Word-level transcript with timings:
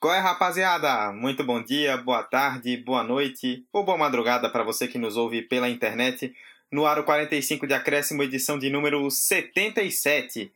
Qual 0.00 0.14
é, 0.14 0.18
rapaziada? 0.18 1.12
Muito 1.12 1.44
bom 1.44 1.62
dia, 1.62 1.94
boa 1.98 2.22
tarde, 2.22 2.74
boa 2.78 3.04
noite 3.04 3.66
ou 3.70 3.84
boa 3.84 3.98
madrugada 3.98 4.48
para 4.48 4.64
você 4.64 4.88
que 4.88 4.96
nos 4.96 5.14
ouve 5.14 5.42
pela 5.42 5.68
internet. 5.68 6.34
No 6.72 6.86
Aro 6.86 7.04
45 7.04 7.66
de 7.66 7.74
Acréscimo, 7.74 8.22
edição 8.22 8.58
de 8.58 8.70
número 8.70 9.10
77. 9.10 10.50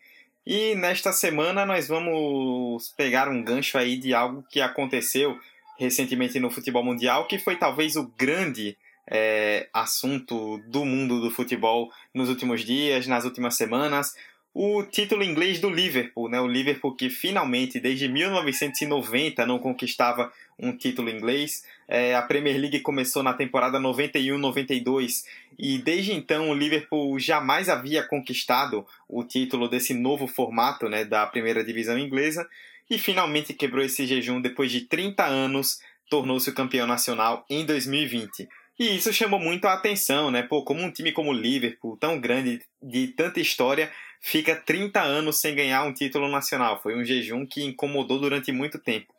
E 0.47 0.75
nesta 0.77 1.13
semana 1.13 1.67
nós 1.67 1.87
vamos 1.87 2.89
pegar 2.97 3.29
um 3.29 3.45
gancho 3.45 3.77
aí 3.77 3.99
de 3.99 4.15
algo 4.15 4.43
que 4.49 4.63
aconteceu 4.63 5.39
recentemente 5.79 6.41
no 6.41 6.51
futebol 6.51 6.83
mundial, 6.83 7.27
que 7.27 7.39
foi 7.39 7.57
talvez 7.57 7.97
o 7.97 8.11
grande 8.17 8.79
é, 9.07 9.69
assunto 9.75 10.57
do 10.69 10.87
mundo 10.87 11.21
do 11.21 11.31
futebol 11.31 11.91
nos 12.15 12.31
últimos 12.31 12.65
dias, 12.65 13.07
nas 13.07 13.27
últimas 13.27 13.57
semanas 13.57 14.15
o 14.55 14.85
título 14.85 15.25
inglês 15.25 15.61
do 15.61 15.69
Liverpool, 15.69 16.29
né? 16.29 16.41
O 16.41 16.47
Liverpool 16.47 16.95
que 16.95 17.11
finalmente, 17.11 17.81
desde 17.81 18.07
1990, 18.07 19.45
não 19.45 19.59
conquistava 19.59 20.33
um 20.57 20.77
título 20.77 21.11
inglês. 21.11 21.65
É, 21.89 22.15
a 22.15 22.23
Premier 22.23 22.57
League 22.57 22.79
começou 22.79 23.25
na 23.25 23.35
temporada 23.35 23.81
91-92 23.81 25.25
e 25.59 25.79
desde 25.79 26.13
então 26.13 26.51
o 26.51 26.55
Liverpool 26.55 27.19
jamais 27.19 27.69
havia 27.69 28.05
conquistado 28.05 28.87
o 29.09 29.25
título 29.25 29.69
desse 29.69 29.93
novo 29.93 30.29
formato, 30.29 30.89
né, 30.89 31.05
da 31.05 31.27
primeira 31.27 31.65
divisão 31.65 31.99
inglesa 31.99 32.49
e 32.89 32.97
finalmente 32.97 33.53
quebrou 33.53 33.85
esse 33.85 34.07
jejum 34.07 34.41
depois 34.41 34.71
de 34.71 34.83
30 34.83 35.25
anos, 35.25 35.81
tornou-se 36.09 36.49
o 36.49 36.55
campeão 36.55 36.87
nacional 36.87 37.45
em 37.51 37.67
2020. 37.67 38.49
E 38.79 38.97
isso 38.97 39.13
chamou 39.13 39.39
muito 39.39 39.67
a 39.67 39.75
atenção, 39.75 40.31
né? 40.31 40.43
Pô, 40.43 40.65
como 40.65 40.83
um 40.83 40.91
time 40.91 41.13
como 41.13 41.31
o 41.31 41.35
Liverpool, 41.35 41.97
tão 41.97 42.21
grande, 42.21 42.61
de 42.83 43.09
tanta 43.09 43.41
história, 43.41 43.91
fica 44.25 44.57
30 44.57 45.03
anos 45.03 45.39
sem 45.39 45.55
ganhar 45.55 45.85
um 45.85 45.93
título 45.93 46.29
nacional. 46.29 46.81
Foi 46.83 46.97
um 46.97 47.05
jejum 47.05 47.45
que 47.45 47.63
incomodou 47.63 48.19
durante 48.19 48.51
muito 48.51 48.79
tempo. 48.79 49.13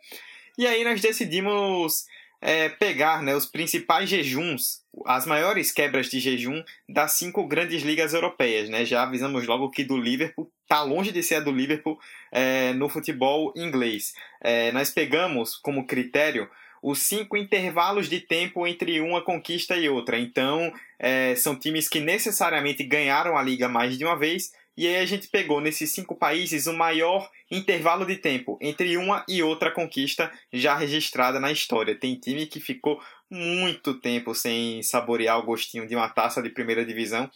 E 0.57 0.65
aí 0.65 0.83
nós 0.83 0.99
decidimos 0.99 2.07
é, 2.41 2.69
pegar 2.69 3.21
né, 3.21 3.35
os 3.35 3.45
principais 3.45 4.09
jejuns, 4.09 4.81
as 5.05 5.27
maiores 5.27 5.71
quebras 5.71 6.09
de 6.09 6.19
jejum 6.19 6.63
das 6.89 7.11
cinco 7.11 7.45
grandes 7.45 7.83
ligas 7.83 8.15
europeias. 8.15 8.67
Né? 8.67 8.83
Já 8.83 9.03
avisamos 9.03 9.45
logo 9.45 9.69
que 9.69 9.83
do 9.83 9.95
Liverpool 9.95 10.51
está 10.63 10.81
longe 10.81 11.11
de 11.11 11.21
ser 11.21 11.35
a 11.35 11.39
do 11.39 11.51
Liverpool 11.51 11.99
é, 12.31 12.73
no 12.73 12.89
futebol 12.89 13.53
inglês. 13.55 14.15
É, 14.41 14.71
nós 14.71 14.89
pegamos 14.89 15.55
como 15.55 15.85
critério 15.85 16.49
os 16.81 16.99
cinco 16.99 17.37
intervalos 17.37 18.09
de 18.09 18.19
tempo 18.19 18.65
entre 18.65 18.99
uma 19.01 19.21
conquista 19.21 19.75
e 19.75 19.87
outra. 19.87 20.17
Então, 20.17 20.73
é, 20.97 21.35
são 21.35 21.55
times 21.55 21.87
que 21.87 21.99
necessariamente 21.99 22.83
ganharam 22.83 23.37
a 23.37 23.43
liga 23.43 23.69
mais 23.69 23.97
de 23.97 24.03
uma 24.03 24.17
vez. 24.17 24.51
E 24.77 24.87
aí 24.87 24.97
a 24.97 25.05
gente 25.05 25.29
pegou 25.29 25.61
nesses 25.61 25.91
cinco 25.93 26.15
países 26.15 26.67
o 26.67 26.73
maior 26.73 27.29
intervalo 27.49 28.05
de 28.05 28.17
tempo 28.17 28.57
entre 28.61 28.97
uma 28.97 29.23
e 29.27 29.41
outra 29.41 29.71
conquista 29.71 30.31
já 30.51 30.75
registrada 30.75 31.39
na 31.39 31.51
história. 31.51 31.97
Tem 31.97 32.19
time 32.19 32.45
que 32.45 32.59
ficou 32.59 32.99
muito 33.29 33.99
tempo 34.01 34.35
sem 34.35 34.83
saborear 34.83 35.39
o 35.39 35.45
gostinho 35.45 35.87
de 35.87 35.95
uma 35.95 36.09
taça 36.09 36.41
de 36.41 36.49
primeira 36.49 36.85
divisão. 36.85 37.29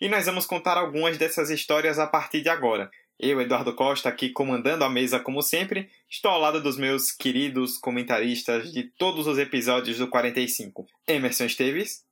E 0.00 0.08
nós 0.08 0.24
vamos 0.24 0.46
contar 0.46 0.78
algumas 0.78 1.18
dessas 1.18 1.50
histórias 1.50 1.98
a 1.98 2.06
partir 2.06 2.40
de 2.40 2.48
agora. 2.48 2.90
Eu, 3.18 3.40
Eduardo 3.40 3.74
Costa, 3.74 4.10
aqui 4.10 4.30
comandando 4.30 4.84
a 4.84 4.90
mesa 4.90 5.18
como 5.18 5.40
sempre, 5.40 5.88
estou 6.08 6.30
ao 6.30 6.40
lado 6.40 6.62
dos 6.62 6.76
meus 6.76 7.10
queridos 7.10 7.78
comentaristas 7.78 8.70
de 8.72 8.84
todos 8.84 9.26
os 9.26 9.38
episódios 9.38 9.98
do 9.98 10.08
45. 10.08 10.86
Emerson 11.08 11.44
Esteves. 11.44 12.04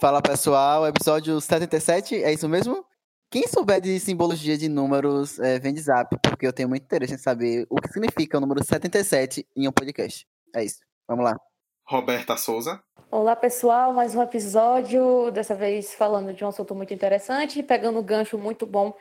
Fala 0.00 0.22
pessoal, 0.22 0.86
episódio 0.86 1.40
77, 1.40 2.22
é 2.22 2.32
isso 2.32 2.48
mesmo? 2.48 2.84
Quem 3.32 3.48
souber 3.48 3.80
de 3.80 3.98
simbologia 3.98 4.58
de 4.58 4.68
números, 4.68 5.38
é, 5.38 5.58
vem 5.58 5.72
de 5.72 5.80
zap, 5.80 6.14
porque 6.22 6.46
eu 6.46 6.52
tenho 6.52 6.68
muito 6.68 6.82
interesse 6.82 7.14
em 7.14 7.16
saber 7.16 7.66
o 7.70 7.76
que 7.76 7.88
significa 7.88 8.36
o 8.36 8.40
número 8.42 8.62
77 8.62 9.46
em 9.56 9.66
um 9.66 9.72
podcast. 9.72 10.26
É 10.54 10.62
isso, 10.62 10.80
vamos 11.08 11.24
lá. 11.24 11.40
Roberta 11.88 12.36
Souza. 12.36 12.82
Olá 13.10 13.34
pessoal, 13.34 13.94
mais 13.94 14.14
um 14.14 14.20
episódio, 14.22 15.30
dessa 15.30 15.54
vez 15.54 15.94
falando 15.94 16.34
de 16.34 16.44
um 16.44 16.48
assunto 16.48 16.74
muito 16.74 16.92
interessante, 16.92 17.62
pegando 17.62 18.00
um 18.00 18.02
gancho 18.02 18.36
muito 18.36 18.66
bom 18.66 18.94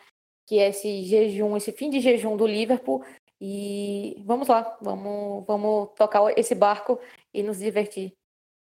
que 0.48 0.60
é 0.60 0.70
esse 0.70 1.04
jejum, 1.04 1.58
esse 1.58 1.74
fim 1.74 1.90
de 1.90 2.00
jejum 2.00 2.38
do 2.38 2.48
Liverpool. 2.48 3.04
E 3.42 4.16
vamos 4.26 4.48
lá, 4.48 4.78
vamos, 4.82 5.46
vamos 5.46 5.90
tocar 5.98 6.22
esse 6.38 6.56
barco 6.56 6.98
e 7.34 7.44
nos 7.44 7.60
divertir 7.60 8.14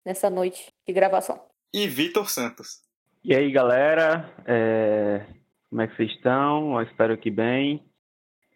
nessa 0.05 0.29
noite 0.29 0.67
de 0.85 0.91
gravação. 0.91 1.41
E 1.73 1.87
Vitor 1.87 2.29
Santos. 2.29 2.81
E 3.23 3.33
aí, 3.33 3.49
galera, 3.49 4.35
é... 4.45 5.40
como 5.71 5.81
é 5.81 5.87
que 5.87 5.95
vocês 5.95 6.11
estão? 6.11 6.75
Eu 6.75 6.81
espero 6.83 7.17
que 7.17 7.31
bem. 7.31 7.81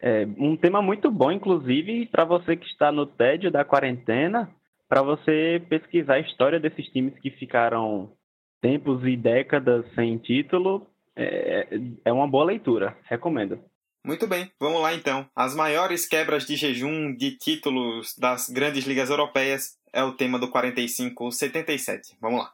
É 0.00 0.26
um 0.38 0.54
tema 0.54 0.82
muito 0.82 1.10
bom, 1.10 1.32
inclusive, 1.32 2.06
para 2.06 2.26
você 2.26 2.54
que 2.54 2.66
está 2.66 2.92
no 2.92 3.06
tédio 3.06 3.50
da 3.50 3.64
quarentena, 3.64 4.50
para 4.86 5.02
você 5.02 5.60
pesquisar 5.68 6.14
a 6.14 6.20
história 6.20 6.60
desses 6.60 6.86
times 6.90 7.18
que 7.18 7.30
ficaram 7.30 8.12
tempos 8.60 9.02
e 9.04 9.16
décadas 9.16 9.86
sem 9.94 10.18
título 10.18 10.86
é, 11.16 11.66
é 12.04 12.12
uma 12.12 12.28
boa 12.28 12.44
leitura, 12.44 12.94
recomendo. 13.04 13.58
Muito 14.04 14.28
bem, 14.28 14.52
vamos 14.60 14.82
lá 14.82 14.94
então. 14.94 15.26
As 15.34 15.56
maiores 15.56 16.06
quebras 16.06 16.46
de 16.46 16.54
jejum 16.54 17.16
de 17.16 17.36
títulos 17.38 18.14
das 18.18 18.50
grandes 18.50 18.86
ligas 18.86 19.08
europeias 19.08 19.78
é 19.92 20.04
o 20.04 20.12
tema 20.12 20.38
do 20.38 20.48
45-77. 20.52 22.16
Vamos 22.20 22.40
lá. 22.40 22.52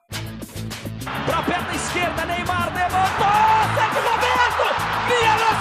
Pra 1.27 1.43
perna 1.43 1.75
esquerda, 1.75 2.25
Neymar 2.25 2.73
levantou! 2.73 4.12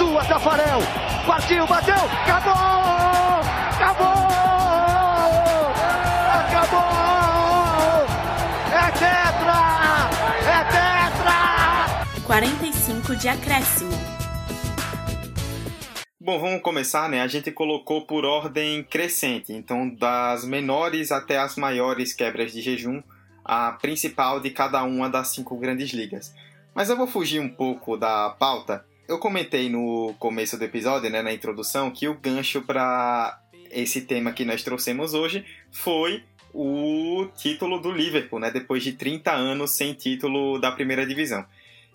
Sua, 0.00 0.24
Tafarel, 0.24 0.78
partiu, 1.26 1.66
bateu, 1.66 1.94
acabou, 1.94 2.54
acabou, 3.76 4.08
acabou! 6.48 6.80
É 8.72 8.90
tetra! 8.92 9.58
É 10.48 10.64
tetra! 10.72 12.22
45 12.24 13.14
de 13.16 13.28
acréscimo. 13.28 13.92
Bom, 16.18 16.40
vamos 16.40 16.62
começar, 16.62 17.06
né? 17.10 17.20
A 17.20 17.26
gente 17.26 17.52
colocou 17.52 18.06
por 18.06 18.24
ordem 18.24 18.82
crescente, 18.82 19.52
então 19.52 19.86
das 19.86 20.46
menores 20.46 21.12
até 21.12 21.36
as 21.36 21.56
maiores 21.56 22.14
quebras 22.14 22.54
de 22.54 22.62
jejum, 22.62 23.02
a 23.44 23.72
principal 23.72 24.40
de 24.40 24.48
cada 24.48 24.82
uma 24.82 25.10
das 25.10 25.28
cinco 25.28 25.58
grandes 25.58 25.90
ligas. 25.90 26.34
Mas 26.74 26.88
eu 26.88 26.96
vou 26.96 27.06
fugir 27.06 27.38
um 27.38 27.50
pouco 27.50 27.98
da 27.98 28.30
pauta. 28.30 28.88
Eu 29.10 29.18
comentei 29.18 29.68
no 29.68 30.14
começo 30.20 30.56
do 30.56 30.64
episódio, 30.64 31.10
né, 31.10 31.20
na 31.20 31.32
introdução, 31.32 31.90
que 31.90 32.06
o 32.06 32.14
gancho 32.14 32.62
para 32.62 33.42
esse 33.68 34.02
tema 34.02 34.30
que 34.30 34.44
nós 34.44 34.62
trouxemos 34.62 35.14
hoje 35.14 35.44
foi 35.72 36.22
o 36.54 37.26
título 37.36 37.80
do 37.80 37.90
Liverpool, 37.90 38.38
né? 38.38 38.52
Depois 38.52 38.84
de 38.84 38.92
30 38.92 39.32
anos 39.32 39.72
sem 39.72 39.94
título 39.94 40.60
da 40.60 40.70
primeira 40.70 41.04
divisão. 41.04 41.44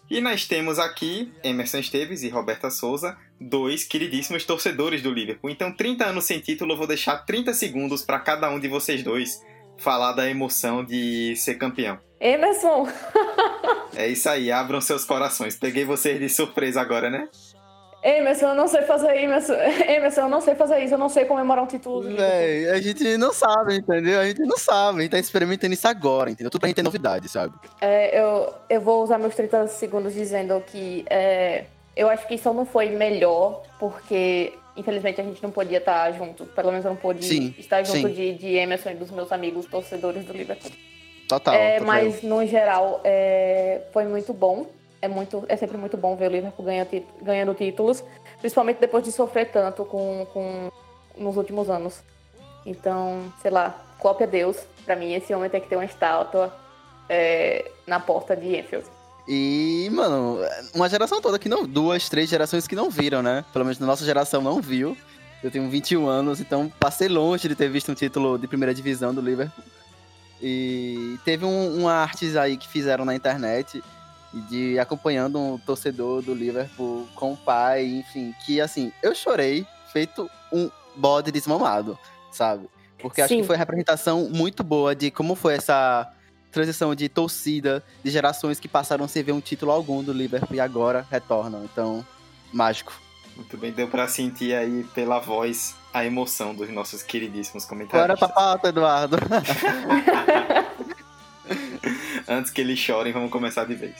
E 0.09 0.19
nós 0.19 0.45
temos 0.45 0.77
aqui 0.77 1.31
Emerson 1.41 1.77
Esteves 1.77 2.21
e 2.21 2.27
Roberta 2.27 2.69
Souza, 2.69 3.17
dois 3.39 3.85
queridíssimos 3.85 4.43
torcedores 4.43 5.01
do 5.01 5.09
Liverpool. 5.09 5.49
Então, 5.49 5.71
30 5.71 6.07
anos 6.07 6.25
sem 6.25 6.39
título, 6.39 6.73
eu 6.73 6.77
vou 6.77 6.85
deixar 6.85 7.19
30 7.19 7.53
segundos 7.53 8.01
para 8.01 8.19
cada 8.19 8.49
um 8.49 8.59
de 8.59 8.67
vocês 8.67 9.01
dois 9.01 9.41
falar 9.77 10.13
da 10.13 10.29
emoção 10.29 10.83
de 10.83 11.35
ser 11.35 11.55
campeão. 11.55 11.97
Emerson! 12.19 12.87
é 13.95 14.07
isso 14.07 14.29
aí, 14.29 14.51
abram 14.51 14.81
seus 14.81 15.05
corações. 15.05 15.55
Peguei 15.55 15.85
vocês 15.85 16.19
de 16.19 16.29
surpresa 16.29 16.81
agora, 16.81 17.09
né? 17.09 17.27
Emerson, 18.05 18.49
eu 18.49 18.55
não 18.55 18.67
sei 18.67 18.83
fazer 18.83 19.17
Emerson. 19.17 19.53
Emerson, 19.53 20.22
eu 20.22 20.29
não 20.29 20.39
sei 20.39 20.53
fazer 20.53 20.83
isso, 20.83 20.93
eu 20.93 20.97
não 20.97 21.09
sei 21.09 21.25
comemorar 21.25 21.63
um 21.63 21.67
título. 21.67 22.07
É, 22.19 22.69
a 22.69 22.79
gente 22.79 23.17
não 23.17 23.33
sabe, 23.33 23.77
entendeu? 23.77 24.19
A 24.19 24.25
gente 24.25 24.41
não 24.41 24.57
sabe, 24.57 24.99
a 24.99 25.01
gente 25.01 25.11
tá 25.11 25.17
experimentando 25.17 25.73
isso 25.73 25.87
agora, 25.87 26.29
entendeu? 26.29 26.51
Tudo 26.51 26.61
pra 26.61 26.67
gente 26.67 26.75
ter 26.75 26.83
novidade, 26.83 27.28
sabe? 27.28 27.55
É, 27.81 28.21
eu, 28.21 28.53
eu 28.69 28.79
vou 28.79 29.03
usar 29.03 29.17
meus 29.17 29.33
30 29.33 29.67
segundos 29.69 30.13
dizendo 30.13 30.63
que 30.67 31.03
é, 31.09 31.66
eu 31.95 32.07
acho 32.07 32.28
que 32.28 32.35
isso 32.35 32.53
não 32.53 32.66
foi 32.66 32.89
melhor, 32.89 33.63
porque 33.79 34.53
infelizmente 34.75 35.22
a 35.22 35.23
gente 35.23 35.41
não 35.41 35.51
podia 35.51 35.77
estar 35.77 36.11
junto, 36.13 36.45
pelo 36.45 36.72
menos 36.72 36.85
eu 36.85 36.91
não 36.91 36.97
pude 36.97 37.25
sim, 37.25 37.53
estar 37.57 37.83
junto 37.83 38.09
de, 38.09 38.33
de 38.33 38.55
Emerson 38.55 38.91
e 38.91 38.95
dos 38.95 39.11
meus 39.11 39.31
amigos 39.31 39.66
torcedores 39.66 40.25
do 40.25 40.33
Liverpool. 40.33 40.72
Total. 41.27 41.53
É, 41.53 41.79
total. 41.79 41.87
Mas, 41.87 42.22
no 42.22 42.45
geral, 42.45 43.01
é, 43.03 43.81
foi 43.91 44.05
muito 44.05 44.33
bom 44.33 44.67
é, 45.05 45.07
muito, 45.07 45.45
é 45.47 45.55
sempre 45.55 45.77
muito 45.77 45.95
bom 45.95 46.16
ver 46.16 46.27
o 46.27 46.31
Liverpool 46.31 46.66
ganhando, 46.66 47.05
ganhando 47.22 47.53
títulos, 47.53 48.03
principalmente 48.39 48.79
depois 48.79 49.03
de 49.03 49.11
sofrer 49.11 49.51
tanto 49.51 49.85
com, 49.85 50.25
com, 50.33 50.72
nos 51.17 51.37
últimos 51.37 51.69
anos. 51.69 52.03
Então, 52.66 53.31
sei 53.41 53.51
lá, 53.51 53.75
cópia 53.99 54.25
Deus. 54.25 54.57
Pra 54.83 54.95
mim, 54.95 55.13
esse 55.13 55.33
homem 55.33 55.49
tem 55.49 55.61
que 55.61 55.67
ter 55.67 55.75
uma 55.75 55.85
estátua 55.85 56.53
é, 57.07 57.71
na 57.85 57.99
porta 57.99 58.35
de 58.35 58.57
Enfield. 58.57 58.87
E, 59.27 59.89
mano, 59.91 60.37
uma 60.73 60.87
geração 60.87 61.19
toda 61.22 61.39
que 61.39 61.49
não. 61.49 61.66
Duas, 61.66 62.09
três 62.09 62.29
gerações 62.29 62.67
que 62.67 62.75
não 62.75 62.89
viram, 62.89 63.23
né? 63.23 63.43
Pelo 63.51 63.66
menos 63.66 63.79
na 63.79 63.87
nossa 63.87 64.05
geração 64.05 64.41
não 64.41 64.61
viu. 64.61 64.95
Eu 65.43 65.51
tenho 65.51 65.69
21 65.69 66.07
anos, 66.07 66.39
então 66.39 66.72
passei 66.79 67.07
longe 67.07 67.47
de 67.47 67.55
ter 67.55 67.69
visto 67.69 67.91
um 67.91 67.95
título 67.95 68.37
de 68.37 68.47
primeira 68.47 68.73
divisão 68.73 69.13
do 69.13 69.22
Liverpool. 69.22 69.63
E 70.41 71.17
teve 71.23 71.45
um, 71.45 71.79
uma 71.79 71.93
artes 71.93 72.35
aí 72.35 72.57
que 72.57 72.67
fizeram 72.67 73.05
na 73.05 73.16
internet 73.16 73.83
de 74.49 74.77
acompanhando 74.79 75.39
um 75.39 75.57
torcedor 75.57 76.21
do 76.21 76.33
Liverpool 76.33 77.07
com 77.16 77.33
o 77.33 77.37
pai, 77.37 77.85
enfim, 77.85 78.33
que 78.45 78.59
assim, 78.59 78.91
eu 79.01 79.16
chorei 79.16 79.66
feito 79.93 80.29
um 80.51 80.69
bode 80.95 81.31
desmamado, 81.31 81.97
sabe? 82.31 82.67
Porque 82.99 83.21
acho 83.21 83.33
Sim. 83.33 83.41
que 83.41 83.47
foi 83.47 83.55
uma 83.55 83.59
representação 83.59 84.29
muito 84.29 84.63
boa 84.63 84.95
de 84.95 85.11
como 85.11 85.35
foi 85.35 85.55
essa 85.55 86.11
transição 86.55 86.96
de 86.96 87.09
torcida, 87.09 87.84
de 88.02 88.09
gerações 88.09 88.59
que 88.59 88.67
passaram 88.67 89.07
sem 89.07 89.22
ver 89.22 89.34
um 89.34 89.41
título 89.41 89.72
algum 89.72 90.02
do 90.02 90.13
Liverpool 90.13 90.55
e 90.55 90.59
agora 90.59 91.05
retornam. 91.11 91.66
Então, 91.66 92.03
mágico. 92.52 92.93
Muito 93.35 93.57
bem, 93.57 93.73
deu 93.73 93.90
pra 93.90 94.07
sentir 94.07 94.55
aí 94.55 94.85
pela 94.96 95.19
voz 95.19 95.75
a 95.93 96.05
emoção 96.05 96.55
dos 96.55 96.69
nossos 96.69 97.03
queridíssimos 97.03 97.66
Bora 97.66 97.75
comentários. 97.75 98.19
pra 98.19 98.29
pauta, 98.29 98.69
Eduardo. 98.69 99.17
Antes 102.28 102.52
que 102.52 102.61
eles 102.61 102.79
chorem, 102.79 103.11
vamos 103.11 103.29
começar 103.29 103.66
de 103.66 103.75
vez. 103.75 103.96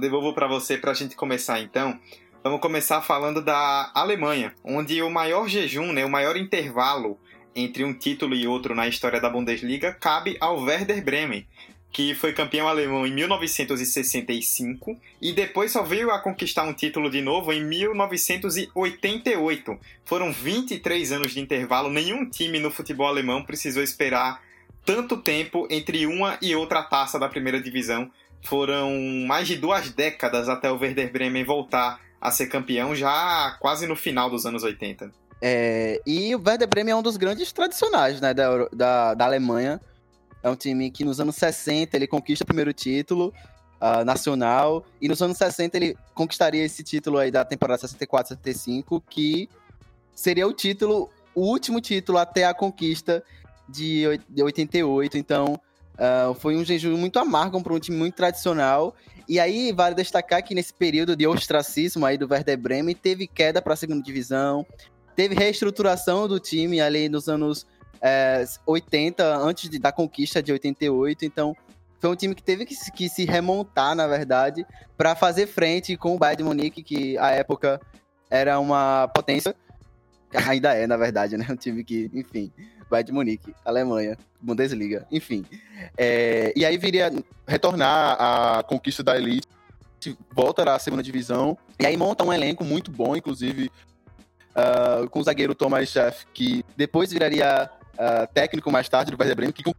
Devolvo 0.00 0.32
para 0.32 0.46
você 0.46 0.78
para 0.78 0.92
a 0.92 0.94
gente 0.94 1.14
começar 1.14 1.60
então. 1.60 2.00
Vamos 2.42 2.60
começar 2.60 3.02
falando 3.02 3.42
da 3.42 3.90
Alemanha, 3.94 4.54
onde 4.64 5.02
o 5.02 5.10
maior 5.10 5.46
jejum, 5.48 5.92
né, 5.92 6.02
o 6.04 6.10
maior 6.10 6.36
intervalo 6.36 7.18
entre 7.54 7.84
um 7.84 7.92
título 7.92 8.34
e 8.34 8.46
outro 8.46 8.74
na 8.74 8.88
história 8.88 9.20
da 9.20 9.28
Bundesliga 9.28 9.92
cabe 9.92 10.38
ao 10.40 10.58
Werder 10.60 11.04
Bremen, 11.04 11.46
que 11.92 12.14
foi 12.14 12.32
campeão 12.32 12.66
alemão 12.66 13.06
em 13.06 13.12
1965 13.12 14.98
e 15.22 15.32
depois 15.32 15.72
só 15.72 15.82
veio 15.82 16.10
a 16.10 16.18
conquistar 16.18 16.64
um 16.64 16.72
título 16.72 17.10
de 17.10 17.20
novo 17.20 17.52
em 17.52 17.62
1988. 17.62 19.78
Foram 20.04 20.32
23 20.32 21.12
anos 21.12 21.32
de 21.32 21.40
intervalo, 21.40 21.90
nenhum 21.90 22.28
time 22.28 22.58
no 22.58 22.70
futebol 22.70 23.06
alemão 23.06 23.44
precisou 23.44 23.82
esperar 23.82 24.42
tanto 24.84 25.16
tempo 25.16 25.66
entre 25.70 26.06
uma 26.06 26.36
e 26.42 26.54
outra 26.54 26.82
taça 26.82 27.18
da 27.18 27.28
primeira 27.28 27.60
divisão 27.60 28.10
foram 28.44 28.92
mais 29.26 29.48
de 29.48 29.56
duas 29.56 29.90
décadas 29.90 30.48
até 30.48 30.70
o 30.70 30.78
Werder 30.78 31.10
Bremen 31.10 31.44
voltar 31.44 32.00
a 32.20 32.30
ser 32.30 32.46
campeão, 32.46 32.94
já 32.94 33.56
quase 33.60 33.86
no 33.86 33.96
final 33.96 34.30
dos 34.30 34.46
anos 34.46 34.62
80. 34.62 35.10
É, 35.42 36.00
e 36.06 36.34
o 36.34 36.42
Werder 36.44 36.68
Bremen 36.68 36.92
é 36.92 36.96
um 36.96 37.02
dos 37.02 37.16
grandes 37.16 37.52
tradicionais 37.52 38.20
né, 38.20 38.32
da, 38.32 38.68
da, 38.72 39.14
da 39.14 39.24
Alemanha. 39.24 39.80
É 40.42 40.48
um 40.48 40.56
time 40.56 40.90
que 40.90 41.04
nos 41.04 41.20
anos 41.20 41.36
60 41.36 41.96
ele 41.96 42.06
conquista 42.06 42.44
o 42.44 42.46
primeiro 42.46 42.72
título 42.72 43.32
ah, 43.80 44.04
nacional. 44.04 44.86
E 45.00 45.08
nos 45.08 45.20
anos 45.20 45.36
60 45.36 45.76
ele 45.76 45.96
conquistaria 46.14 46.64
esse 46.64 46.82
título 46.82 47.18
aí 47.18 47.30
da 47.30 47.44
temporada 47.44 47.82
64-65, 47.82 49.02
que 49.08 49.48
seria 50.14 50.46
o 50.46 50.52
título, 50.52 51.10
o 51.34 51.42
último 51.42 51.80
título 51.80 52.18
até 52.18 52.44
a 52.44 52.54
conquista 52.54 53.22
de 53.68 54.06
88. 54.42 55.18
Então, 55.18 55.60
ah, 55.98 56.32
foi 56.38 56.56
um 56.56 56.64
jejum 56.64 56.96
muito 56.96 57.18
amargo 57.18 57.62
para 57.62 57.72
um 57.74 57.78
time 57.80 57.96
muito 57.96 58.14
tradicional. 58.14 58.94
E 59.28 59.40
aí 59.40 59.72
vale 59.72 59.94
destacar 59.94 60.42
que 60.44 60.54
nesse 60.54 60.72
período 60.74 61.16
de 61.16 61.26
ostracismo 61.26 62.04
aí 62.04 62.18
do 62.18 62.28
Werder 62.30 62.58
Bremen 62.58 62.94
teve 62.94 63.26
queda 63.26 63.62
para 63.62 63.72
a 63.72 63.76
segunda 63.76 64.02
divisão, 64.02 64.66
teve 65.16 65.34
reestruturação 65.34 66.28
do 66.28 66.38
time 66.38 66.80
ali 66.80 67.08
nos 67.08 67.28
anos 67.28 67.66
é, 68.02 68.44
80, 68.66 69.24
antes 69.36 69.70
de- 69.70 69.78
da 69.78 69.90
conquista 69.90 70.42
de 70.42 70.52
88. 70.52 71.24
Então, 71.24 71.56
foi 71.98 72.10
um 72.10 72.14
time 72.16 72.34
que 72.34 72.42
teve 72.42 72.66
que, 72.66 72.74
se- 72.74 72.92
que 72.92 73.08
se 73.08 73.24
remontar, 73.24 73.94
na 73.94 74.06
verdade, 74.06 74.66
para 74.94 75.14
fazer 75.14 75.46
frente 75.46 75.96
com 75.96 76.14
o 76.14 76.18
Bayern 76.18 76.42
de 76.42 76.44
Munique, 76.44 76.82
que 76.82 77.16
à 77.16 77.30
época 77.30 77.80
era 78.28 78.60
uma 78.60 79.08
potência. 79.08 79.56
Ainda 80.48 80.74
é, 80.74 80.86
na 80.86 80.96
verdade, 80.98 81.36
né? 81.38 81.46
Um 81.48 81.56
time 81.56 81.82
que, 81.82 82.10
enfim, 82.12 82.52
Bayern 82.90 83.06
de 83.06 83.12
Munique, 83.12 83.54
Alemanha, 83.64 84.16
Bundesliga, 84.40 85.06
enfim. 85.10 85.44
É, 85.96 86.52
e 86.56 86.64
aí 86.64 86.76
viria 86.78 87.12
retornar 87.46 88.16
à 88.20 88.62
conquista 88.62 89.02
da 89.02 89.16
elite, 89.16 89.46
volta 90.34 90.62
à 90.70 90.78
segunda 90.78 91.02
divisão, 91.02 91.56
E 91.80 91.86
aí 91.86 91.96
monta 91.96 92.22
um 92.24 92.32
elenco 92.32 92.62
muito 92.64 92.90
bom, 92.90 93.16
inclusive, 93.16 93.70
ah, 94.54 95.06
com 95.10 95.20
o 95.20 95.22
zagueiro 95.24 95.54
Thomas 95.54 95.88
Schaff, 95.88 96.26
que 96.32 96.64
depois 96.76 97.10
viraria 97.10 97.70
ah, 97.98 98.26
técnico 98.32 98.70
mais 98.70 98.88
tarde 98.88 99.10
do 99.10 99.16
Werder 99.18 99.36
Bremen, 99.36 99.52
que 99.52 99.62
con- 99.62 99.74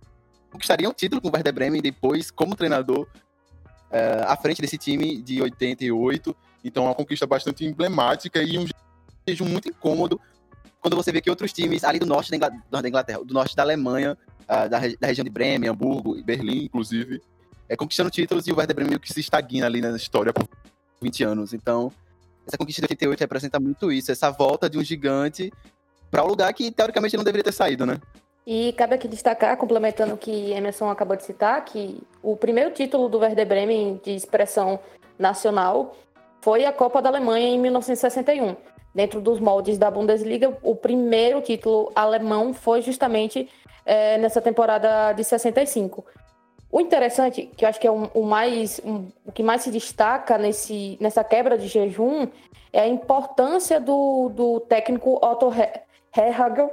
conquistaria 0.52 0.90
um 0.90 0.94
título 0.94 1.22
com 1.22 1.28
o 1.30 1.32
Werder 1.32 1.54
Bremen 1.54 1.82
depois 1.82 2.32
como 2.32 2.56
treinador 2.56 3.08
ah, 3.92 4.34
à 4.34 4.36
frente 4.38 4.62
desse 4.62 4.78
time 4.78 5.22
de 5.22 5.42
88. 5.42 6.36
então 6.64 6.84
é 6.86 6.88
uma 6.88 6.96
conquista 6.96 7.28
bastante 7.28 7.64
emblemática 7.66 8.42
e 8.42 8.58
um 8.58 8.66
Jejum 9.28 9.46
muito 9.46 9.70
incômodo 9.70 10.20
quando 10.86 10.96
você 10.96 11.12
vê 11.12 11.20
que 11.20 11.32
outros 11.32 11.52
times 11.52 11.84
ali 11.84 11.98
do 11.98 12.06
norte 12.06 12.30
da 12.30 12.38
Ingla- 12.38 12.54
da 12.70 12.88
Inglaterra, 12.88 13.24
do 13.26 13.34
norte 13.34 13.56
da 13.56 13.64
Alemanha, 13.64 14.16
ah, 14.48 14.68
da, 14.68 14.78
da 15.00 15.08
região 15.08 15.24
de 15.24 15.32
Bremen, 15.32 15.68
Hamburgo, 15.68 16.22
Berlim, 16.24 16.66
inclusive, 16.66 17.24
é, 17.68 17.76
conquistando 17.76 18.12
títulos 18.12 18.46
e 18.46 18.52
o 18.52 18.56
Werder 18.56 18.76
Bremen 18.76 18.92
meio 18.92 19.00
que 19.00 19.12
se 19.12 19.20
estagna 19.20 19.66
ali 19.66 19.82
na 19.82 19.96
história 19.96 20.32
por 20.32 20.48
20 21.02 21.24
anos. 21.24 21.54
Então, 21.56 21.92
essa 22.46 22.56
conquista 22.56 22.82
de 22.82 22.86
88 22.86 23.20
representa 23.20 23.60
muito 23.60 23.92
isso, 23.92 24.12
essa 24.12 24.30
volta 24.30 24.70
de 24.70 24.78
um 24.78 24.84
gigante 24.84 25.52
para 26.12 26.24
um 26.24 26.28
lugar 26.28 26.54
que 26.54 26.70
teoricamente 26.70 27.18
não 27.18 27.24
deveria 27.24 27.46
ter 27.46 27.52
saído, 27.52 27.84
né? 27.84 28.00
E 28.46 28.72
cabe 28.74 28.94
aqui 28.94 29.08
destacar, 29.08 29.58
complementando 29.58 30.14
o 30.14 30.18
que 30.18 30.52
Emerson 30.52 30.88
acabou 30.88 31.18
de 31.18 31.24
citar, 31.24 31.66
que 31.66 32.00
o 32.22 32.38
primeiro 32.38 32.70
título 32.70 33.10
do 33.10 33.18
Werder 33.18 33.48
Bremen 33.48 34.00
de 34.04 34.12
expressão 34.12 34.80
nacional 35.18 35.98
foi 36.42 36.64
a 36.64 36.72
Copa 36.72 37.02
da 37.02 37.10
Alemanha 37.10 37.48
em 37.48 37.60
1961. 37.60 38.75
Dentro 38.96 39.20
dos 39.20 39.42
moldes 39.42 39.78
da 39.78 39.92
Bundesliga, 39.92 40.58
o 40.64 40.74
primeiro 40.74 41.42
título 41.42 41.92
alemão 41.94 42.54
foi 42.54 42.82
justamente 42.82 43.50
eh, 43.86 44.18
nessa 44.18 44.42
temporada 44.42 45.12
de 45.12 45.22
65. 45.22 46.06
O 46.72 46.80
interessante, 46.80 47.50
que 47.58 47.66
eu 47.66 47.70
acho 47.70 47.80
que 47.80 47.86
é 47.88 47.92
o, 47.92 48.24
mais, 48.24 48.80
um- 48.86 49.08
o 49.26 49.32
que 49.34 49.44
mais 49.44 49.64
se 49.64 49.70
destaca 49.70 50.38
nesse, 50.38 50.98
nessa 51.02 51.24
quebra 51.26 51.58
de 51.58 51.68
jejum, 51.68 52.28
é 52.72 52.80
a 52.82 52.88
importância 52.88 53.80
do, 53.82 54.30
do 54.30 54.60
técnico 54.62 55.20
Otto 55.22 55.52
Rehagel, 56.12 56.72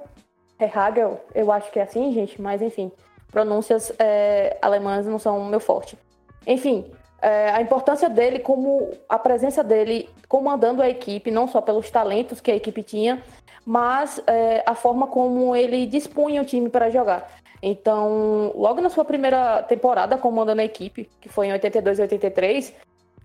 Rehagel, 0.58 1.20
eu 1.34 1.50
acho 1.50 1.72
que 1.72 1.80
é 1.80 1.82
assim, 1.82 2.12
gente, 2.12 2.40
mas 2.40 2.62
enfim, 2.62 2.90
pronúncias 3.32 3.92
é, 3.98 4.56
alemãs 4.62 5.06
não 5.06 5.18
são 5.18 5.44
meu 5.46 5.58
forte. 5.60 5.98
Enfim, 6.46 6.84
é, 7.22 7.50
a 7.50 7.62
importância 7.62 8.10
dele 8.10 8.40
como 8.40 8.90
a 9.08 9.18
presença 9.18 9.62
dele 9.62 10.08
comandando 10.28 10.82
a 10.82 10.88
equipe, 10.88 11.30
não 11.30 11.46
só 11.46 11.60
pelos 11.60 11.88
talentos 11.90 12.40
que 12.40 12.50
a 12.50 12.56
equipe 12.56 12.82
tinha, 12.82 13.22
mas 13.64 14.20
é, 14.26 14.62
a 14.66 14.74
forma 14.74 15.06
como 15.06 15.54
ele 15.54 15.86
dispunha 15.86 16.42
o 16.42 16.44
time 16.44 16.68
para 16.68 16.90
jogar. 16.90 17.30
Então, 17.62 18.50
logo 18.56 18.80
na 18.80 18.90
sua 18.90 19.04
primeira 19.04 19.62
temporada 19.62 20.18
comandando 20.18 20.60
a 20.60 20.64
equipe, 20.64 21.08
que 21.20 21.28
foi 21.28 21.46
em 21.46 21.52
82 21.52 22.00
e 22.00 22.02
83, 22.02 22.74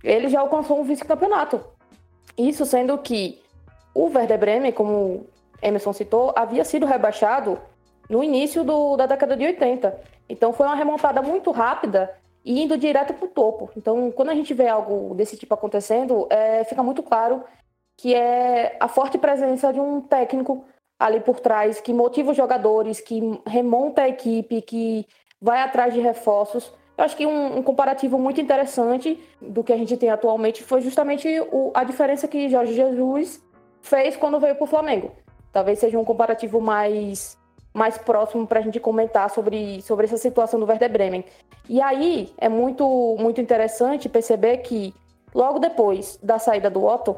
ele 0.03 0.29
já 0.29 0.41
alcançou 0.41 0.79
um 0.79 0.83
vice-campeonato. 0.83 1.59
Isso 2.37 2.63
sendo 2.65 2.95
que 2.99 3.41
o 3.95 4.05
Werder 4.15 4.37
Bremen, 4.37 4.71
como 4.71 5.25
Emerson 5.59 5.91
citou, 5.91 6.31
havia 6.35 6.63
sido 6.63 6.85
rebaixado 6.85 7.59
no 8.07 8.23
início 8.23 8.63
do- 8.63 8.95
da 8.95 9.07
década 9.07 9.35
de 9.35 9.43
80. 9.43 9.99
Então 10.29 10.53
foi 10.53 10.67
uma 10.67 10.75
remontada 10.75 11.19
muito 11.23 11.49
rápida 11.49 12.13
e 12.47 12.63
indo 12.63 12.77
direto 12.77 13.13
para 13.13 13.25
o 13.25 13.29
topo. 13.29 13.69
Então, 13.75 14.09
quando 14.11 14.29
a 14.29 14.33
gente 14.35 14.53
vê 14.53 14.69
algo 14.69 15.13
desse 15.13 15.35
tipo 15.35 15.53
acontecendo, 15.53 16.25
é, 16.29 16.63
fica 16.63 16.81
muito 16.81 17.03
claro 17.03 17.43
que 17.99 18.15
é 18.15 18.77
a 18.79 18.87
forte 18.87 19.17
presença 19.17 19.73
de 19.73 19.81
um 19.81 19.99
técnico 19.99 20.63
ali 20.97 21.19
por 21.19 21.41
trás 21.41 21.81
que 21.81 21.91
motiva 21.93 22.31
os 22.31 22.37
jogadores, 22.37 23.01
que 23.01 23.19
remonta 23.45 24.03
a 24.03 24.09
equipe, 24.09 24.61
que 24.61 25.05
vai 25.41 25.61
atrás 25.61 25.93
de 25.93 25.99
reforços. 25.99 26.73
Eu 26.97 27.03
acho 27.03 27.17
que 27.17 27.25
um, 27.27 27.57
um 27.57 27.63
comparativo 27.63 28.17
muito 28.17 28.39
interessante 28.39 29.19
do 29.41 29.61
que 29.63 29.73
a 29.73 29.77
gente 29.77 29.97
tem 29.97 30.09
atualmente 30.09 30.63
foi 30.63 30.79
justamente 30.81 31.27
o- 31.51 31.71
a 31.73 31.83
diferença 31.83 32.27
que 32.29 32.47
Jorge 32.49 32.73
Jesus 32.73 33.43
fez 33.81 34.15
quando 34.15 34.39
veio 34.39 34.55
para 34.55 34.63
o 34.63 34.67
Flamengo. 34.67 35.11
Talvez 35.51 35.79
seja 35.79 35.99
um 35.99 36.05
comparativo 36.05 36.61
mais, 36.61 37.37
mais 37.77 37.97
próximo 37.97 38.47
para 38.47 38.59
a 38.59 38.63
gente 38.63 38.79
comentar 38.79 39.29
sobre, 39.29 39.81
sobre 39.83 40.05
essa 40.05 40.17
situação 40.17 40.59
do 40.59 40.65
Werder 40.65 40.91
Bremen. 40.91 41.23
E 41.69 41.79
aí 41.79 42.33
é 42.37 42.49
muito, 42.49 43.15
muito 43.19 43.39
interessante 43.39 44.09
perceber 44.09 44.57
que 44.57 44.95
logo 45.33 45.59
depois 45.59 46.17
da 46.23 46.39
saída 46.39 46.71
do 46.71 46.83
Otto, 46.83 47.15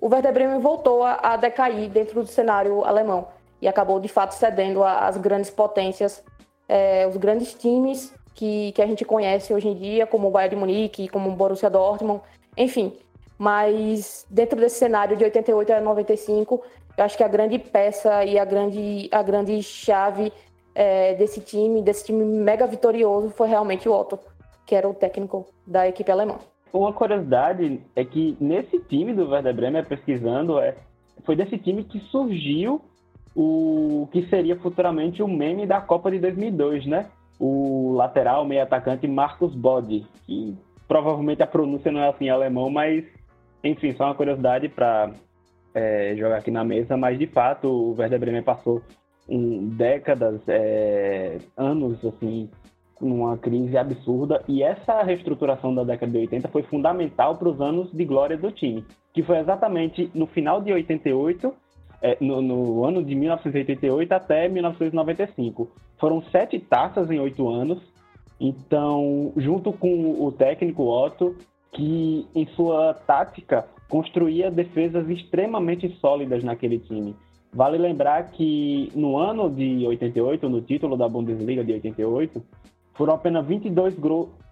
o 0.00 0.12
Werder 0.12 0.32
Bremen 0.32 0.58
voltou 0.58 1.04
a, 1.04 1.20
a 1.22 1.36
decair 1.36 1.88
dentro 1.88 2.20
do 2.22 2.26
cenário 2.26 2.84
alemão 2.84 3.28
e 3.60 3.68
acabou 3.68 4.00
de 4.00 4.08
fato 4.08 4.32
cedendo 4.32 4.82
às 4.82 5.16
grandes 5.16 5.50
potências, 5.50 6.24
é, 6.68 7.06
os 7.06 7.16
grandes 7.16 7.54
times 7.54 8.12
que, 8.34 8.72
que 8.72 8.82
a 8.82 8.86
gente 8.86 9.04
conhece 9.04 9.54
hoje 9.54 9.68
em 9.68 9.74
dia, 9.74 10.04
como 10.04 10.26
o 10.26 10.30
Bayern 10.32 10.56
de 10.56 10.60
Munique, 10.60 11.08
como 11.08 11.30
o 11.30 11.36
Borussia 11.36 11.70
Dortmund, 11.70 12.22
enfim. 12.56 12.92
Mas 13.38 14.26
dentro 14.28 14.58
desse 14.58 14.78
cenário 14.78 15.16
de 15.16 15.22
88 15.22 15.72
a 15.74 15.80
95, 15.80 16.60
eu 16.96 17.04
acho 17.04 17.16
que 17.16 17.24
a 17.24 17.28
grande 17.28 17.58
peça 17.58 18.24
e 18.24 18.38
a 18.38 18.44
grande, 18.44 19.08
a 19.10 19.22
grande 19.22 19.62
chave 19.62 20.32
é, 20.74 21.14
desse 21.14 21.40
time, 21.40 21.82
desse 21.82 22.06
time 22.06 22.24
mega 22.24 22.66
vitorioso, 22.66 23.30
foi 23.30 23.48
realmente 23.48 23.88
o 23.88 23.92
Otto, 23.92 24.18
que 24.66 24.74
era 24.74 24.88
o 24.88 24.94
técnico 24.94 25.46
da 25.66 25.88
equipe 25.88 26.10
alemã. 26.10 26.38
Uma 26.72 26.92
curiosidade 26.92 27.80
é 27.94 28.04
que 28.04 28.36
nesse 28.40 28.78
time 28.80 29.12
do 29.12 29.28
Werder 29.28 29.54
Bremen, 29.54 29.84
pesquisando, 29.84 30.58
é, 30.58 30.74
foi 31.24 31.36
desse 31.36 31.58
time 31.58 31.84
que 31.84 32.00
surgiu 32.10 32.80
o 33.34 34.08
que 34.12 34.26
seria 34.28 34.56
futuramente 34.56 35.22
o 35.22 35.28
meme 35.28 35.66
da 35.66 35.80
Copa 35.80 36.10
de 36.10 36.18
2002, 36.18 36.86
né? 36.86 37.06
O 37.38 37.92
lateral, 37.94 38.44
meio 38.44 38.62
atacante 38.62 39.06
Marcos 39.06 39.54
Bode, 39.54 40.06
que 40.26 40.56
provavelmente 40.86 41.42
a 41.42 41.46
pronúncia 41.46 41.90
não 41.90 42.00
é 42.00 42.08
assim 42.08 42.26
em 42.26 42.30
alemão, 42.30 42.70
mas 42.70 43.04
enfim, 43.64 43.92
só 43.92 44.04
uma 44.04 44.14
curiosidade 44.14 44.68
para 44.68 45.12
é, 45.74 46.14
jogar 46.16 46.38
aqui 46.38 46.50
na 46.50 46.64
mesa, 46.64 46.96
mas 46.96 47.18
de 47.18 47.26
fato 47.26 47.68
o 47.68 47.94
Werder 47.98 48.18
Bremen 48.18 48.42
passou 48.42 48.82
um, 49.28 49.68
décadas, 49.68 50.40
é, 50.48 51.38
anos 51.56 52.04
assim, 52.04 52.50
numa 53.00 53.36
crise 53.36 53.76
absurda 53.76 54.42
e 54.48 54.62
essa 54.62 55.02
reestruturação 55.02 55.74
da 55.74 55.82
década 55.82 56.12
de 56.12 56.18
80 56.18 56.48
foi 56.48 56.62
fundamental 56.62 57.36
para 57.36 57.48
os 57.48 57.60
anos 57.60 57.90
de 57.92 58.04
glória 58.04 58.36
do 58.36 58.50
time, 58.50 58.84
que 59.12 59.22
foi 59.22 59.38
exatamente 59.38 60.10
no 60.14 60.26
final 60.26 60.60
de 60.60 60.72
88 60.72 61.52
é, 62.02 62.16
no, 62.20 62.42
no, 62.42 62.84
ano 62.84 63.02
de 63.02 63.14
1988 63.14 64.12
até 64.12 64.48
1995. 64.48 65.70
Foram 65.98 66.20
sete 66.30 66.58
taças 66.58 67.10
em 67.10 67.20
oito 67.20 67.48
anos. 67.48 67.80
Então, 68.40 69.32
junto 69.36 69.72
com 69.72 70.20
o 70.20 70.32
técnico 70.32 70.82
Otto, 70.82 71.36
que 71.70 72.26
em 72.34 72.44
sua 72.48 72.92
tática 72.92 73.64
construía 73.92 74.50
defesas 74.50 75.06
extremamente 75.10 75.86
sólidas 76.00 76.42
naquele 76.42 76.78
time. 76.78 77.14
Vale 77.52 77.76
lembrar 77.76 78.30
que 78.30 78.90
no 78.94 79.18
ano 79.18 79.50
de 79.50 79.86
88, 79.86 80.48
no 80.48 80.62
título 80.62 80.96
da 80.96 81.06
Bundesliga 81.06 81.62
de 81.62 81.74
88, 81.74 82.42
foram 82.94 83.12
apenas 83.12 83.46
22, 83.46 83.94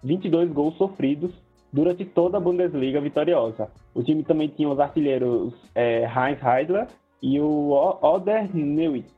22 0.03 0.51
gols 0.51 0.77
sofridos 0.77 1.31
durante 1.73 2.05
toda 2.05 2.37
a 2.37 2.39
Bundesliga 2.39 3.01
vitoriosa. 3.01 3.71
O 3.95 4.03
time 4.03 4.23
também 4.23 4.47
tinha 4.47 4.69
os 4.69 4.79
artilheiros 4.79 5.55
é, 5.73 6.03
Heinz 6.03 6.39
Heidler 6.43 6.85
e 7.19 7.39
o 7.39 7.71
Oder 7.99 8.47
Neuwitz, 8.55 9.11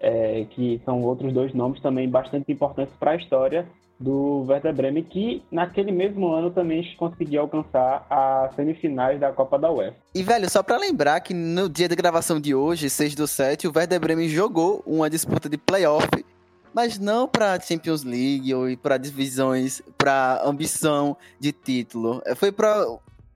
é, 0.00 0.44
que 0.50 0.82
são 0.84 1.04
outros 1.04 1.32
dois 1.32 1.54
nomes 1.54 1.80
também 1.80 2.08
bastante 2.08 2.50
importantes 2.50 2.96
para 2.96 3.12
a 3.12 3.16
história 3.16 3.64
do 3.98 4.44
Werder 4.46 4.72
Bremen, 4.72 5.02
que 5.02 5.42
naquele 5.50 5.90
mesmo 5.90 6.28
ano 6.32 6.50
também 6.50 6.94
conseguiu 6.96 7.40
alcançar 7.40 8.06
as 8.08 8.54
semifinais 8.54 9.18
da 9.18 9.32
Copa 9.32 9.58
da 9.58 9.70
UEFA. 9.70 9.96
E, 10.14 10.22
velho, 10.22 10.48
só 10.48 10.62
para 10.62 10.76
lembrar 10.76 11.20
que 11.20 11.34
no 11.34 11.68
dia 11.68 11.88
de 11.88 11.96
gravação 11.96 12.40
de 12.40 12.54
hoje, 12.54 12.88
6 12.88 13.14
do 13.14 13.26
7, 13.26 13.66
o 13.66 13.72
Werder 13.74 13.98
Bremen 13.98 14.28
jogou 14.28 14.82
uma 14.86 15.10
disputa 15.10 15.48
de 15.48 15.58
playoff, 15.58 16.08
mas 16.72 16.98
não 16.98 17.26
para 17.26 17.58
Champions 17.60 18.04
League 18.04 18.54
ou 18.54 18.64
para 18.76 18.98
divisões, 18.98 19.82
para 19.96 20.42
ambição 20.44 21.16
de 21.40 21.50
título. 21.50 22.22
Foi 22.36 22.52
para 22.52 22.86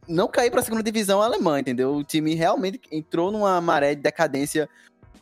não 0.07 0.29
cair 0.29 0.51
para 0.51 0.61
a 0.61 0.63
segunda 0.63 0.83
divisão 0.83 1.21
alemã, 1.21 1.59
entendeu? 1.59 1.95
O 1.95 2.05
time 2.05 2.35
realmente 2.35 2.81
entrou 2.91 3.33
numa 3.33 3.61
maré 3.61 3.97
de 3.97 4.03
decadência 4.03 4.69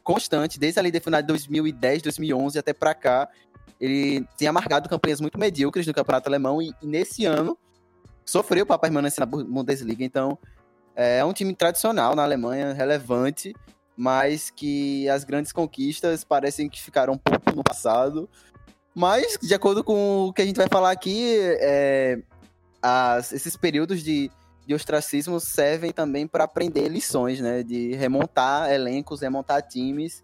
constante, 0.02 0.58
desde 0.58 0.78
ali 0.78 0.90
da 0.90 1.00
final 1.00 1.20
de 1.22 1.28
2010, 1.28 2.02
2011 2.02 2.58
até 2.58 2.72
para 2.72 2.94
cá. 2.94 3.28
Ele 3.80 4.26
tem 4.36 4.48
amargado 4.48 4.88
campanhas 4.88 5.20
muito 5.20 5.38
medíocres 5.38 5.86
no 5.86 5.94
campeonato 5.94 6.28
alemão 6.28 6.60
e, 6.60 6.72
e 6.82 6.86
nesse 6.86 7.24
ano 7.24 7.56
sofreu 8.24 8.66
para 8.66 8.78
permanecer 8.78 9.20
na 9.20 9.26
Bundesliga. 9.26 10.04
Então, 10.04 10.38
é 10.94 11.24
um 11.24 11.32
time 11.32 11.54
tradicional 11.54 12.14
na 12.14 12.22
Alemanha, 12.22 12.72
relevante, 12.72 13.54
mas 13.96 14.50
que 14.50 15.08
as 15.08 15.24
grandes 15.24 15.52
conquistas 15.52 16.24
parecem 16.24 16.68
que 16.68 16.80
ficaram 16.80 17.14
um 17.14 17.18
pouco 17.18 17.54
no 17.54 17.64
passado. 17.64 18.28
Mas, 18.94 19.38
de 19.40 19.54
acordo 19.54 19.82
com 19.82 20.26
o 20.26 20.32
que 20.32 20.42
a 20.42 20.46
gente 20.46 20.56
vai 20.56 20.68
falar 20.68 20.90
aqui, 20.90 21.36
é, 21.60 22.18
as, 22.82 23.32
esses 23.32 23.56
períodos 23.56 24.02
de 24.02 24.30
de 24.70 24.74
ostracismo 24.74 25.40
servem 25.40 25.90
também 25.90 26.28
para 26.28 26.44
aprender 26.44 26.86
lições, 26.86 27.40
né? 27.40 27.60
De 27.60 27.92
remontar 27.96 28.70
elencos, 28.70 29.20
remontar 29.20 29.66
times. 29.66 30.22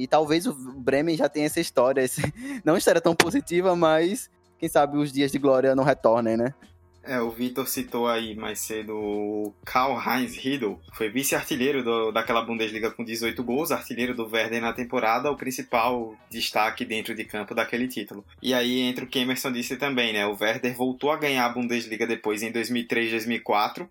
E 0.00 0.06
talvez 0.06 0.46
o 0.46 0.54
Bremen 0.54 1.14
já 1.14 1.28
tenha 1.28 1.44
essa 1.44 1.60
história, 1.60 2.02
não 2.64 2.74
história 2.74 3.02
tão 3.02 3.14
positiva, 3.14 3.76
mas 3.76 4.30
quem 4.58 4.66
sabe 4.66 4.96
os 4.96 5.12
dias 5.12 5.30
de 5.30 5.38
glória 5.38 5.74
não 5.74 5.84
retornem, 5.84 6.38
né? 6.38 6.54
É, 7.02 7.20
o 7.20 7.30
Vitor 7.30 7.66
citou 7.66 8.06
aí 8.06 8.34
mais 8.34 8.60
cedo 8.60 8.94
o 8.94 9.54
Karl-Heinz 9.64 10.36
Riedel, 10.36 10.80
foi 10.94 11.10
vice-artilheiro 11.10 12.12
daquela 12.12 12.42
Bundesliga 12.42 12.90
com 12.90 13.04
18 13.04 13.42
gols, 13.42 13.70
artilheiro 13.70 14.14
do 14.14 14.26
Werder 14.26 14.62
na 14.62 14.72
temporada, 14.72 15.30
o 15.30 15.36
principal 15.36 16.14
destaque 16.30 16.84
dentro 16.84 17.14
de 17.14 17.24
campo 17.24 17.54
daquele 17.54 17.88
título. 17.88 18.24
E 18.42 18.54
aí 18.54 18.80
entra 18.80 19.04
o 19.04 19.08
que 19.08 19.18
Emerson 19.18 19.52
disse 19.52 19.76
também, 19.76 20.14
né? 20.14 20.26
O 20.26 20.36
Werder 20.38 20.74
voltou 20.74 21.10
a 21.10 21.16
ganhar 21.16 21.44
a 21.44 21.52
Bundesliga 21.52 22.06
depois 22.06 22.42
em 22.42 22.52
2003, 22.52 23.10
2004, 23.10 23.90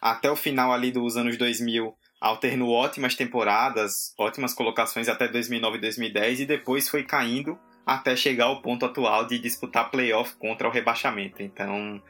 até 0.00 0.30
o 0.30 0.36
final 0.36 0.72
ali 0.72 0.92
dos 0.92 1.16
anos 1.16 1.36
2000 1.36 1.94
alternou 2.20 2.70
ótimas 2.70 3.14
temporadas, 3.14 4.12
ótimas 4.18 4.54
colocações 4.54 5.08
até 5.08 5.28
2009 5.28 5.78
e 5.78 5.80
2010 5.80 6.40
e 6.40 6.46
depois 6.46 6.88
foi 6.88 7.02
caindo 7.02 7.58
até 7.86 8.14
chegar 8.16 8.46
ao 8.46 8.60
ponto 8.60 8.84
atual 8.84 9.26
de 9.26 9.38
disputar 9.38 9.90
playoff 9.90 10.36
contra 10.36 10.68
o 10.68 10.70
rebaixamento. 10.70 11.42
Então, 11.42 12.02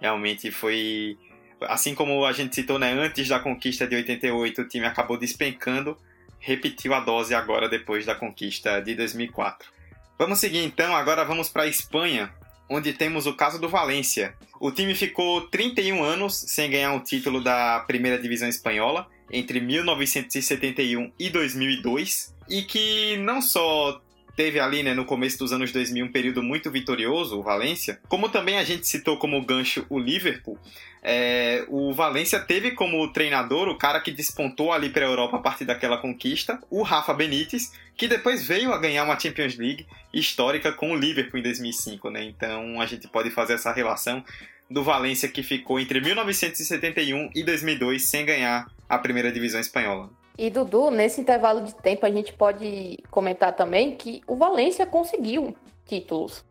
Realmente 0.00 0.50
foi. 0.50 1.18
Assim 1.62 1.94
como 1.94 2.24
a 2.24 2.32
gente 2.32 2.54
citou, 2.54 2.78
né? 2.78 2.92
Antes 2.92 3.28
da 3.28 3.38
conquista 3.38 3.86
de 3.86 3.96
88, 3.96 4.60
o 4.60 4.68
time 4.68 4.84
acabou 4.84 5.16
despencando, 5.16 5.96
repetiu 6.38 6.92
a 6.92 7.00
dose 7.00 7.34
agora 7.34 7.68
depois 7.68 8.04
da 8.04 8.14
conquista 8.14 8.80
de 8.80 8.94
2004. 8.94 9.70
Vamos 10.18 10.38
seguir 10.38 10.62
então, 10.64 10.94
agora 10.94 11.24
vamos 11.24 11.48
para 11.48 11.62
a 11.62 11.66
Espanha, 11.66 12.32
onde 12.68 12.92
temos 12.92 13.26
o 13.26 13.34
caso 13.34 13.60
do 13.60 13.68
Valência. 13.68 14.34
O 14.60 14.70
time 14.70 14.94
ficou 14.94 15.42
31 15.48 16.02
anos 16.02 16.34
sem 16.34 16.70
ganhar 16.70 16.92
um 16.92 17.00
título 17.00 17.42
da 17.42 17.80
primeira 17.86 18.18
divisão 18.18 18.48
espanhola 18.48 19.06
entre 19.30 19.60
1971 19.60 21.12
e 21.18 21.30
2002 21.30 22.34
e 22.48 22.62
que 22.62 23.16
não 23.18 23.42
só 23.42 24.00
teve 24.36 24.60
ali, 24.60 24.82
né, 24.82 24.92
no 24.92 25.06
começo 25.06 25.38
dos 25.38 25.52
anos 25.52 25.72
2000, 25.72 26.04
um 26.04 26.12
período 26.12 26.42
muito 26.42 26.70
vitorioso, 26.70 27.38
o 27.38 27.42
Valência. 27.42 27.98
Como 28.06 28.28
também 28.28 28.58
a 28.58 28.64
gente 28.64 28.86
citou 28.86 29.16
como 29.16 29.42
gancho 29.44 29.86
o 29.88 29.98
Liverpool, 29.98 30.58
é, 31.02 31.64
o 31.68 31.94
Valência 31.94 32.38
teve 32.38 32.72
como 32.72 33.10
treinador 33.12 33.68
o 33.68 33.78
cara 33.78 34.00
que 34.00 34.10
despontou 34.10 34.72
ali 34.72 34.90
para 34.90 35.06
a 35.06 35.08
Europa 35.08 35.38
a 35.38 35.40
partir 35.40 35.64
daquela 35.64 35.96
conquista, 35.96 36.60
o 36.68 36.82
Rafa 36.82 37.14
Benítez, 37.14 37.72
que 37.96 38.06
depois 38.06 38.46
veio 38.46 38.72
a 38.72 38.78
ganhar 38.78 39.04
uma 39.04 39.18
Champions 39.18 39.56
League 39.56 39.86
histórica 40.12 40.70
com 40.70 40.92
o 40.92 40.96
Liverpool 40.96 41.40
em 41.40 41.42
2005, 41.42 42.10
né? 42.10 42.24
Então 42.24 42.80
a 42.80 42.86
gente 42.86 43.08
pode 43.08 43.30
fazer 43.30 43.54
essa 43.54 43.72
relação 43.72 44.22
do 44.68 44.82
Valência 44.82 45.28
que 45.28 45.42
ficou 45.42 45.78
entre 45.78 46.00
1971 46.00 47.30
e 47.34 47.42
2002 47.42 48.04
sem 48.04 48.26
ganhar 48.26 48.66
a 48.88 48.98
primeira 48.98 49.32
divisão 49.32 49.60
espanhola. 49.60 50.10
E 50.38 50.50
Dudu, 50.50 50.90
nesse 50.90 51.20
intervalo 51.20 51.62
de 51.62 51.74
tempo, 51.74 52.04
a 52.04 52.10
gente 52.10 52.32
pode 52.32 52.98
comentar 53.10 53.54
também 53.54 53.96
que 53.96 54.22
o 54.26 54.36
Valência 54.36 54.84
conseguiu 54.84 55.56
títulos. 55.86 56.44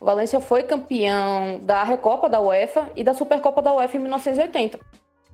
O 0.00 0.04
Valência 0.04 0.40
foi 0.40 0.64
campeão 0.64 1.60
da 1.62 1.84
Recopa 1.84 2.28
da 2.28 2.40
UEFA 2.40 2.90
e 2.96 3.04
da 3.04 3.14
Supercopa 3.14 3.62
da 3.62 3.72
UEFA 3.72 3.96
em 3.96 4.00
1980. 4.00 4.78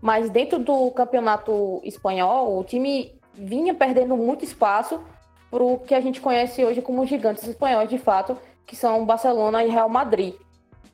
Mas 0.00 0.28
dentro 0.28 0.58
do 0.58 0.90
campeonato 0.90 1.80
espanhol, 1.82 2.58
o 2.58 2.64
time 2.64 3.18
vinha 3.32 3.74
perdendo 3.74 4.16
muito 4.16 4.44
espaço 4.44 5.00
para 5.50 5.62
o 5.62 5.78
que 5.78 5.94
a 5.94 6.00
gente 6.00 6.20
conhece 6.20 6.64
hoje 6.64 6.82
como 6.82 7.06
gigantes 7.06 7.46
espanhóis, 7.46 7.88
de 7.88 7.98
fato, 7.98 8.36
que 8.66 8.74
são 8.74 9.04
Barcelona 9.04 9.64
e 9.64 9.70
Real 9.70 9.88
Madrid. 9.88 10.34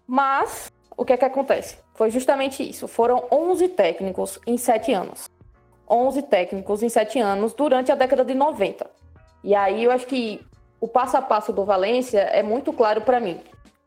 Mas 0.07 0.71
o 0.97 1.05
que 1.05 1.13
é 1.13 1.17
que 1.17 1.25
acontece? 1.25 1.79
Foi 1.95 2.11
justamente 2.11 2.69
isso. 2.69 2.87
Foram 2.87 3.25
11 3.31 3.69
técnicos 3.69 4.39
em 4.47 4.59
7 4.59 4.93
anos. 4.93 5.30
11 5.91 6.23
técnicos 6.23 6.83
em 6.83 6.89
7 6.89 7.19
anos 7.19 7.53
durante 7.53 7.91
a 7.91 7.95
década 7.95 8.25
de 8.25 8.35
90. 8.35 8.89
E 9.43 9.55
aí 9.55 9.85
eu 9.85 9.91
acho 9.91 10.07
que 10.07 10.41
o 10.81 10.87
passo 10.87 11.17
a 11.17 11.23
passo 11.23 11.53
do 11.53 11.65
Valência 11.65 12.21
é 12.21 12.43
muito 12.43 12.73
claro 12.73 13.01
para 13.01 13.19
mim. 13.19 13.41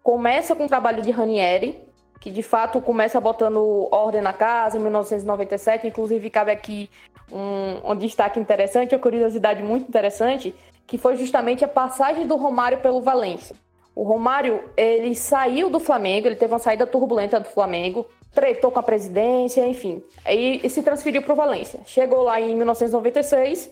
Começa 0.04 0.56
com 0.56 0.66
o 0.66 0.68
trabalho 0.68 1.02
de 1.02 1.12
Ranieri, 1.12 1.82
que 2.20 2.30
de 2.30 2.44
fato 2.44 2.82
começa 2.82 3.20
botando 3.20 3.88
ordem 3.92 4.22
na 4.22 4.34
casa 4.34 4.78
em 4.78 4.82
1997. 4.82 5.88
Inclusive, 5.88 6.30
cabe 6.30 6.52
aqui 6.52 6.90
um, 7.32 7.92
um 7.92 7.96
destaque 7.96 8.40
interessante, 8.40 8.94
uma 8.94 9.02
curiosidade 9.02 9.64
muito 9.64 9.88
interessante, 9.88 10.54
que 10.86 10.98
foi 10.98 11.16
justamente 11.16 11.64
a 11.64 11.68
passagem 11.68 12.28
do 12.28 12.36
Romário 12.36 12.80
pelo 12.80 13.02
Valência. 13.02 13.56
O 13.96 14.04
Romário, 14.04 14.70
ele 14.76 15.16
saiu 15.16 15.70
do 15.70 15.80
Flamengo, 15.80 16.28
ele 16.28 16.36
teve 16.36 16.54
uma 16.54 16.60
saída 16.60 16.88
turbulenta 16.88 17.40
do 17.40 17.48
Flamengo, 17.48 18.08
tretou 18.34 18.72
com 18.72 18.80
a 18.80 18.84
presidência, 18.84 19.66
enfim. 19.66 20.04
Aí 20.26 20.68
se 20.70 20.82
transferiu 20.82 21.22
para 21.22 21.34
o 21.34 21.36
Valência. 21.36 21.80
Chegou 21.86 22.24
lá 22.24 22.42
em 22.42 22.56
1996, 22.56 23.70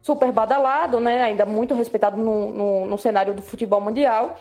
super 0.00 0.32
badalado, 0.32 1.00
né? 1.00 1.22
Ainda 1.22 1.46
muito 1.46 1.74
respeitado 1.74 2.16
no, 2.16 2.52
no, 2.52 2.86
no 2.86 2.98
cenário 2.98 3.32
do 3.32 3.42
futebol 3.42 3.80
mundial. 3.80 4.36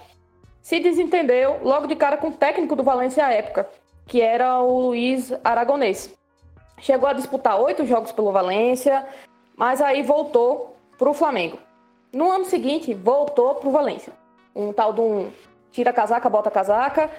Se 0.62 0.80
desentendeu 0.80 1.60
logo 1.64 1.88
de 1.88 1.96
cara 1.96 2.18
com 2.18 2.30
o 2.30 2.34
técnico 2.34 2.76
do 2.76 2.84
Valência 2.84 3.26
à 3.26 3.32
época, 3.32 3.70
que 4.08 4.22
era 4.22 4.62
o 4.62 4.80
Luiz 4.80 5.34
Aragonês. 5.44 6.14
Chegou 6.80 7.08
a 7.08 7.14
disputar 7.14 7.60
oito 7.62 7.86
jogos 7.86 8.12
pelo 8.12 8.32
Valência, 8.32 9.06
mas 9.56 9.82
aí 9.82 10.02
voltou 10.02 10.76
para 10.98 11.10
o 11.10 11.14
Flamengo. 11.14 11.60
No 12.12 12.32
ano 12.32 12.46
seguinte, 12.46 12.94
voltou 12.94 13.56
para 13.56 13.70
o 13.70 13.72
Valência. 13.72 14.14
Um 14.56 14.74
tal 14.74 14.92
de 14.92 15.02
um 15.02 15.32
tira 15.72 15.94
casaca, 15.94 16.30
bota 16.30 16.52
casaca, 16.52 17.10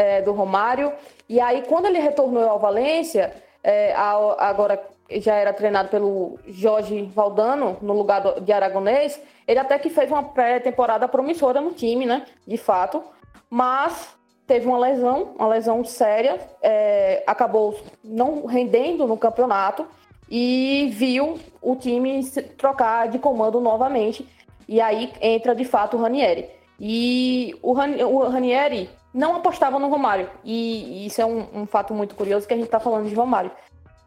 é, 0.00 0.22
do 0.22 0.32
Romário. 0.32 0.94
E 1.28 1.38
aí, 1.38 1.62
quando 1.68 1.84
ele 1.84 1.98
retornou 1.98 2.48
ao 2.48 2.58
Valência, 2.58 3.34
é, 3.62 3.92
agora 3.94 4.82
já 5.10 5.34
era 5.34 5.52
treinado 5.52 5.90
pelo 5.90 6.38
Jorge 6.48 7.02
Valdano, 7.14 7.76
no 7.82 7.92
lugar 7.92 8.40
de 8.40 8.50
Aragonês, 8.50 9.20
ele 9.46 9.58
até 9.58 9.78
que 9.78 9.90
fez 9.90 10.10
uma 10.10 10.22
pré-temporada 10.22 11.06
promissora 11.06 11.60
no 11.60 11.72
time, 11.72 12.06
né? 12.06 12.24
De 12.46 12.56
fato. 12.56 13.02
Mas 13.50 14.16
teve 14.46 14.66
uma 14.66 14.78
lesão, 14.78 15.34
uma 15.38 15.48
lesão 15.48 15.84
séria, 15.84 16.38
é, 16.62 17.22
acabou 17.26 17.78
não 18.02 18.46
rendendo 18.46 19.06
no 19.06 19.18
campeonato 19.18 19.86
e 20.30 20.88
viu 20.94 21.38
o 21.60 21.76
time 21.76 22.24
trocar 22.56 23.08
de 23.08 23.18
comando 23.18 23.60
novamente. 23.60 24.26
E 24.66 24.80
aí 24.80 25.12
entra 25.20 25.54
de 25.54 25.64
fato 25.66 25.98
o 25.98 26.00
Ranieri. 26.00 26.48
E 26.78 27.54
o, 27.60 27.74
Ranieri 27.74 28.88
não 29.12 29.36
apostava 29.36 29.78
no 29.78 29.88
Romário. 29.88 30.30
E, 30.44 31.06
isso 31.06 31.20
é 31.20 31.26
um, 31.26 31.46
um, 31.54 31.66
fato 31.66 31.92
muito 31.92 32.14
curioso 32.14 32.46
que 32.46 32.54
a 32.54 32.56
gente 32.56 32.66
está 32.66 32.80
falando 32.80 33.08
de 33.08 33.14
Romário. 33.14 33.50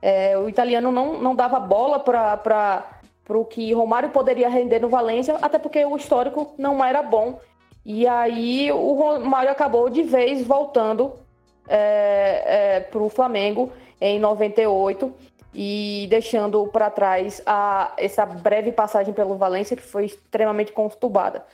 É, 0.02 0.38
o 0.38 0.50
italiano 0.50 0.92
não, 0.92 1.20
não 1.22 1.36
dava 1.36 1.60
bola 1.60 2.00
para 2.00 2.84
o 3.30 3.46
que 3.46 3.74
Romário 3.74 4.10
poderia 4.10 4.50
render 4.50 4.80
no 4.80 4.90
Valência, 4.90 5.38
até 5.42 5.58
porque 5.58 5.84
o 5.86 5.96
histórico 5.96 6.54
não 6.58 6.84
era 6.84 7.02
bom. 7.02 7.40
E 7.86 8.08
aí 8.08 8.72
o 8.72 8.94
Romário 8.94 9.52
acabou 9.52 9.90
de 9.90 10.04
vez 10.04 10.46
voltando 10.46 11.14
é, 11.68 12.44
é, 12.46 12.80
para 12.80 13.02
o 13.02 13.10
Flamengo 13.10 13.72
em 14.00 14.20
98 14.20 15.14
e 15.54 16.08
deixando 16.10 16.66
para 16.68 16.90
trás 16.90 17.42
a, 17.46 17.94
essa 17.98 18.26
breve 18.26 18.72
passagem 18.72 19.14
pelo 19.14 19.36
Valência, 19.36 19.76
que 19.76 19.84
foi 19.84 20.06
extremamente 20.06 20.72
conturbada. 20.72 21.46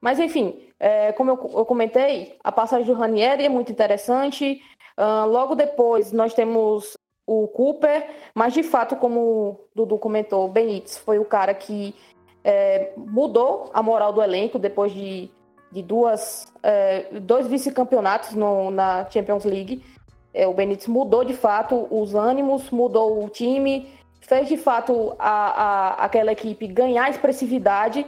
Mas, 0.00 0.18
enfim, 0.18 0.68
é, 0.78 1.12
como 1.12 1.30
eu, 1.30 1.50
eu, 1.54 1.64
comentei, 1.64 2.36
a 2.42 2.52
passagem 2.52 2.86
do 2.86 2.92
Ranieri 2.92 3.44
é 3.44 3.48
muito 3.48 3.72
interessante. 3.72 4.62
Uh, 4.96 5.26
logo 5.28 5.54
depois, 5.54 6.12
nós 6.12 6.34
temos 6.34 6.96
o 7.26 7.46
Cooper, 7.48 8.08
mas, 8.34 8.54
de 8.54 8.62
fato, 8.62 8.96
como 8.96 9.20
o 9.20 9.60
Dudu 9.74 9.98
comentou, 9.98 10.46
o 10.46 10.48
Benítez 10.48 10.96
foi 10.96 11.18
o 11.18 11.24
cara 11.24 11.52
que 11.52 11.94
é, 12.42 12.92
mudou 12.96 13.70
a 13.74 13.82
moral 13.82 14.12
do 14.12 14.22
elenco 14.22 14.58
depois 14.58 14.92
de, 14.92 15.30
de 15.70 15.82
duas, 15.82 16.50
é, 16.62 17.06
dois 17.20 17.46
vice-campeonatos 17.46 18.34
na 18.34 19.06
Champions 19.10 19.44
League. 19.44 19.84
É, 20.32 20.46
o 20.46 20.54
Benítez 20.54 20.86
mudou, 20.86 21.24
de 21.24 21.34
fato, 21.34 21.86
os 21.90 22.14
ânimos, 22.14 22.70
mudou 22.70 23.24
o 23.24 23.28
time, 23.28 23.92
fez, 24.20 24.48
de 24.48 24.56
fato, 24.56 25.14
a, 25.18 25.28
a, 25.28 26.04
aquela 26.04 26.32
equipe 26.32 26.66
ganhar 26.66 27.10
expressividade 27.10 28.06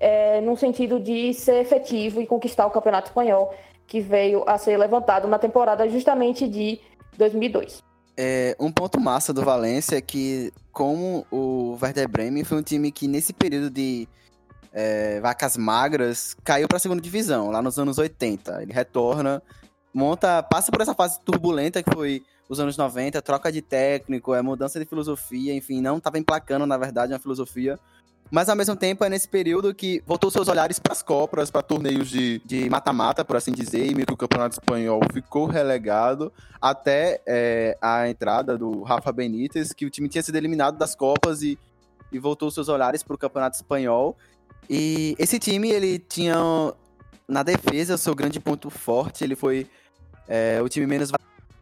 é, 0.00 0.40
no 0.40 0.56
sentido 0.56 0.98
de 0.98 1.34
ser 1.34 1.60
efetivo 1.60 2.22
e 2.22 2.26
conquistar 2.26 2.66
o 2.66 2.70
Campeonato 2.70 3.08
Espanhol, 3.08 3.54
que 3.86 4.00
veio 4.00 4.42
a 4.48 4.56
ser 4.56 4.78
levantado 4.78 5.28
na 5.28 5.38
temporada 5.38 5.86
justamente 5.88 6.48
de 6.48 6.80
2002. 7.18 7.82
É, 8.16 8.56
um 8.58 8.72
ponto 8.72 8.98
massa 8.98 9.32
do 9.32 9.44
Valência 9.44 9.96
é 9.96 10.00
que, 10.00 10.52
como 10.72 11.26
o 11.30 11.76
Werder 11.80 12.08
Bremen 12.08 12.44
foi 12.44 12.58
um 12.58 12.62
time 12.62 12.90
que, 12.90 13.06
nesse 13.06 13.32
período 13.32 13.70
de 13.70 14.08
é, 14.72 15.20
vacas 15.20 15.56
magras, 15.56 16.34
caiu 16.44 16.66
para 16.66 16.76
a 16.76 16.80
segunda 16.80 17.02
divisão, 17.02 17.50
lá 17.50 17.60
nos 17.60 17.78
anos 17.78 17.98
80. 17.98 18.62
Ele 18.62 18.72
retorna, 18.72 19.42
monta, 19.92 20.42
passa 20.42 20.72
por 20.72 20.80
essa 20.80 20.94
fase 20.94 21.20
turbulenta 21.20 21.82
que 21.82 21.92
foi 21.92 22.22
os 22.48 22.58
anos 22.58 22.76
90, 22.76 23.22
troca 23.22 23.52
de 23.52 23.62
técnico, 23.62 24.34
é 24.34 24.42
mudança 24.42 24.80
de 24.80 24.84
filosofia, 24.84 25.54
enfim, 25.54 25.80
não 25.80 25.98
estava 25.98 26.18
emplacando, 26.18 26.66
na 26.66 26.76
verdade, 26.76 27.12
uma 27.12 27.18
filosofia 27.18 27.78
mas 28.30 28.48
ao 28.48 28.54
mesmo 28.54 28.76
tempo 28.76 29.04
é 29.04 29.08
nesse 29.08 29.28
período 29.28 29.74
que 29.74 30.02
voltou 30.06 30.30
seus 30.30 30.46
olhares 30.46 30.78
para 30.78 30.92
as 30.92 31.02
Copas, 31.02 31.50
para 31.50 31.62
torneios 31.62 32.08
de 32.08 32.68
mata-mata, 32.70 33.24
por 33.24 33.36
assim 33.36 33.50
dizer, 33.50 33.86
e 33.86 33.94
meio 33.94 34.06
que 34.06 34.14
o 34.14 34.16
Campeonato 34.16 34.54
Espanhol 34.54 35.00
ficou 35.12 35.46
relegado 35.46 36.32
até 36.60 37.20
é, 37.26 37.76
a 37.82 38.08
entrada 38.08 38.56
do 38.56 38.82
Rafa 38.82 39.10
Benítez, 39.10 39.72
que 39.72 39.84
o 39.84 39.90
time 39.90 40.08
tinha 40.08 40.22
sido 40.22 40.36
eliminado 40.36 40.78
das 40.78 40.94
Copas 40.94 41.42
e, 41.42 41.58
e 42.12 42.18
voltou 42.20 42.50
seus 42.52 42.68
olhares 42.68 43.02
para 43.02 43.14
o 43.14 43.18
Campeonato 43.18 43.56
Espanhol. 43.56 44.16
E 44.68 45.16
esse 45.18 45.40
time, 45.40 45.68
ele 45.68 45.98
tinha 45.98 46.36
na 47.26 47.42
defesa 47.42 47.94
o 47.94 47.98
seu 47.98 48.14
grande 48.14 48.38
ponto 48.38 48.70
forte, 48.70 49.24
ele 49.24 49.34
foi 49.34 49.66
é, 50.28 50.62
o 50.62 50.68
time 50.68 50.86
menos 50.86 51.10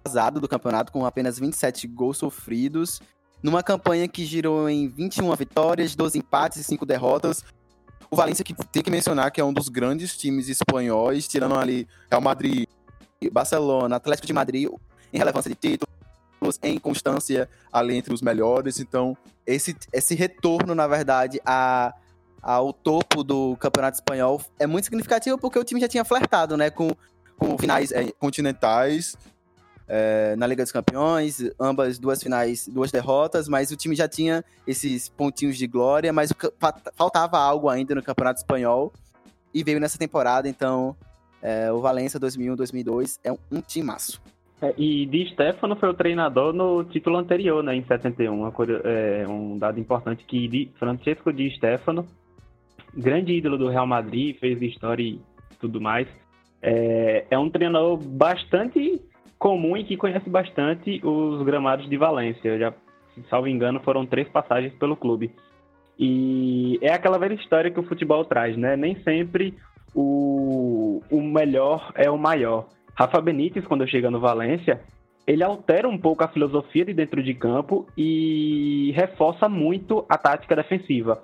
vazado 0.04 0.38
do 0.38 0.46
campeonato, 0.46 0.92
com 0.92 1.06
apenas 1.06 1.38
27 1.38 1.86
gols 1.86 2.18
sofridos 2.18 3.00
numa 3.42 3.62
campanha 3.62 4.08
que 4.08 4.24
girou 4.24 4.68
em 4.68 4.88
21 4.88 5.34
vitórias, 5.36 5.94
12 5.94 6.18
empates 6.18 6.58
e 6.58 6.64
5 6.64 6.84
derrotas. 6.84 7.44
O 8.10 8.16
Valência 8.16 8.44
que 8.44 8.54
tem 8.54 8.82
que 8.82 8.90
mencionar 8.90 9.30
que 9.30 9.40
é 9.40 9.44
um 9.44 9.52
dos 9.52 9.68
grandes 9.68 10.16
times 10.16 10.48
espanhóis, 10.48 11.28
tirando 11.28 11.54
ali 11.54 11.86
Real 12.10 12.22
Madrid, 12.22 12.66
Barcelona, 13.30 13.96
Atlético 13.96 14.26
de 14.26 14.32
Madrid, 14.32 14.68
em 15.12 15.18
relevância 15.18 15.50
de 15.50 15.56
títulos, 15.56 16.58
em 16.62 16.78
constância 16.78 17.48
ali 17.72 17.96
entre 17.96 18.12
os 18.12 18.22
melhores. 18.22 18.80
Então, 18.80 19.16
esse, 19.46 19.76
esse 19.92 20.14
retorno, 20.14 20.74
na 20.74 20.86
verdade, 20.86 21.40
a, 21.44 21.94
ao 22.42 22.72
topo 22.72 23.22
do 23.22 23.56
Campeonato 23.56 23.96
Espanhol 23.96 24.40
é 24.58 24.66
muito 24.66 24.84
significativo 24.84 25.36
porque 25.36 25.58
o 25.58 25.64
time 25.64 25.80
já 25.80 25.88
tinha 25.88 26.04
flertado, 26.04 26.56
né, 26.56 26.70
com, 26.70 26.90
com 27.36 27.58
finais 27.58 27.92
é, 27.92 28.10
continentais 28.12 29.16
é, 29.88 30.36
na 30.36 30.46
Liga 30.46 30.62
dos 30.62 30.72
Campeões, 30.72 31.50
ambas 31.58 31.98
duas 31.98 32.22
finais, 32.22 32.68
duas 32.68 32.92
derrotas, 32.92 33.48
mas 33.48 33.70
o 33.70 33.76
time 33.76 33.94
já 33.94 34.06
tinha 34.06 34.44
esses 34.66 35.08
pontinhos 35.08 35.56
de 35.56 35.66
glória, 35.66 36.12
mas 36.12 36.32
faltava 36.94 37.38
algo 37.38 37.68
ainda 37.68 37.94
no 37.94 38.02
Campeonato 38.02 38.40
Espanhol 38.40 38.92
e 39.54 39.64
veio 39.64 39.80
nessa 39.80 39.98
temporada, 39.98 40.48
então 40.48 40.94
é, 41.42 41.72
o 41.72 41.80
Valência 41.80 42.20
2001-2002 42.20 43.18
é 43.24 43.32
um, 43.32 43.38
um 43.50 43.60
timaço. 43.60 44.20
É, 44.60 44.74
e 44.76 45.06
Di 45.06 45.30
Stefano 45.32 45.76
foi 45.76 45.88
o 45.88 45.94
treinador 45.94 46.52
no 46.52 46.84
título 46.84 47.16
anterior, 47.16 47.62
né, 47.62 47.74
em 47.76 47.84
71. 47.84 48.52
é, 48.84 49.26
um 49.26 49.56
dado 49.56 49.78
importante 49.80 50.24
que 50.24 50.48
Di, 50.48 50.70
Francesco 50.78 51.32
Di 51.32 51.50
Stefano, 51.56 52.06
grande 52.92 53.32
ídolo 53.32 53.56
do 53.56 53.68
Real 53.68 53.86
Madrid, 53.86 54.36
fez 54.38 54.60
história 54.60 55.02
e 55.02 55.20
tudo 55.60 55.80
mais, 55.80 56.08
é, 56.60 57.24
é 57.30 57.38
um 57.38 57.48
treinador 57.48 57.96
bastante 57.96 59.00
comum 59.38 59.76
e 59.76 59.84
que 59.84 59.96
conhece 59.96 60.28
bastante 60.28 61.00
os 61.04 61.42
gramados 61.44 61.88
de 61.88 61.96
Valência. 61.96 62.58
Já, 62.58 62.74
salvo 63.30 63.48
engano, 63.48 63.80
foram 63.80 64.04
três 64.04 64.28
passagens 64.28 64.72
pelo 64.74 64.96
clube. 64.96 65.30
E 65.98 66.78
é 66.80 66.92
aquela 66.92 67.18
velha 67.18 67.34
história 67.34 67.70
que 67.70 67.80
o 67.80 67.84
futebol 67.84 68.24
traz, 68.24 68.56
né? 68.56 68.76
Nem 68.76 69.00
sempre 69.02 69.54
o, 69.94 71.02
o 71.10 71.22
melhor 71.22 71.92
é 71.94 72.10
o 72.10 72.18
maior. 72.18 72.68
Rafa 72.94 73.20
Benítez, 73.20 73.66
quando 73.66 73.86
chega 73.86 74.10
no 74.10 74.20
Valência, 74.20 74.80
ele 75.26 75.42
altera 75.42 75.88
um 75.88 75.98
pouco 75.98 76.24
a 76.24 76.28
filosofia 76.28 76.84
de 76.84 76.94
dentro 76.94 77.22
de 77.22 77.34
campo 77.34 77.86
e 77.96 78.92
reforça 78.96 79.48
muito 79.48 80.04
a 80.08 80.16
tática 80.16 80.56
defensiva. 80.56 81.22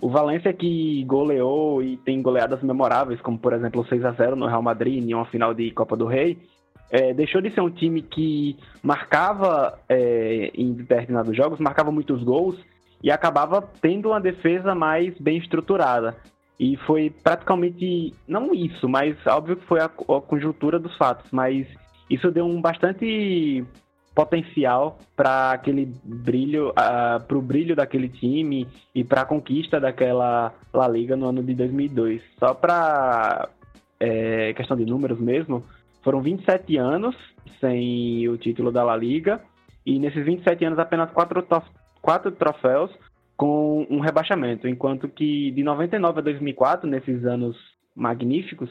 O 0.00 0.08
Valência 0.08 0.52
que 0.52 1.04
goleou 1.04 1.82
e 1.82 1.96
tem 1.98 2.20
goleadas 2.22 2.62
memoráveis, 2.62 3.20
como 3.20 3.38
por 3.38 3.52
exemplo 3.52 3.82
o 3.82 3.86
6 3.86 4.04
a 4.04 4.12
0 4.12 4.36
no 4.36 4.46
Real 4.46 4.62
Madrid 4.62 5.02
em 5.02 5.14
uma 5.14 5.26
final 5.26 5.54
de 5.54 5.70
Copa 5.70 5.96
do 5.96 6.06
Rei, 6.06 6.38
é, 6.92 7.14
deixou 7.14 7.40
de 7.40 7.50
ser 7.54 7.62
um 7.62 7.70
time 7.70 8.02
que 8.02 8.54
marcava 8.82 9.78
é, 9.88 10.50
em 10.54 10.74
determinados 10.74 11.34
jogos, 11.34 11.58
marcava 11.58 11.90
muitos 11.90 12.22
gols 12.22 12.54
e 13.02 13.10
acabava 13.10 13.62
tendo 13.80 14.10
uma 14.10 14.20
defesa 14.20 14.74
mais 14.74 15.18
bem 15.18 15.38
estruturada. 15.38 16.14
E 16.60 16.76
foi 16.86 17.08
praticamente, 17.08 18.14
não 18.28 18.54
isso, 18.54 18.86
mas 18.88 19.16
óbvio 19.26 19.56
que 19.56 19.66
foi 19.66 19.80
a, 19.80 19.86
a 19.86 20.20
conjuntura 20.20 20.78
dos 20.78 20.94
fatos, 20.98 21.26
mas 21.32 21.66
isso 22.10 22.30
deu 22.30 22.44
um 22.44 22.60
bastante 22.60 23.64
potencial 24.14 24.98
para 25.16 25.52
aquele 25.52 25.90
brilho, 26.04 26.68
uh, 26.70 27.24
para 27.26 27.38
o 27.38 27.40
brilho 27.40 27.74
daquele 27.74 28.10
time 28.10 28.68
e 28.94 29.02
para 29.02 29.22
a 29.22 29.24
conquista 29.24 29.80
daquela 29.80 30.52
La 30.74 30.86
Liga 30.86 31.16
no 31.16 31.30
ano 31.30 31.42
de 31.42 31.54
2002. 31.54 32.20
Só 32.38 32.52
para 32.52 33.48
é, 33.98 34.52
questão 34.52 34.76
de 34.76 34.84
números 34.84 35.18
mesmo, 35.18 35.64
foram 36.02 36.20
27 36.22 36.76
anos 36.76 37.16
sem 37.60 38.28
o 38.28 38.36
título 38.36 38.72
da 38.72 38.82
La 38.82 38.96
Liga, 38.96 39.40
e 39.86 39.98
nesses 39.98 40.24
27 40.24 40.64
anos 40.64 40.78
apenas 40.78 41.10
quatro, 41.12 41.46
quatro 42.00 42.32
troféus 42.32 42.90
com 43.36 43.86
um 43.90 44.00
rebaixamento, 44.00 44.68
enquanto 44.68 45.08
que 45.08 45.50
de 45.52 45.62
99 45.62 46.18
a 46.18 46.22
2004, 46.22 46.88
nesses 46.88 47.24
anos 47.24 47.56
magníficos, 47.94 48.70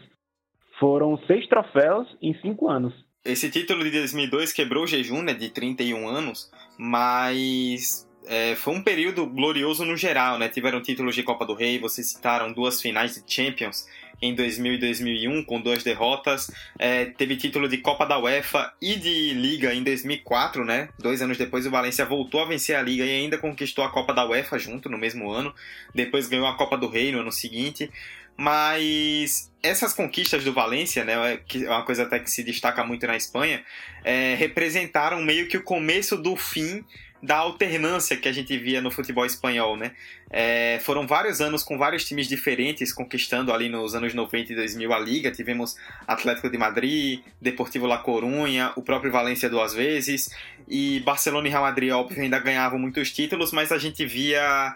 foram 0.79 1.17
seis 1.27 1.47
troféus 1.47 2.07
em 2.21 2.33
cinco 2.41 2.69
anos. 2.69 2.93
Esse 3.23 3.51
título 3.51 3.83
de 3.83 3.91
2002 3.91 4.51
quebrou 4.51 4.83
o 4.83 4.87
jejum 4.87 5.21
né, 5.21 5.33
de 5.33 5.49
31 5.49 6.07
anos, 6.07 6.49
mas 6.77 8.07
é, 8.27 8.55
foi 8.55 8.73
um 8.73 8.81
período 8.81 9.25
glorioso 9.25 9.83
no 9.85 9.97
geral, 9.97 10.37
né? 10.37 10.47
Tiveram 10.47 10.81
títulos 10.81 11.15
de 11.15 11.23
Copa 11.23 11.45
do 11.45 11.53
Rei, 11.53 11.79
vocês 11.79 12.07
citaram 12.07 12.51
duas 12.51 12.81
finais 12.81 13.15
de 13.15 13.23
Champions 13.25 13.87
em 14.21 14.35
2000 14.35 14.73
e 14.73 14.77
2001 14.77 15.43
com 15.45 15.59
duas 15.59 15.83
derrotas, 15.83 16.51
é, 16.77 17.05
teve 17.05 17.35
título 17.35 17.67
de 17.67 17.79
Copa 17.79 18.05
da 18.05 18.19
UEFA 18.19 18.71
e 18.79 18.95
de 18.95 19.33
Liga 19.33 19.73
em 19.73 19.83
2004, 19.83 20.63
né? 20.63 20.89
Dois 20.99 21.21
anos 21.21 21.37
depois 21.37 21.65
o 21.65 21.71
Valencia 21.71 22.05
voltou 22.05 22.41
a 22.41 22.45
vencer 22.45 22.75
a 22.75 22.81
Liga 22.81 23.03
e 23.03 23.09
ainda 23.09 23.37
conquistou 23.37 23.83
a 23.83 23.89
Copa 23.89 24.13
da 24.13 24.27
UEFA 24.27 24.59
junto 24.59 24.87
no 24.89 24.97
mesmo 24.97 25.31
ano. 25.31 25.53
Depois 25.93 26.27
ganhou 26.27 26.45
a 26.45 26.55
Copa 26.55 26.77
do 26.77 26.87
Rei 26.87 27.11
no 27.11 27.19
ano 27.19 27.31
seguinte. 27.31 27.89
Mas 28.37 29.51
essas 29.61 29.93
conquistas 29.93 30.43
do 30.43 30.53
Valência, 30.53 31.03
né, 31.03 31.37
que 31.45 31.65
é 31.65 31.69
uma 31.69 31.83
coisa 31.83 32.03
até 32.03 32.17
que 32.17 32.31
se 32.31 32.43
destaca 32.43 32.83
muito 32.83 33.05
na 33.05 33.15
Espanha, 33.15 33.63
é, 34.03 34.35
representaram 34.35 35.21
meio 35.21 35.47
que 35.47 35.57
o 35.57 35.63
começo 35.63 36.17
do 36.17 36.35
fim 36.35 36.83
da 37.21 37.37
alternância 37.37 38.17
que 38.17 38.27
a 38.27 38.31
gente 38.31 38.57
via 38.57 38.81
no 38.81 38.89
futebol 38.89 39.25
espanhol, 39.25 39.77
né? 39.77 39.91
É, 40.29 40.79
foram 40.81 41.05
vários 41.05 41.41
anos 41.41 41.63
com 41.63 41.77
vários 41.77 42.05
times 42.05 42.27
diferentes 42.27 42.93
conquistando 42.93 43.53
ali 43.53 43.69
nos 43.69 43.93
anos 43.93 44.13
90 44.13 44.53
e 44.53 44.55
2000 44.55 44.93
a 44.93 44.99
Liga. 44.99 45.31
Tivemos 45.31 45.75
Atlético 46.07 46.49
de 46.49 46.57
Madrid, 46.57 47.21
Deportivo 47.39 47.85
La 47.85 47.99
Coruña, 47.99 48.71
o 48.75 48.81
próprio 48.81 49.11
Valência 49.11 49.49
duas 49.49 49.73
vezes 49.73 50.29
e 50.67 51.01
Barcelona 51.01 51.47
e 51.47 51.51
Real 51.51 51.63
Madrid, 51.63 51.91
óbvio, 51.91 52.21
ainda 52.21 52.39
ganhavam 52.39 52.79
muitos 52.79 53.11
títulos, 53.11 53.51
mas 53.51 53.71
a 53.71 53.77
gente 53.77 54.05
via 54.05 54.75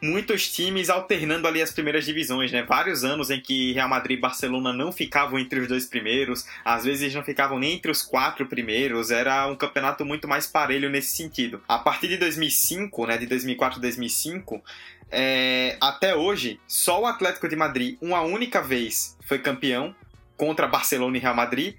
muitos 0.00 0.50
times 0.50 0.90
alternando 0.90 1.48
ali 1.48 1.62
as 1.62 1.72
primeiras 1.72 2.04
divisões, 2.04 2.52
né? 2.52 2.62
Vários 2.62 3.04
anos 3.04 3.30
em 3.30 3.40
que 3.40 3.72
Real 3.72 3.88
Madrid 3.88 4.18
e 4.18 4.20
Barcelona 4.20 4.72
não 4.72 4.92
ficavam 4.92 5.38
entre 5.38 5.60
os 5.60 5.68
dois 5.68 5.86
primeiros, 5.86 6.46
às 6.64 6.84
vezes 6.84 7.14
não 7.14 7.22
ficavam 7.22 7.58
nem 7.58 7.74
entre 7.74 7.90
os 7.90 8.02
quatro 8.02 8.46
primeiros, 8.46 9.10
era 9.10 9.46
um 9.46 9.56
campeonato 9.56 10.04
muito 10.04 10.28
mais 10.28 10.46
parelho 10.46 10.90
nesse 10.90 11.16
sentido. 11.16 11.62
A 11.66 11.78
partir 11.78 12.08
de 12.08 12.18
2005, 12.18 13.06
né, 13.06 13.16
de 13.16 13.26
2004 13.26 13.80
2005, 13.80 14.62
é, 15.10 15.76
até 15.80 16.14
hoje, 16.14 16.60
só 16.66 17.00
o 17.00 17.06
Atlético 17.06 17.48
de 17.48 17.56
Madrid, 17.56 17.96
uma 18.00 18.20
única 18.20 18.60
vez, 18.60 19.16
foi 19.26 19.38
campeão 19.38 19.94
contra 20.36 20.66
Barcelona 20.66 21.16
e 21.16 21.20
Real 21.20 21.34
Madrid, 21.34 21.74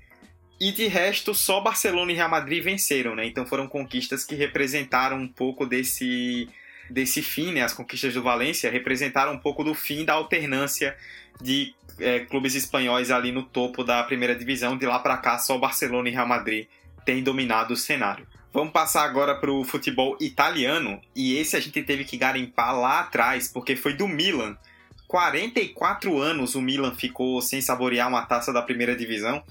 e 0.59 0.71
de 0.71 0.87
resto, 0.87 1.35
só 1.35 1.61
Barcelona 1.61 2.11
e 2.11 2.15
Real 2.15 2.29
Madrid 2.29 2.63
venceram, 2.63 3.13
né? 3.13 3.27
Então 3.27 3.45
foram 3.45 3.67
conquistas 3.67 4.23
que 4.23 4.33
representaram 4.33 5.17
um 5.17 5.27
pouco 5.27 5.67
desse 5.67 6.49
desse 6.89 7.21
fim, 7.21 7.51
né, 7.53 7.61
as 7.61 7.73
conquistas 7.73 8.13
do 8.13 8.23
Valência 8.23 8.69
representaram 8.71 9.33
um 9.33 9.37
pouco 9.37 9.63
do 9.63 9.73
fim 9.73 10.05
da 10.05 10.13
alternância 10.13 10.95
de 11.41 11.73
é, 11.99 12.19
clubes 12.21 12.55
espanhóis 12.55 13.11
ali 13.11 13.31
no 13.31 13.43
topo 13.43 13.83
da 13.83 14.03
primeira 14.03 14.35
divisão. 14.35 14.77
De 14.77 14.85
lá 14.85 14.99
para 14.99 15.17
cá, 15.17 15.37
só 15.37 15.57
Barcelona 15.57 16.09
e 16.09 16.11
Real 16.11 16.27
Madrid 16.27 16.67
têm 17.05 17.23
dominado 17.23 17.73
o 17.73 17.77
cenário. 17.77 18.27
Vamos 18.53 18.73
passar 18.73 19.03
agora 19.03 19.35
para 19.35 19.51
o 19.51 19.63
futebol 19.63 20.17
italiano, 20.19 20.99
e 21.15 21.37
esse 21.37 21.55
a 21.55 21.59
gente 21.59 21.83
teve 21.83 22.03
que 22.03 22.17
garimpar 22.17 22.77
lá 22.77 23.01
atrás, 23.01 23.47
porque 23.47 23.75
foi 23.75 23.93
do 23.93 24.07
Milan. 24.07 24.57
44 25.07 26.17
anos 26.19 26.55
o 26.55 26.61
Milan 26.61 26.93
ficou 26.93 27.41
sem 27.41 27.61
saborear 27.61 28.07
uma 28.07 28.25
taça 28.25 28.51
da 28.51 28.61
primeira 28.61 28.95
divisão. 28.95 29.43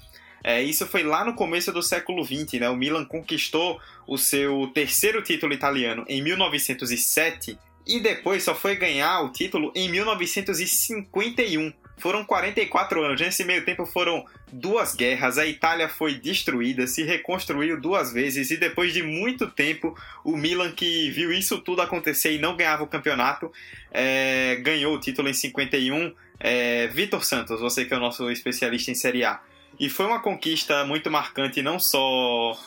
É, 0.43 0.61
isso 0.61 0.85
foi 0.87 1.03
lá 1.03 1.25
no 1.25 1.33
começo 1.33 1.71
do 1.71 1.81
século 1.81 2.23
XX, 2.23 2.59
né? 2.59 2.69
O 2.69 2.75
Milan 2.75 3.05
conquistou 3.05 3.79
o 4.07 4.17
seu 4.17 4.71
terceiro 4.73 5.21
título 5.21 5.53
italiano 5.53 6.05
em 6.07 6.21
1907 6.21 7.57
e 7.85 7.99
depois 7.99 8.43
só 8.43 8.53
foi 8.53 8.75
ganhar 8.75 9.21
o 9.21 9.31
título 9.31 9.71
em 9.75 9.89
1951. 9.89 11.73
Foram 11.97 12.23
44 12.23 13.03
anos. 13.03 13.19
Nesse 13.19 13.43
meio 13.43 13.65
tempo 13.65 13.85
foram 13.85 14.23
duas 14.51 14.93
guerras, 14.95 15.37
a 15.37 15.45
Itália 15.45 15.89
foi 15.89 16.13
destruída, 16.13 16.85
se 16.87 17.03
reconstruiu 17.03 17.79
duas 17.79 18.13
vezes 18.13 18.51
e 18.51 18.57
depois 18.57 18.93
de 18.93 19.03
muito 19.03 19.47
tempo 19.47 19.97
o 20.23 20.37
Milan 20.37 20.71
que 20.71 21.09
viu 21.11 21.31
isso 21.31 21.59
tudo 21.59 21.81
acontecer 21.81 22.33
e 22.33 22.39
não 22.39 22.55
ganhava 22.55 22.83
o 22.83 22.87
campeonato 22.87 23.51
é, 23.91 24.57
ganhou 24.61 24.95
o 24.95 24.99
título 24.99 25.27
em 25.27 25.33
51. 25.33 26.13
É, 26.39 26.87
Vitor 26.87 27.25
Santos, 27.25 27.59
você 27.59 27.83
que 27.83 27.93
é 27.93 27.97
o 27.97 27.99
nosso 27.99 28.29
especialista 28.29 28.91
em 28.91 28.95
Série 28.95 29.23
A. 29.23 29.41
E 29.79 29.89
foi 29.89 30.05
uma 30.05 30.19
conquista 30.19 30.83
muito 30.85 31.09
marcante, 31.11 31.61
não 31.61 31.79
só 31.79 32.57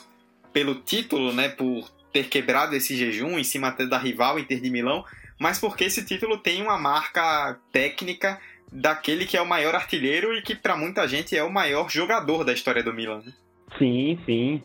pelo 0.52 0.76
título, 0.76 1.32
né, 1.32 1.48
por 1.48 1.88
ter 2.12 2.28
quebrado 2.28 2.74
esse 2.74 2.96
jejum 2.96 3.38
em 3.38 3.44
cima 3.44 3.70
da 3.70 3.98
rival 3.98 4.38
Inter 4.38 4.60
de 4.60 4.70
Milão, 4.70 5.04
mas 5.38 5.58
porque 5.58 5.84
esse 5.84 6.04
título 6.04 6.38
tem 6.38 6.62
uma 6.62 6.78
marca 6.78 7.58
técnica 7.72 8.38
daquele 8.72 9.24
que 9.24 9.36
é 9.36 9.42
o 9.42 9.46
maior 9.46 9.74
artilheiro 9.74 10.36
e 10.36 10.42
que 10.42 10.54
para 10.54 10.76
muita 10.76 11.06
gente 11.08 11.36
é 11.36 11.42
o 11.42 11.52
maior 11.52 11.88
jogador 11.90 12.44
da 12.44 12.52
história 12.52 12.82
do 12.82 12.92
Milan. 12.92 13.22
Né? 13.24 13.32
Sim, 13.78 14.18
sim. 14.26 14.62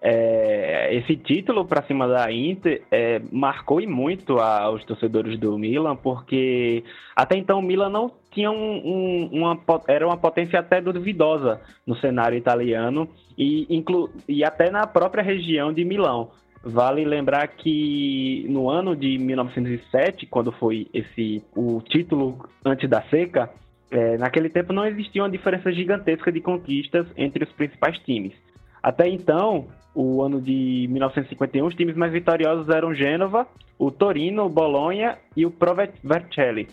É, 0.00 0.94
esse 0.94 1.16
título 1.16 1.64
para 1.64 1.82
cima 1.82 2.06
da 2.06 2.30
Inter 2.30 2.82
é, 2.90 3.20
marcou 3.32 3.80
e 3.80 3.86
muito 3.86 4.38
aos 4.38 4.84
torcedores 4.84 5.38
do 5.40 5.58
Milan, 5.58 5.96
porque 5.96 6.84
até 7.16 7.36
então 7.36 7.58
o 7.58 7.62
Milan 7.62 7.90
não 7.90 8.12
tinha 8.38 8.52
um, 8.52 8.54
um, 8.54 9.30
uma, 9.32 9.60
era 9.88 10.06
uma 10.06 10.16
potência 10.16 10.60
até 10.60 10.80
duvidosa 10.80 11.60
no 11.84 11.96
cenário 11.96 12.38
italiano 12.38 13.08
e, 13.36 13.66
inclu, 13.68 14.08
e 14.28 14.44
até 14.44 14.70
na 14.70 14.86
própria 14.86 15.24
região 15.24 15.72
de 15.72 15.84
Milão. 15.84 16.30
Vale 16.62 17.04
lembrar 17.04 17.48
que 17.48 18.46
no 18.48 18.70
ano 18.70 18.94
de 18.94 19.18
1907, 19.18 20.26
quando 20.26 20.52
foi 20.52 20.86
esse 20.94 21.42
o 21.56 21.80
título 21.80 22.48
antes 22.64 22.88
da 22.88 23.02
seca, 23.02 23.50
é, 23.90 24.16
naquele 24.16 24.48
tempo 24.48 24.72
não 24.72 24.86
existia 24.86 25.22
uma 25.22 25.30
diferença 25.30 25.72
gigantesca 25.72 26.30
de 26.30 26.40
conquistas 26.40 27.08
entre 27.16 27.42
os 27.42 27.50
principais 27.50 27.98
times. 27.98 28.34
Até 28.80 29.08
então, 29.08 29.66
o 29.92 30.22
ano 30.22 30.40
de 30.40 30.86
1951, 30.90 31.66
os 31.66 31.74
times 31.74 31.96
mais 31.96 32.12
vitoriosos 32.12 32.68
eram 32.68 32.94
Gênova, 32.94 33.48
o 33.76 33.90
Torino, 33.90 34.44
o 34.44 34.48
Bolonha 34.48 35.18
e 35.36 35.44
o 35.44 35.50
Pro 35.50 35.74
Vercelli. 36.04 36.68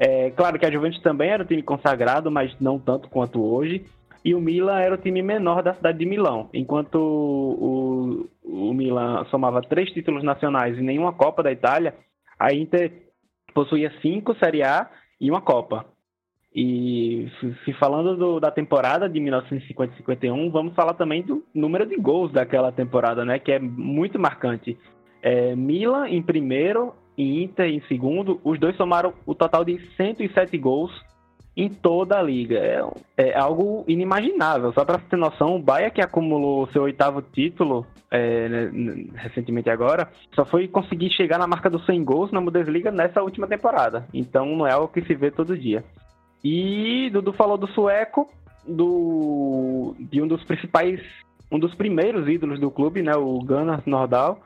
É, 0.00 0.30
claro 0.30 0.58
que 0.58 0.64
a 0.64 0.70
Juventus 0.70 1.02
também 1.02 1.30
era 1.30 1.42
um 1.42 1.46
time 1.46 1.62
consagrado, 1.62 2.30
mas 2.30 2.54
não 2.60 2.78
tanto 2.78 3.08
quanto 3.08 3.42
hoje. 3.44 3.84
E 4.24 4.34
o 4.34 4.40
Milan 4.40 4.78
era 4.78 4.94
o 4.94 4.98
time 4.98 5.22
menor 5.22 5.62
da 5.62 5.74
cidade 5.74 5.98
de 5.98 6.06
Milão. 6.06 6.48
Enquanto 6.54 6.96
o, 6.96 8.28
o 8.44 8.72
Milan 8.72 9.24
somava 9.30 9.60
três 9.60 9.90
títulos 9.90 10.22
nacionais 10.22 10.78
e 10.78 10.82
nenhuma 10.82 11.12
Copa 11.12 11.42
da 11.42 11.50
Itália, 11.50 11.94
a 12.38 12.52
Inter 12.52 13.08
possuía 13.52 13.92
cinco 14.00 14.34
Série 14.36 14.62
A 14.62 14.88
e 15.20 15.30
uma 15.30 15.40
Copa. 15.40 15.84
E 16.54 17.28
se 17.64 17.72
falando 17.74 18.16
do, 18.16 18.40
da 18.40 18.50
temporada 18.50 19.08
de 19.08 19.20
1950-51, 19.20 20.50
vamos 20.50 20.74
falar 20.74 20.94
também 20.94 21.22
do 21.22 21.44
número 21.54 21.86
de 21.86 21.96
gols 21.96 22.32
daquela 22.32 22.72
temporada, 22.72 23.24
né? 23.24 23.38
Que 23.38 23.52
é 23.52 23.58
muito 23.58 24.18
marcante. 24.18 24.78
É, 25.22 25.54
Milan 25.54 26.08
em 26.08 26.22
primeiro 26.22 26.94
e 27.18 27.42
Inter 27.42 27.66
em 27.66 27.80
segundo, 27.88 28.40
os 28.44 28.60
dois 28.60 28.76
somaram 28.76 29.12
o 29.26 29.34
total 29.34 29.64
de 29.64 29.80
107 29.96 30.56
gols 30.56 30.92
em 31.56 31.68
toda 31.68 32.16
a 32.16 32.22
liga. 32.22 32.56
É, 33.16 33.30
é 33.30 33.36
algo 33.36 33.84
inimaginável. 33.88 34.72
Só 34.72 34.84
para 34.84 34.98
ter 34.98 35.16
noção, 35.16 35.56
o 35.56 35.58
Bahia, 35.58 35.90
que 35.90 36.00
acumulou 36.00 36.68
seu 36.68 36.84
oitavo 36.84 37.20
título 37.20 37.84
é, 38.08 38.48
né, 38.48 39.06
recentemente 39.16 39.68
agora, 39.68 40.08
só 40.32 40.44
foi 40.44 40.68
conseguir 40.68 41.10
chegar 41.10 41.36
na 41.36 41.48
marca 41.48 41.68
dos 41.68 41.84
100 41.84 42.04
gols 42.04 42.30
na 42.30 42.40
Bundesliga 42.40 42.92
nessa 42.92 43.20
última 43.20 43.48
temporada. 43.48 44.06
Então 44.14 44.46
não 44.46 44.64
é 44.64 44.72
algo 44.72 44.86
que 44.86 45.02
se 45.02 45.14
vê 45.16 45.32
todo 45.32 45.58
dia. 45.58 45.84
E 46.44 47.10
Dudu 47.10 47.32
falou 47.32 47.58
do 47.58 47.66
sueco, 47.66 48.30
do, 48.64 49.96
de 49.98 50.22
um 50.22 50.28
dos 50.28 50.44
principais, 50.44 51.00
um 51.50 51.58
dos 51.58 51.74
primeiros 51.74 52.28
ídolos 52.28 52.60
do 52.60 52.70
clube, 52.70 53.02
né, 53.02 53.16
o 53.16 53.40
Gunnar 53.40 53.82
Nordahl, 53.84 54.38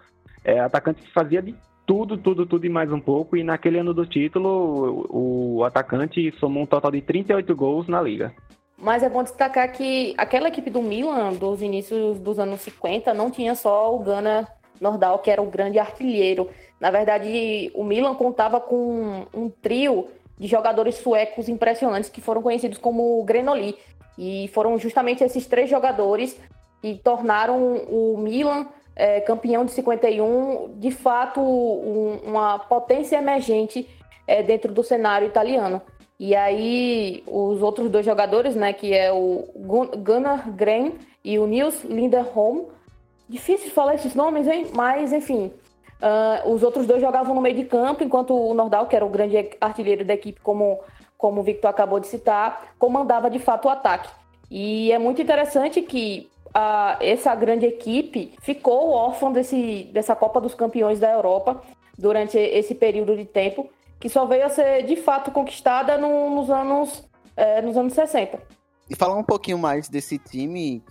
é, 0.43 0.59
atacante 0.61 1.03
que 1.03 1.13
fazia 1.13 1.43
de 1.43 1.55
tudo, 1.87 2.17
tudo, 2.17 2.47
tudo 2.47 2.67
e 2.67 2.69
mais 2.69 2.93
um 2.93 3.01
pouco. 3.01 3.37
E 3.37 3.45
naquele 3.45 3.79
ano 3.79 3.95
do 3.95 4.07
título, 4.07 5.07
o, 5.11 5.57
o 5.59 5.65
atacante 5.65 6.33
somou 6.39 6.63
um 6.63 6.67
total 6.67 6.91
de 6.91 7.01
38 7.03 7.55
gols 7.55 7.89
na 7.89 8.01
liga. 8.01 8.33
Mas 8.77 9.03
é 9.03 9.09
bom 9.09 9.23
destacar 9.23 9.71
que 9.73 10.15
aquela 10.19 10.49
equipe 10.49 10.69
do 10.69 10.83
Milan, 10.83 11.35
dos 11.35 11.63
inícios 11.63 12.19
dos 12.19 12.39
anos 12.39 12.61
50, 12.63 13.15
não 13.15 13.31
tinha 13.31 13.55
só 13.55 13.95
o 13.95 14.01
Gana 14.01 14.49
Nordal, 14.81 15.21
que 15.21 15.31
era 15.31 15.41
o 15.41 15.51
grande 15.51 15.79
artilheiro. 15.79 16.49
Na 16.81 16.91
verdade, 16.91 17.71
o 17.75 17.85
Milan 17.85 18.15
contava 18.15 18.61
com 18.61 19.27
um 19.33 19.49
trio 19.49 20.09
de 20.37 20.49
jogadores 20.49 20.97
suecos 20.97 21.49
impressionantes 21.49 22.11
que 22.11 22.21
foram 22.21 22.43
conhecidos 22.43 22.79
como 22.79 23.23
Grenoli. 23.23 23.77
E 24.19 24.49
foram 24.49 24.77
justamente 24.79 25.23
esses 25.23 25.47
três 25.47 25.71
jogadores 25.71 26.37
que 26.81 26.97
tornaram 26.97 27.77
o 27.89 28.19
Milan 28.19 28.67
é, 28.95 29.21
campeão 29.21 29.65
de 29.65 29.73
51, 29.73 30.75
de 30.77 30.91
fato, 30.91 31.41
um, 31.41 32.21
uma 32.25 32.59
potência 32.59 33.17
emergente 33.17 33.89
é, 34.27 34.43
dentro 34.43 34.73
do 34.73 34.83
cenário 34.83 35.27
italiano. 35.27 35.81
E 36.19 36.37
aí, 36.37 37.25
os 37.27 37.63
outros 37.63 37.91
dois 37.91 38.05
jogadores, 38.05 38.55
né, 38.55 38.73
que 38.73 38.95
é 38.95 39.13
o 39.13 39.49
Gunnar 39.99 40.51
Gren 40.53 40.93
e 41.25 41.39
o 41.39 41.47
Nils 41.47 41.83
Linderholm, 41.85 42.67
difícil 43.29 43.71
falar 43.71 43.95
esses 43.95 44.15
nomes, 44.15 44.47
hein? 44.47 44.69
Mas, 44.73 45.13
enfim, 45.13 45.51
Uh, 46.03 46.51
os 46.51 46.65
outros 46.65 46.85
dois 46.85 47.01
jogavam 47.01 47.33
no 47.33 47.41
meio 47.41 47.55
de 47.55 47.65
campo, 47.65 48.03
enquanto 48.03 48.35
o 48.35 48.53
Nordal, 48.55 48.89
que 48.89 48.97
era 48.97 49.07
o 49.07 49.09
grande 49.09 49.51
artilheiro 49.61 50.05
da 50.05 50.15
equipe, 50.15 50.41
como, 50.41 50.81
como 51.17 51.41
o 51.41 51.45
Victor 51.45 51.71
acabou 51.71 52.01
de 52.01 52.09
citar, 52.09 52.75
comandava 52.77 53.31
de 53.31 53.39
fato 53.39 53.67
o 53.67 53.71
ataque. 53.71 54.11
E 54.51 54.91
é 54.91 54.99
muito 54.99 55.23
interessante 55.23 55.81
que 55.81 56.29
essa 57.01 57.35
grande 57.35 57.67
equipe 57.67 58.35
ficou 58.41 58.91
órfã 58.91 59.33
desse, 59.33 59.85
dessa 59.93 60.15
Copa 60.15 60.41
dos 60.41 60.55
Campeões 60.55 61.01
da 61.01 61.11
Europa 61.11 61.63
durante 61.97 62.37
esse 62.37 62.75
período 62.75 63.17
de 63.17 63.25
tempo, 63.25 63.71
que 63.99 64.09
só 64.09 64.27
veio 64.27 64.45
a 64.45 64.49
ser 64.49 64.85
de 64.85 64.97
fato 64.97 65.31
conquistada 65.31 65.97
no, 65.97 66.35
nos, 66.35 66.51
anos, 66.51 67.03
é, 67.37 67.63
nos 67.63 67.77
anos 67.77 67.93
60. 67.93 68.39
E 68.91 68.97
falar 68.97 69.17
um 69.17 69.25
pouquinho 69.25 69.59
mais 69.59 69.89
desse 69.89 70.19
time 70.19 70.83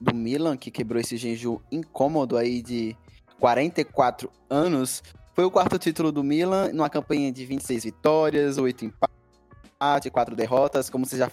do 0.00 0.14
Milan, 0.14 0.56
que 0.56 0.70
quebrou 0.70 1.00
esse 1.00 1.16
jejum 1.16 1.58
incômodo 1.70 2.36
aí 2.36 2.60
de 2.60 2.96
44 3.40 4.30
anos. 4.50 5.02
Foi 5.34 5.44
o 5.44 5.50
quarto 5.50 5.78
título 5.78 6.10
do 6.10 6.24
Milan, 6.24 6.70
numa 6.72 6.90
campanha 6.90 7.30
de 7.30 7.44
26 7.46 7.84
vitórias, 7.84 8.58
8 8.58 8.84
empates, 8.84 10.10
4 10.10 10.34
derrotas. 10.34 10.90
Como 10.90 11.06
vocês 11.06 11.18
já 11.18 11.30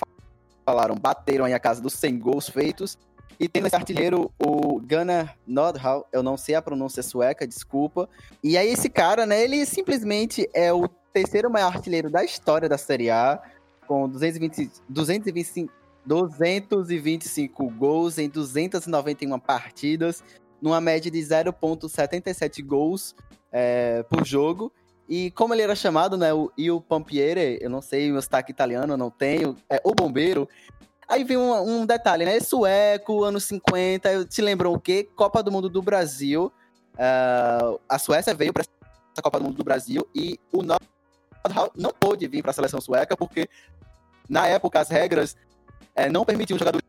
falaram, 0.66 0.96
bateram 0.96 1.46
aí 1.46 1.54
a 1.54 1.60
casa 1.60 1.82
dos 1.82 1.94
100 1.94 2.20
gols 2.20 2.50
feitos. 2.50 2.98
E 3.40 3.48
tem 3.48 3.66
esse 3.66 3.76
artilheiro, 3.76 4.32
o 4.40 4.80
Gunnar 4.80 5.38
Nordhall, 5.46 6.08
eu 6.12 6.22
não 6.22 6.38
sei 6.38 6.56
a 6.56 6.62
pronúncia 6.62 7.02
sueca, 7.02 7.48
desculpa. 7.48 8.08
E 8.44 8.58
aí 8.58 8.70
esse 8.70 8.90
cara, 8.90 9.26
né, 9.26 9.44
ele 9.44 9.66
simplesmente 9.66 10.48
é 10.54 10.72
o 10.72 10.88
terceiro 11.12 11.50
maior 11.50 11.76
artilheiro 11.76 12.10
da 12.10 12.24
história 12.24 12.70
da 12.70 12.78
Série 12.78 13.10
A, 13.10 13.42
com 13.88 14.08
220, 14.08 14.72
225, 14.88 15.74
225 16.06 17.70
gols 17.72 18.18
em 18.18 18.30
291 18.30 19.40
partidas, 19.40 20.24
numa 20.62 20.80
média 20.80 21.12
de 21.12 21.20
0,77 21.20 22.64
gols 22.64 23.16
é, 23.52 24.04
por 24.04 24.26
jogo. 24.26 24.72
E 25.08 25.32
como 25.32 25.54
ele 25.54 25.62
era 25.62 25.76
chamado, 25.76 26.18
né, 26.18 26.34
o 26.34 26.52
Il 26.58 26.80
Pompiere, 26.82 27.60
eu 27.62 27.70
não 27.70 27.82
sei 27.82 28.12
o 28.12 28.22
sotaque 28.22 28.52
italiano, 28.52 28.94
eu 28.94 28.98
não 28.98 29.12
tenho, 29.12 29.56
é 29.70 29.82
o 29.84 29.94
bombeiro. 29.94 30.48
Aí 31.08 31.24
vem 31.24 31.38
um, 31.38 31.82
um, 31.82 31.86
detalhe, 31.86 32.26
né, 32.26 32.40
sueco, 32.40 33.24
anos 33.24 33.44
50, 33.46 34.26
te 34.26 34.42
lembram 34.42 34.74
o 34.74 34.80
quê? 34.80 35.08
Copa 35.16 35.44
do 35.44 35.52
Mundo 35.52 35.70
do 35.70 35.82
Brasil. 35.82 36.52
Uh, 36.94 37.80
a 37.90 38.00
Suécia 38.00 38.34
veio 38.34 38.54
para 38.54 38.62
essa 38.62 39.22
Copa 39.22 39.40
do 39.40 39.46
Mundo 39.46 39.58
do 39.58 39.64
Brasil 39.64 40.08
e 40.16 40.40
o 40.52 40.62
Nordhall 40.64 41.72
não 41.76 41.92
pôde 41.92 42.28
vir 42.28 42.42
para 42.42 42.52
a 42.52 42.54
seleção 42.54 42.80
sueca 42.80 43.18
porque 43.18 43.50
na 44.30 44.48
época 44.48 44.80
as 44.80 44.90
regras 44.90 45.36
é, 45.96 46.10
não 46.10 46.26
permitiam 46.26 46.58
jogadores 46.58 46.86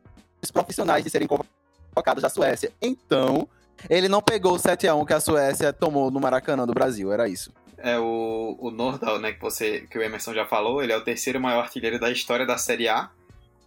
profissionais 0.53 1.05
de 1.05 1.11
serem 1.11 1.29
convocados 1.29 2.23
da 2.23 2.29
Suécia. 2.29 2.73
Então, 2.81 3.49
ele 3.89 4.09
não 4.09 4.23
pegou 4.23 4.55
o 4.55 4.59
7x1 4.59 5.07
que 5.07 5.13
a 5.13 5.21
Suécia 5.21 5.73
tomou 5.73 6.11
no 6.11 6.21
Maracanã 6.21 6.67
do 6.67 6.73
Brasil, 6.73 7.13
era 7.13 7.29
isso. 7.29 7.53
É 7.77 7.99
o, 7.99 8.57
o 8.59 8.71
Nordahl, 8.71 9.19
né, 9.19 9.33
que, 9.33 9.41
você, 9.41 9.87
que 9.91 9.99
o 9.99 10.03
Emerson 10.03 10.33
já 10.33 10.47
falou, 10.47 10.83
ele 10.83 10.93
é 10.93 10.97
o 10.97 11.05
terceiro 11.05 11.41
maior 11.41 11.61
artilheiro 11.61 11.99
da 11.99 12.11
história 12.11 12.47
da 12.47 12.57
Série 12.57 12.89
A, 12.89 13.11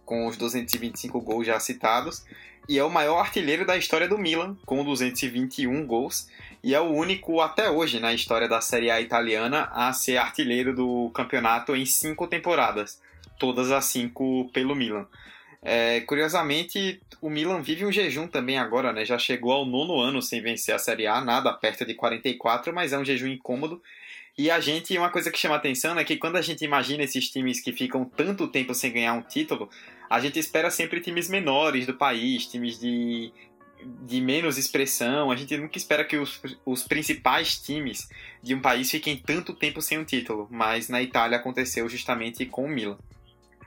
com 0.08 0.26
os 0.26 0.38
225 0.38 1.20
gols 1.20 1.46
já 1.46 1.60
citados, 1.60 2.24
e 2.66 2.78
é 2.78 2.82
o 2.82 2.88
maior 2.88 3.18
artilheiro 3.18 3.66
da 3.66 3.76
história 3.76 4.08
do 4.08 4.16
Milan, 4.16 4.56
com 4.64 4.82
221 4.82 5.86
gols, 5.86 6.30
e 6.64 6.74
é 6.74 6.80
o 6.80 6.90
único 6.90 7.42
até 7.42 7.70
hoje 7.70 8.00
na 8.00 8.14
história 8.14 8.48
da 8.48 8.62
Série 8.62 8.90
A 8.90 9.02
italiana 9.02 9.68
a 9.70 9.92
ser 9.92 10.16
artilheiro 10.16 10.74
do 10.74 11.10
campeonato 11.10 11.76
em 11.76 11.84
cinco 11.84 12.26
temporadas, 12.26 13.02
todas 13.38 13.70
as 13.70 13.84
cinco 13.84 14.48
pelo 14.50 14.74
Milan. 14.74 15.06
É, 15.60 16.00
curiosamente, 16.00 17.02
o 17.20 17.28
Milan 17.28 17.60
vive 17.60 17.84
um 17.84 17.92
jejum 17.92 18.26
também 18.26 18.58
agora, 18.58 18.94
né? 18.94 19.04
Já 19.04 19.18
chegou 19.18 19.52
ao 19.52 19.66
nono 19.66 20.00
ano 20.00 20.22
sem 20.22 20.40
vencer 20.40 20.74
a 20.74 20.78
Série 20.78 21.06
A, 21.06 21.20
nada 21.20 21.52
perto 21.52 21.84
de 21.84 21.92
44, 21.92 22.72
mas 22.72 22.94
é 22.94 22.98
um 22.98 23.04
jejum 23.04 23.26
incômodo. 23.26 23.82
E 24.38 24.50
a 24.52 24.60
gente, 24.60 24.96
uma 24.96 25.10
coisa 25.10 25.32
que 25.32 25.38
chama 25.38 25.56
atenção 25.56 25.98
é 25.98 26.04
que 26.04 26.16
quando 26.16 26.36
a 26.36 26.42
gente 26.42 26.64
imagina 26.64 27.02
esses 27.02 27.28
times 27.28 27.60
que 27.60 27.72
ficam 27.72 28.04
tanto 28.04 28.46
tempo 28.46 28.72
sem 28.72 28.92
ganhar 28.92 29.12
um 29.14 29.20
título, 29.20 29.68
a 30.08 30.20
gente 30.20 30.38
espera 30.38 30.70
sempre 30.70 31.00
times 31.00 31.28
menores 31.28 31.86
do 31.86 31.94
país, 31.94 32.46
times 32.46 32.78
de, 32.78 33.32
de 34.04 34.20
menos 34.20 34.56
expressão. 34.56 35.30
A 35.30 35.36
gente 35.36 35.56
nunca 35.56 35.76
espera 35.76 36.04
que 36.04 36.16
os, 36.16 36.40
os 36.64 36.82
principais 36.82 37.58
times 37.58 38.08
de 38.42 38.54
um 38.54 38.60
país 38.60 38.90
fiquem 38.90 39.16
tanto 39.16 39.52
tempo 39.52 39.82
sem 39.82 39.98
um 39.98 40.04
título, 40.04 40.48
mas 40.50 40.88
na 40.88 41.02
Itália 41.02 41.38
aconteceu 41.38 41.88
justamente 41.88 42.46
com 42.46 42.64
o 42.64 42.68
Milan. 42.68 42.98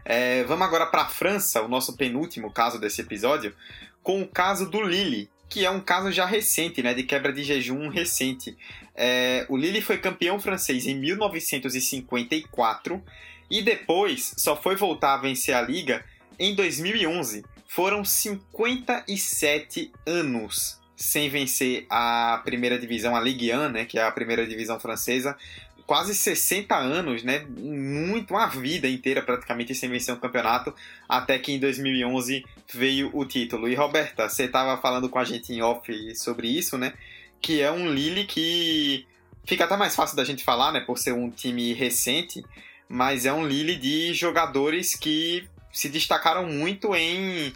É, 0.04 0.43
vamos 0.45 0.65
agora 0.65 0.88
para 0.88 1.04
a 1.04 1.10
França, 1.10 1.62
o 1.62 1.67
nosso 1.67 1.95
penúltimo 1.95 2.51
caso 2.51 2.80
desse 2.80 3.01
episódio, 3.01 3.54
com 4.01 4.21
o 4.21 4.27
caso 4.27 4.69
do 4.69 4.82
Lille, 4.82 5.30
que 5.47 5.65
é 5.65 5.69
um 5.69 5.80
caso 5.80 6.12
já 6.12 6.25
recente, 6.25 6.82
né, 6.82 6.93
de 6.93 7.04
quebra 7.04 7.32
de 7.32 7.43
jejum 7.43 7.88
recente. 7.88 8.58
É, 8.95 9.45
o 9.47 9.56
Lille 9.56 9.82
foi 9.82 9.99
campeão 9.99 10.39
francês 10.39 10.88
em 10.88 10.95
1954 10.95 13.04
e 13.49 13.62
depois 13.62 14.34
só 14.38 14.60
foi 14.60 14.75
voltar 14.75 15.13
a 15.13 15.17
vencer 15.17 15.54
a 15.54 15.62
liga 15.62 16.04
em 16.41 16.56
2011. 16.56 17.45
Foram 17.67 18.04
57 18.04 19.91
anos 20.06 20.82
sem 20.95 21.30
vencer 21.30 21.86
a 21.89 22.41
primeira 22.43 22.77
divisão, 22.77 23.15
a 23.15 23.21
Ligue 23.21 23.54
1, 23.54 23.69
né, 23.69 23.86
que 23.86 23.97
é 23.97 24.04
a 24.04 24.12
primeira 24.12 24.45
divisão 24.45 24.80
francesa, 24.80 25.38
quase 25.86 26.15
60 26.15 26.75
anos, 26.75 27.23
né? 27.23 27.45
Muito, 27.49 28.34
uma 28.34 28.47
vida 28.47 28.88
inteira 28.88 29.21
praticamente 29.21 29.75
sem 29.75 29.89
vencer 29.89 30.13
um 30.13 30.19
campeonato, 30.19 30.73
até 31.08 31.38
que 31.38 31.51
em 31.51 31.60
2011 31.60 32.45
veio 32.73 33.10
o 33.13 33.25
título. 33.25 33.67
E 33.67 33.75
Roberta, 33.75 34.30
você 34.30 34.45
estava 34.45 34.82
falando 34.82 35.10
com 35.10 35.19
a 35.19 35.23
gente 35.23 35.54
em 35.54 35.62
off 35.62 36.15
sobre 36.15 36.47
isso, 36.47 36.77
né? 36.77 36.93
Que 37.41 37.62
é 37.62 37.71
um 37.71 37.91
Lille 37.91 38.25
que 38.25 39.06
fica 39.43 39.65
até 39.65 39.75
mais 39.75 39.95
fácil 39.95 40.15
da 40.15 40.23
gente 40.23 40.43
falar, 40.43 40.71
né? 40.71 40.80
Por 40.80 40.97
ser 40.97 41.13
um 41.13 41.30
time 41.30 41.73
recente, 41.73 42.43
mas 42.88 43.25
é 43.25 43.34
um 43.34 43.45
Lille 43.45 43.75
de 43.75 44.13
jogadores 44.13 44.95
que 44.95 45.49
se 45.71 45.89
destacaram 45.89 46.45
muito 46.45 46.95
em 46.95 47.53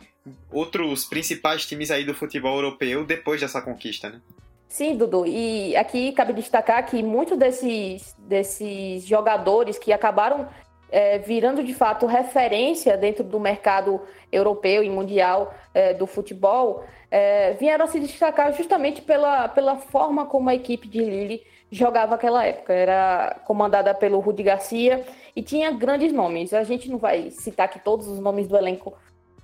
outros 0.51 1.05
principais 1.05 1.65
times 1.65 1.91
aí 1.91 2.03
do 2.03 2.13
futebol 2.13 2.55
europeu 2.55 3.05
depois 3.05 3.41
dessa 3.41 3.61
conquista, 3.61 4.09
né? 4.09 4.21
Sim, 4.67 4.97
Dudu. 4.97 5.25
E 5.25 5.75
aqui 5.77 6.11
cabe 6.11 6.33
destacar 6.33 6.85
que 6.85 7.01
muitos 7.01 7.37
desses, 7.37 8.15
desses 8.19 9.05
jogadores 9.05 9.77
que 9.77 9.93
acabaram 9.93 10.49
é, 10.89 11.19
virando 11.19 11.63
de 11.63 11.73
fato 11.73 12.05
referência 12.05 12.97
dentro 12.97 13.23
do 13.23 13.39
mercado 13.39 14.01
europeu 14.31 14.83
e 14.83 14.89
mundial 14.89 15.53
é, 15.73 15.93
do 15.93 16.05
futebol, 16.05 16.83
é, 17.09 17.53
vieram 17.53 17.85
a 17.85 17.87
se 17.87 17.99
destacar 17.99 18.53
justamente 18.53 19.01
pela, 19.01 19.47
pela 19.47 19.77
forma 19.77 20.25
como 20.25 20.49
a 20.49 20.55
equipe 20.55 20.87
de 20.87 20.99
Lille 20.99 21.43
jogava 21.71 22.15
aquela 22.15 22.45
época. 22.45 22.73
Era 22.73 23.39
comandada 23.45 23.93
pelo 23.93 24.19
Rudi 24.19 24.43
Garcia 24.43 25.05
e 25.35 25.43
tinha 25.43 25.71
grandes 25.71 26.13
nomes. 26.13 26.53
A 26.53 26.63
gente 26.63 26.89
não 26.89 26.97
vai 26.97 27.29
citar 27.29 27.65
aqui 27.65 27.79
todos 27.79 28.07
os 28.07 28.19
nomes 28.19 28.47
do 28.47 28.57
elenco 28.57 28.93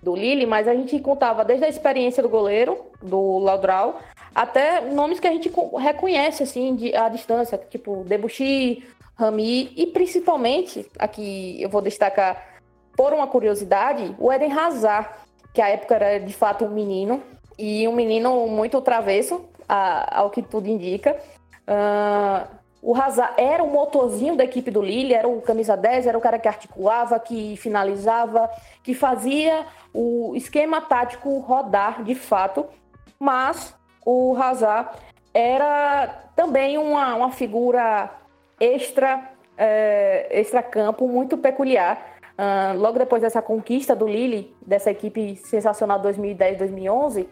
do 0.01 0.15
Lille, 0.15 0.45
mas 0.45 0.67
a 0.67 0.73
gente 0.73 0.99
contava 0.99 1.45
desde 1.45 1.65
a 1.65 1.69
experiência 1.69 2.23
do 2.23 2.29
goleiro, 2.29 2.85
do 3.01 3.37
Laudral, 3.37 3.99
até 4.33 4.81
nomes 4.89 5.19
que 5.19 5.27
a 5.27 5.31
gente 5.31 5.51
reconhece 5.77 6.41
assim 6.41 6.75
de, 6.75 6.95
à 6.95 7.07
distância, 7.09 7.57
tipo 7.57 8.03
Debuchy, 8.05 8.83
Rami 9.15 9.71
e 9.75 9.87
principalmente, 9.87 10.87
aqui 10.97 11.61
eu 11.61 11.69
vou 11.69 11.81
destacar 11.81 12.59
por 12.95 13.13
uma 13.13 13.27
curiosidade, 13.27 14.15
o 14.17 14.31
Eden 14.31 14.51
Hazard, 14.51 15.09
que 15.53 15.61
à 15.61 15.69
época 15.69 15.95
era 15.95 16.19
de 16.19 16.33
fato 16.33 16.65
um 16.65 16.69
menino, 16.69 17.21
e 17.57 17.87
um 17.87 17.93
menino 17.93 18.47
muito 18.47 18.81
travesso, 18.81 19.45
a, 19.69 20.19
ao 20.19 20.29
que 20.31 20.41
tudo 20.41 20.67
indica. 20.67 21.15
Uh, 21.67 22.60
o 22.81 22.95
Hazard 22.95 23.33
era 23.37 23.63
o 23.63 23.69
motorzinho 23.69 24.35
da 24.35 24.43
equipe 24.43 24.71
do 24.71 24.81
Lille, 24.81 25.13
era 25.13 25.27
o 25.27 25.39
camisa 25.41 25.77
10, 25.77 26.07
era 26.07 26.17
o 26.17 26.21
cara 26.21 26.39
que 26.39 26.47
articulava, 26.47 27.19
que 27.19 27.55
finalizava, 27.57 28.49
que 28.81 28.95
fazia 28.95 29.65
o 29.93 30.33
esquema 30.35 30.81
tático 30.81 31.37
rodar 31.39 32.03
de 32.03 32.15
fato, 32.15 32.65
mas 33.19 33.75
o 34.03 34.35
Hazard 34.35 34.89
era 35.31 36.07
também 36.35 36.77
uma, 36.79 37.15
uma 37.15 37.31
figura 37.31 38.09
extra, 38.59 39.29
é, 39.55 40.27
extra 40.31 40.63
campo 40.63 41.07
muito 41.07 41.37
peculiar. 41.37 42.09
Uh, 42.31 42.79
logo 42.79 42.97
depois 42.97 43.21
dessa 43.21 43.41
conquista 43.41 43.95
do 43.95 44.07
Lille, 44.07 44.55
dessa 44.65 44.89
equipe 44.89 45.35
sensacional 45.35 46.01
2010-2011, 46.01 47.27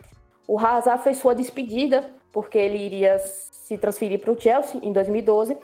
o 0.48 0.60
Hazard 0.60 1.02
fez 1.04 1.18
sua 1.18 1.34
despedida, 1.34 2.12
porque 2.32 2.58
ele 2.58 2.78
iria 2.78 3.18
se 3.20 3.78
transferir 3.78 4.20
para 4.20 4.32
o 4.32 4.40
Chelsea 4.40 4.80
em 4.84 4.92
2012. 4.92 5.58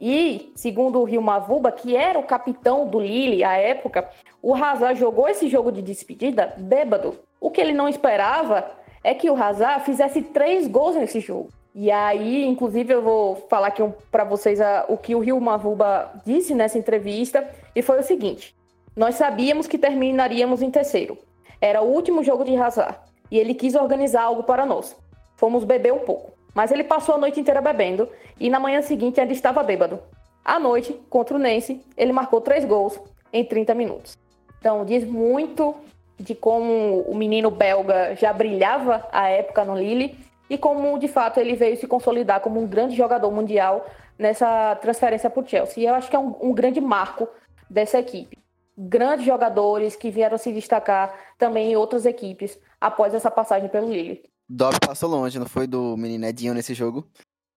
E, 0.00 0.52
segundo 0.54 1.00
o 1.00 1.04
Rio 1.04 1.22
Mavuba, 1.22 1.72
que 1.72 1.96
era 1.96 2.18
o 2.18 2.24
capitão 2.24 2.86
do 2.86 3.00
Lille 3.00 3.42
à 3.42 3.56
época, 3.56 4.08
o 4.42 4.54
Hazard 4.54 5.00
jogou 5.00 5.26
esse 5.28 5.48
jogo 5.48 5.72
de 5.72 5.80
despedida 5.80 6.54
bêbado. 6.58 7.18
O 7.40 7.50
que 7.50 7.60
ele 7.60 7.72
não 7.72 7.88
esperava 7.88 8.70
é 9.02 9.14
que 9.14 9.30
o 9.30 9.42
Hazard 9.42 9.84
fizesse 9.84 10.20
três 10.20 10.66
gols 10.66 10.96
nesse 10.96 11.20
jogo. 11.20 11.48
E 11.74 11.90
aí, 11.90 12.44
inclusive, 12.44 12.92
eu 12.92 13.02
vou 13.02 13.36
falar 13.50 13.68
aqui 13.68 13.82
para 14.10 14.24
vocês 14.24 14.60
a, 14.60 14.86
o 14.88 14.96
que 14.96 15.14
o 15.14 15.20
Rio 15.20 15.40
Mavuba 15.40 16.10
disse 16.24 16.54
nessa 16.54 16.78
entrevista, 16.78 17.46
e 17.74 17.82
foi 17.82 18.00
o 18.00 18.02
seguinte: 18.02 18.54
Nós 18.96 19.16
sabíamos 19.16 19.66
que 19.66 19.76
terminaríamos 19.76 20.62
em 20.62 20.70
terceiro. 20.70 21.18
Era 21.60 21.82
o 21.82 21.92
último 21.92 22.24
jogo 22.24 22.44
de 22.44 22.56
Hazard, 22.56 22.98
e 23.30 23.38
ele 23.38 23.54
quis 23.54 23.74
organizar 23.74 24.22
algo 24.22 24.42
para 24.42 24.64
nós. 24.64 24.96
Fomos 25.36 25.64
beber 25.64 25.92
um 25.92 26.00
pouco. 26.00 26.32
Mas 26.54 26.72
ele 26.72 26.84
passou 26.84 27.14
a 27.14 27.18
noite 27.18 27.38
inteira 27.38 27.60
bebendo 27.60 28.08
e 28.40 28.48
na 28.48 28.58
manhã 28.58 28.80
seguinte 28.82 29.20
ainda 29.20 29.32
estava 29.32 29.62
bêbado. 29.62 30.00
À 30.44 30.58
noite, 30.58 30.98
contra 31.10 31.36
o 31.36 31.38
Nancy, 31.38 31.84
ele 31.96 32.12
marcou 32.12 32.40
três 32.40 32.64
gols 32.64 32.98
em 33.32 33.44
30 33.44 33.74
minutos. 33.74 34.16
Então, 34.58 34.84
diz 34.84 35.04
muito 35.04 35.74
de 36.18 36.34
como 36.34 37.00
o 37.02 37.14
menino 37.14 37.50
belga 37.50 38.14
já 38.16 38.32
brilhava 38.32 39.06
à 39.12 39.28
época 39.28 39.64
no 39.64 39.76
Lille 39.76 40.18
e 40.48 40.56
como, 40.56 40.98
de 40.98 41.08
fato, 41.08 41.40
ele 41.40 41.54
veio 41.54 41.76
se 41.76 41.86
consolidar 41.86 42.40
como 42.40 42.60
um 42.60 42.66
grande 42.66 42.94
jogador 42.96 43.30
mundial 43.30 43.84
nessa 44.18 44.76
transferência 44.76 45.28
para 45.28 45.42
o 45.42 45.46
Chelsea. 45.46 45.82
E 45.82 45.86
eu 45.86 45.94
acho 45.94 46.08
que 46.08 46.16
é 46.16 46.18
um, 46.18 46.34
um 46.40 46.52
grande 46.52 46.80
marco 46.80 47.28
dessa 47.68 47.98
equipe. 47.98 48.38
Grandes 48.78 49.26
jogadores 49.26 49.96
que 49.96 50.10
vieram 50.10 50.38
se 50.38 50.52
destacar 50.52 51.14
também 51.36 51.72
em 51.72 51.76
outras 51.76 52.06
equipes 52.06 52.58
após 52.80 53.12
essa 53.14 53.30
passagem 53.30 53.68
pelo 53.68 53.90
Lille. 53.90 54.22
Dob 54.48 54.76
passou 54.80 55.10
longe, 55.10 55.38
não 55.38 55.46
foi 55.46 55.66
do 55.66 55.96
menino 55.96 56.24
Edinho 56.26 56.54
nesse 56.54 56.74
jogo. 56.74 57.06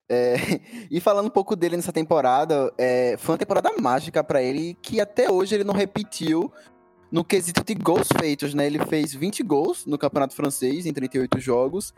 É, 0.10 0.36
e 0.90 1.00
falando 1.00 1.28
um 1.28 1.32
pouco 1.32 1.56
dele 1.56 1.76
nessa 1.76 1.94
temporada, 1.94 2.74
é, 2.78 3.16
foi 3.18 3.34
uma 3.34 3.40
temporada 3.40 3.72
mágica 3.80 4.24
para 4.24 4.42
ele 4.42 4.76
que 4.82 5.00
até 5.00 5.30
hoje 5.30 5.56
ele 5.56 5.64
não 5.64 5.74
repetiu 5.74 6.52
no 7.12 7.24
quesito 7.24 7.64
de 7.64 7.76
gols 7.76 8.08
feitos, 8.20 8.54
né? 8.54 8.66
Ele 8.66 8.80
fez 8.86 9.14
20 9.14 9.44
gols 9.44 9.86
no 9.86 9.98
Campeonato 9.98 10.36
Francês 10.36 10.86
em 10.86 10.94
38 10.94 11.40
jogos 11.40 11.94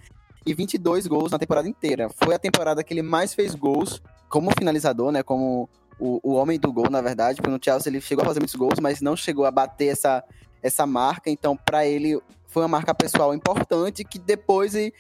e 0.46 0.54
22 0.54 1.08
gols 1.08 1.32
na 1.32 1.40
temporada 1.40 1.68
inteira. 1.68 2.10
Foi 2.10 2.34
a 2.34 2.40
temporada 2.40 2.84
que 2.84 2.94
ele 2.94 3.02
mais 3.02 3.34
fez 3.34 3.56
gols 3.56 4.02
como 4.30 4.52
finalizador, 4.58 5.12
né? 5.12 5.24
Como 5.24 5.70
o, 6.00 6.20
o 6.24 6.34
homem 6.34 6.60
do 6.60 6.72
gol, 6.72 6.90
na 6.90 7.02
verdade. 7.02 7.38
Porque 7.42 7.52
no 7.52 7.60
Chelsea 7.64 7.90
ele 7.90 8.02
chegou 8.02 8.24
a 8.24 8.26
fazer 8.26 8.40
muitos 8.40 8.56
gols, 8.56 8.80
mas 8.80 9.02
não 9.02 9.16
chegou 9.16 9.46
a 9.46 9.52
bater 9.52 9.88
essa, 9.88 10.24
essa 10.64 10.86
marca. 10.86 11.30
Então, 11.30 11.56
para 11.56 11.86
ele, 11.86 12.20
foi 12.52 12.62
uma 12.64 12.68
marca 12.68 12.94
pessoal 12.94 13.34
importante 13.34 14.04
que 14.04 14.20
depois 14.20 14.76
ele 14.76 14.92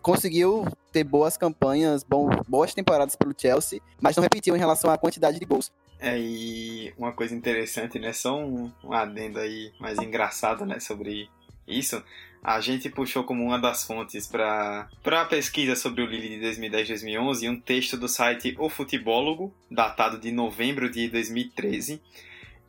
conseguiu 0.00 0.64
ter 0.92 1.02
boas 1.02 1.36
campanhas, 1.36 2.04
bom, 2.04 2.30
boas 2.48 2.72
temporadas 2.72 3.16
pelo 3.16 3.34
Chelsea, 3.36 3.80
mas 4.00 4.14
não 4.14 4.22
repetiu 4.22 4.54
em 4.54 4.58
relação 4.58 4.88
à 4.88 4.96
quantidade 4.96 5.38
de 5.38 5.44
gols. 5.44 5.72
É, 5.98 6.18
e 6.18 6.94
uma 6.96 7.12
coisa 7.12 7.34
interessante, 7.34 7.98
né? 7.98 8.12
Só 8.12 8.38
um, 8.38 8.72
um 8.84 8.92
adendo 8.92 9.40
aí 9.40 9.72
mais 9.80 9.98
engraçado, 9.98 10.64
né, 10.64 10.78
sobre 10.78 11.28
isso. 11.66 12.02
A 12.42 12.60
gente 12.60 12.88
puxou 12.88 13.24
como 13.24 13.44
uma 13.44 13.58
das 13.58 13.84
fontes 13.84 14.26
para 14.26 14.88
a 15.04 15.24
pesquisa 15.24 15.76
sobre 15.76 16.02
o 16.02 16.06
Lille 16.06 16.40
de 16.40 16.60
2010-2011 16.60 17.50
um 17.50 17.60
texto 17.60 17.96
do 17.96 18.08
site 18.08 18.56
O 18.58 18.68
Futebólogo, 18.68 19.52
datado 19.70 20.18
de 20.18 20.32
novembro 20.32 20.90
de 20.90 21.08
2013. 21.08 22.00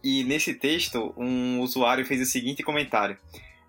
E 0.04 0.24
nesse 0.24 0.54
texto, 0.54 1.14
um 1.18 1.60
usuário 1.62 2.06
fez 2.06 2.22
o 2.22 2.26
seguinte 2.26 2.62
comentário: 2.62 3.18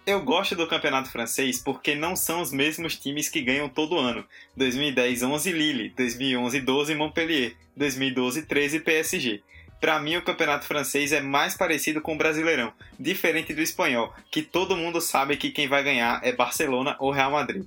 eu 0.07 0.23
gosto 0.23 0.55
do 0.55 0.67
campeonato 0.67 1.11
francês 1.11 1.59
porque 1.59 1.95
não 1.95 2.15
são 2.15 2.41
os 2.41 2.53
mesmos 2.53 2.97
times 2.97 3.29
que 3.29 3.41
ganham 3.41 3.69
todo 3.69 3.99
ano. 3.99 4.25
2010 4.57 5.23
11 5.23 5.53
Lille, 5.53 5.89
2011 5.91 6.61
12 6.61 6.95
Montpellier, 6.95 7.57
2012 7.77 8.43
13 8.43 8.81
PSG. 8.81 9.43
Para 9.81 10.01
mim, 10.01 10.17
o 10.17 10.23
campeonato 10.23 10.67
francês 10.67 11.13
é 11.13 11.21
mais 11.21 11.57
parecido 11.57 12.01
com 12.01 12.15
o 12.15 12.19
brasileirão, 12.19 12.73
diferente 12.99 13.53
do 13.53 13.61
espanhol, 13.61 14.15
que 14.31 14.41
todo 14.41 14.77
mundo 14.77 15.01
sabe 15.01 15.37
que 15.37 15.51
quem 15.51 15.69
vai 15.69 15.83
ganhar 15.83 16.21
é 16.25 16.33
Barcelona 16.33 16.97
ou 16.99 17.11
Real 17.11 17.33
Madrid. 17.33 17.67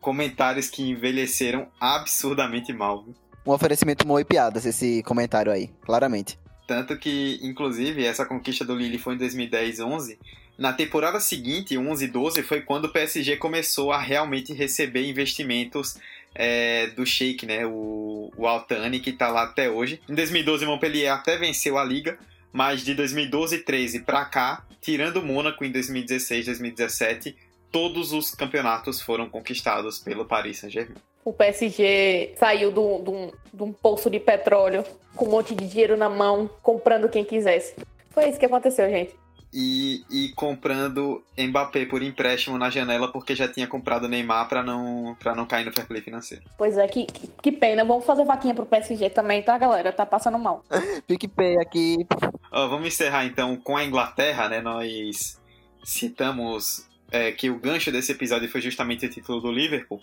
Comentários 0.00 0.68
que 0.68 0.82
envelheceram 0.82 1.68
absurdamente 1.80 2.72
mal. 2.72 3.06
Um 3.46 3.52
oferecimento 3.52 4.06
Moe 4.06 4.24
Piadas, 4.24 4.66
esse 4.66 5.02
comentário 5.04 5.52
aí, 5.52 5.70
claramente. 5.82 6.38
Tanto 6.66 6.96
que, 6.96 7.38
inclusive, 7.42 8.04
essa 8.04 8.24
conquista 8.24 8.64
do 8.64 8.74
Lille 8.74 8.98
foi 8.98 9.14
em 9.14 9.18
2010-11. 9.18 10.18
Na 10.58 10.72
temporada 10.72 11.18
seguinte, 11.18 11.76
11-12, 11.76 12.42
foi 12.42 12.60
quando 12.60 12.84
o 12.84 12.88
PSG 12.90 13.36
começou 13.36 13.90
a 13.90 13.98
realmente 13.98 14.52
receber 14.52 15.08
investimentos 15.08 15.96
é, 16.34 16.88
do 16.88 17.06
Sheik, 17.06 17.46
né? 17.46 17.66
O, 17.66 18.30
o 18.36 18.46
Altani, 18.46 19.00
que 19.00 19.10
está 19.10 19.28
lá 19.28 19.44
até 19.44 19.70
hoje. 19.70 20.00
Em 20.08 20.14
2012, 20.14 20.64
o 20.64 20.68
Montpellier 20.68 21.12
até 21.12 21.36
venceu 21.36 21.78
a 21.78 21.84
liga, 21.84 22.18
mas 22.52 22.84
de 22.84 22.94
2012 22.94 23.56
e 23.56 23.58
13 23.60 24.00
para 24.00 24.24
cá, 24.24 24.64
tirando 24.80 25.18
o 25.18 25.22
Mônaco 25.22 25.64
em 25.64 25.70
2016 25.70 26.46
2017, 26.46 27.36
todos 27.70 28.12
os 28.12 28.34
campeonatos 28.34 29.00
foram 29.00 29.28
conquistados 29.28 29.98
pelo 29.98 30.26
Paris 30.26 30.58
Saint-Germain. 30.58 30.96
O 31.24 31.32
PSG 31.32 32.34
saiu 32.36 32.72
de 32.72 33.62
um 33.62 33.72
poço 33.72 34.10
de 34.10 34.18
petróleo 34.18 34.84
com 35.14 35.26
um 35.26 35.30
monte 35.30 35.54
de 35.54 35.66
dinheiro 35.66 35.96
na 35.96 36.08
mão, 36.08 36.50
comprando 36.62 37.08
quem 37.08 37.24
quisesse. 37.24 37.74
Foi 38.10 38.28
isso 38.28 38.38
que 38.38 38.46
aconteceu, 38.46 38.90
gente 38.90 39.21
e, 39.52 40.04
e 40.10 40.28
comprando 40.30 41.22
Mbappé 41.36 41.84
por 41.84 42.02
empréstimo 42.02 42.56
na 42.56 42.70
janela 42.70 43.12
porque 43.12 43.34
já 43.34 43.46
tinha 43.46 43.66
comprado 43.66 44.08
Neymar 44.08 44.48
para 44.48 44.62
não 44.62 45.14
para 45.20 45.34
não 45.34 45.44
cair 45.44 45.66
no 45.66 45.72
fair 45.72 45.86
play 45.86 46.00
financeiro. 46.00 46.42
Pois 46.56 46.78
é, 46.78 46.88
que, 46.88 47.06
que 47.06 47.52
pena. 47.52 47.84
Vamos 47.84 48.06
fazer 48.06 48.24
vaquinha 48.24 48.54
pro 48.54 48.64
PSG 48.64 49.10
também, 49.10 49.42
tá, 49.42 49.58
galera? 49.58 49.92
Tá 49.92 50.06
passando 50.06 50.38
mal. 50.38 50.64
PicPay 51.06 51.58
aqui. 51.60 52.06
vamos 52.50 52.86
encerrar 52.86 53.26
então 53.26 53.56
com 53.56 53.76
a 53.76 53.84
Inglaterra, 53.84 54.48
né? 54.48 54.62
Nós 54.62 55.38
citamos 55.84 56.88
é, 57.10 57.30
que 57.32 57.50
o 57.50 57.58
gancho 57.58 57.92
desse 57.92 58.12
episódio 58.12 58.48
foi 58.48 58.60
justamente 58.60 59.04
o 59.04 59.10
título 59.10 59.40
do 59.40 59.52
Liverpool. 59.52 60.00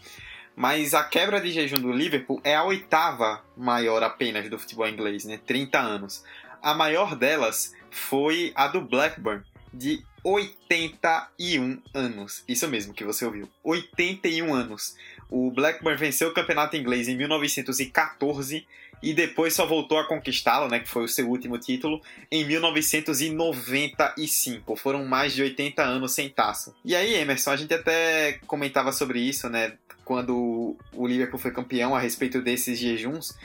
Mas 0.56 0.94
a 0.94 1.04
quebra 1.04 1.40
de 1.40 1.52
jejum 1.52 1.80
do 1.80 1.92
Liverpool 1.92 2.42
é 2.44 2.54
a 2.56 2.64
oitava 2.66 3.42
maior 3.56 4.04
apenas 4.04 4.50
do 4.50 4.60
futebol 4.60 4.88
inglês, 4.88 5.24
né? 5.24 5.40
30 5.46 5.80
anos. 5.80 6.24
A 6.62 6.74
maior 6.74 7.16
delas 7.16 7.74
foi 7.92 8.52
a 8.56 8.68
do 8.68 8.82
Blackburn, 8.82 9.44
de 9.74 10.04
81 10.24 11.82
anos. 11.94 12.44
Isso 12.48 12.68
mesmo 12.68 12.94
que 12.94 13.04
você 13.04 13.26
ouviu. 13.26 13.50
81 13.64 14.54
anos. 14.54 14.96
O 15.30 15.52
Blackburn 15.52 15.98
venceu 15.98 16.30
o 16.30 16.34
campeonato 16.34 16.76
inglês 16.76 17.08
em 17.08 17.16
1914 17.16 18.66
e 19.02 19.14
depois 19.14 19.54
só 19.54 19.66
voltou 19.66 19.98
a 19.98 20.06
conquistá-lo, 20.06 20.68
né, 20.68 20.80
que 20.80 20.90
foi 20.90 21.06
o 21.06 21.08
seu 21.08 21.30
último 21.30 21.58
título, 21.58 22.02
em 22.30 22.46
1995. 22.46 24.76
Foram 24.76 25.06
mais 25.06 25.34
de 25.34 25.42
80 25.42 25.82
anos 25.82 26.14
sem 26.14 26.28
taça. 26.30 26.76
E 26.84 26.94
aí, 26.96 27.16
Emerson, 27.16 27.52
a 27.52 27.56
gente 27.56 27.74
até 27.74 28.34
comentava 28.46 28.92
sobre 28.92 29.22
isso, 29.22 29.50
né, 29.50 29.78
quando 30.04 30.76
o 30.94 31.08
Liverpool 31.08 31.40
foi 31.40 31.52
campeão 31.52 31.96
a 31.96 32.00
respeito 32.00 32.42
desses 32.42 32.78
jejuns, 32.78 33.38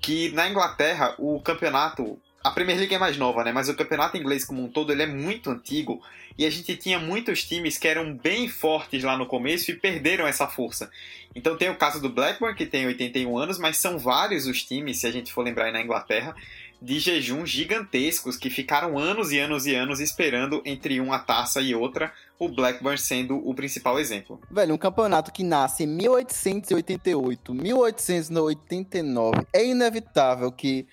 que 0.00 0.32
na 0.32 0.48
Inglaterra 0.48 1.14
o 1.18 1.38
campeonato 1.40 2.18
a 2.42 2.50
Premier 2.50 2.78
League 2.78 2.94
é 2.94 2.98
mais 2.98 3.16
nova, 3.16 3.44
né? 3.44 3.52
Mas 3.52 3.68
o 3.68 3.74
campeonato 3.74 4.16
inglês 4.16 4.44
como 4.44 4.62
um 4.62 4.68
todo 4.68 4.92
ele 4.92 5.02
é 5.02 5.06
muito 5.06 5.50
antigo 5.50 6.02
e 6.36 6.46
a 6.46 6.50
gente 6.50 6.76
tinha 6.76 6.98
muitos 6.98 7.44
times 7.44 7.78
que 7.78 7.86
eram 7.86 8.14
bem 8.14 8.48
fortes 8.48 9.04
lá 9.04 9.16
no 9.16 9.26
começo 9.26 9.70
e 9.70 9.76
perderam 9.76 10.26
essa 10.26 10.46
força. 10.46 10.90
Então 11.34 11.56
tem 11.56 11.70
o 11.70 11.76
caso 11.76 12.00
do 12.00 12.08
Blackburn 12.08 12.56
que 12.56 12.66
tem 12.66 12.86
81 12.86 13.38
anos, 13.38 13.58
mas 13.58 13.76
são 13.76 13.98
vários 13.98 14.46
os 14.46 14.62
times, 14.62 14.98
se 14.98 15.06
a 15.06 15.10
gente 15.10 15.32
for 15.32 15.42
lembrar 15.42 15.66
aí 15.66 15.72
na 15.72 15.82
Inglaterra, 15.82 16.34
de 16.82 16.98
jejuns 16.98 17.48
gigantescos 17.48 18.36
que 18.36 18.50
ficaram 18.50 18.98
anos 18.98 19.30
e 19.30 19.38
anos 19.38 19.66
e 19.66 19.74
anos 19.74 20.00
esperando 20.00 20.60
entre 20.64 21.00
uma 21.00 21.18
taça 21.20 21.60
e 21.60 21.74
outra, 21.74 22.12
o 22.38 22.48
Blackburn 22.48 22.98
sendo 22.98 23.36
o 23.36 23.54
principal 23.54 24.00
exemplo. 24.00 24.40
Velho, 24.50 24.74
um 24.74 24.78
campeonato 24.78 25.30
que 25.30 25.44
nasce 25.44 25.84
em 25.84 25.86
1888, 25.86 27.54
1889, 27.54 29.46
é 29.52 29.64
inevitável 29.64 30.50
que 30.50 30.88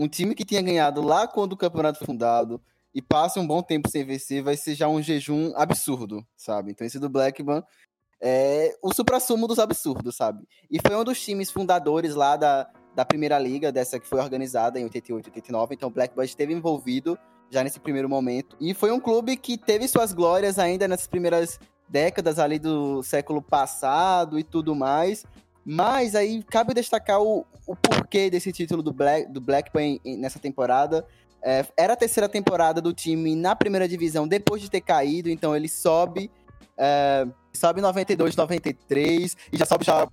um 0.00 0.08
time 0.08 0.34
que 0.34 0.46
tinha 0.46 0.62
ganhado 0.62 1.02
lá 1.02 1.28
quando 1.28 1.52
o 1.52 1.56
campeonato 1.56 1.98
foi 1.98 2.06
fundado 2.06 2.58
e 2.94 3.02
passa 3.02 3.38
um 3.38 3.46
bom 3.46 3.62
tempo 3.62 3.86
sem 3.90 4.02
vencer, 4.02 4.42
vai 4.42 4.56
ser 4.56 4.74
já 4.74 4.88
um 4.88 5.02
jejum 5.02 5.52
absurdo, 5.54 6.26
sabe? 6.34 6.70
Então 6.70 6.86
esse 6.86 6.98
do 6.98 7.10
Blackburn 7.10 7.62
é 8.18 8.74
o 8.82 8.94
supra-sumo 8.94 9.46
dos 9.46 9.58
absurdos, 9.58 10.16
sabe? 10.16 10.42
E 10.70 10.78
foi 10.84 10.96
um 10.96 11.04
dos 11.04 11.20
times 11.20 11.50
fundadores 11.50 12.14
lá 12.14 12.34
da, 12.34 12.66
da 12.94 13.04
Primeira 13.04 13.38
Liga, 13.38 13.70
dessa 13.70 14.00
que 14.00 14.08
foi 14.08 14.20
organizada 14.20 14.80
em 14.80 14.84
88, 14.84 15.26
89, 15.26 15.74
então 15.74 15.90
o 15.90 15.92
Blackburn 15.92 16.26
esteve 16.26 16.54
envolvido 16.54 17.18
já 17.50 17.62
nesse 17.62 17.78
primeiro 17.78 18.08
momento. 18.08 18.56
E 18.58 18.72
foi 18.72 18.90
um 18.90 19.00
clube 19.00 19.36
que 19.36 19.58
teve 19.58 19.86
suas 19.86 20.14
glórias 20.14 20.58
ainda 20.58 20.88
nessas 20.88 21.08
primeiras 21.08 21.60
décadas 21.86 22.38
ali 22.38 22.58
do 22.58 23.02
século 23.02 23.42
passado 23.42 24.38
e 24.38 24.44
tudo 24.44 24.74
mais, 24.74 25.26
mas 25.64 26.14
aí 26.14 26.42
cabe 26.42 26.74
destacar 26.74 27.20
o, 27.20 27.46
o 27.66 27.76
porquê 27.76 28.30
desse 28.30 28.52
título 28.52 28.82
do, 28.82 28.92
Black, 28.92 29.30
do 29.30 29.40
Blackburn 29.40 30.00
nessa 30.18 30.38
temporada. 30.38 31.06
É, 31.42 31.64
era 31.76 31.94
a 31.94 31.96
terceira 31.96 32.28
temporada 32.28 32.80
do 32.80 32.92
time 32.92 33.34
na 33.34 33.56
primeira 33.56 33.88
divisão 33.88 34.28
depois 34.28 34.60
de 34.60 34.70
ter 34.70 34.80
caído, 34.80 35.30
então 35.30 35.56
ele 35.56 35.68
sobe, 35.68 36.30
é, 36.76 37.26
sobe 37.52 37.80
92, 37.80 38.36
93 38.36 39.36
e 39.52 39.56
já 39.56 39.64
sobe 39.64 39.84
já 39.84 40.06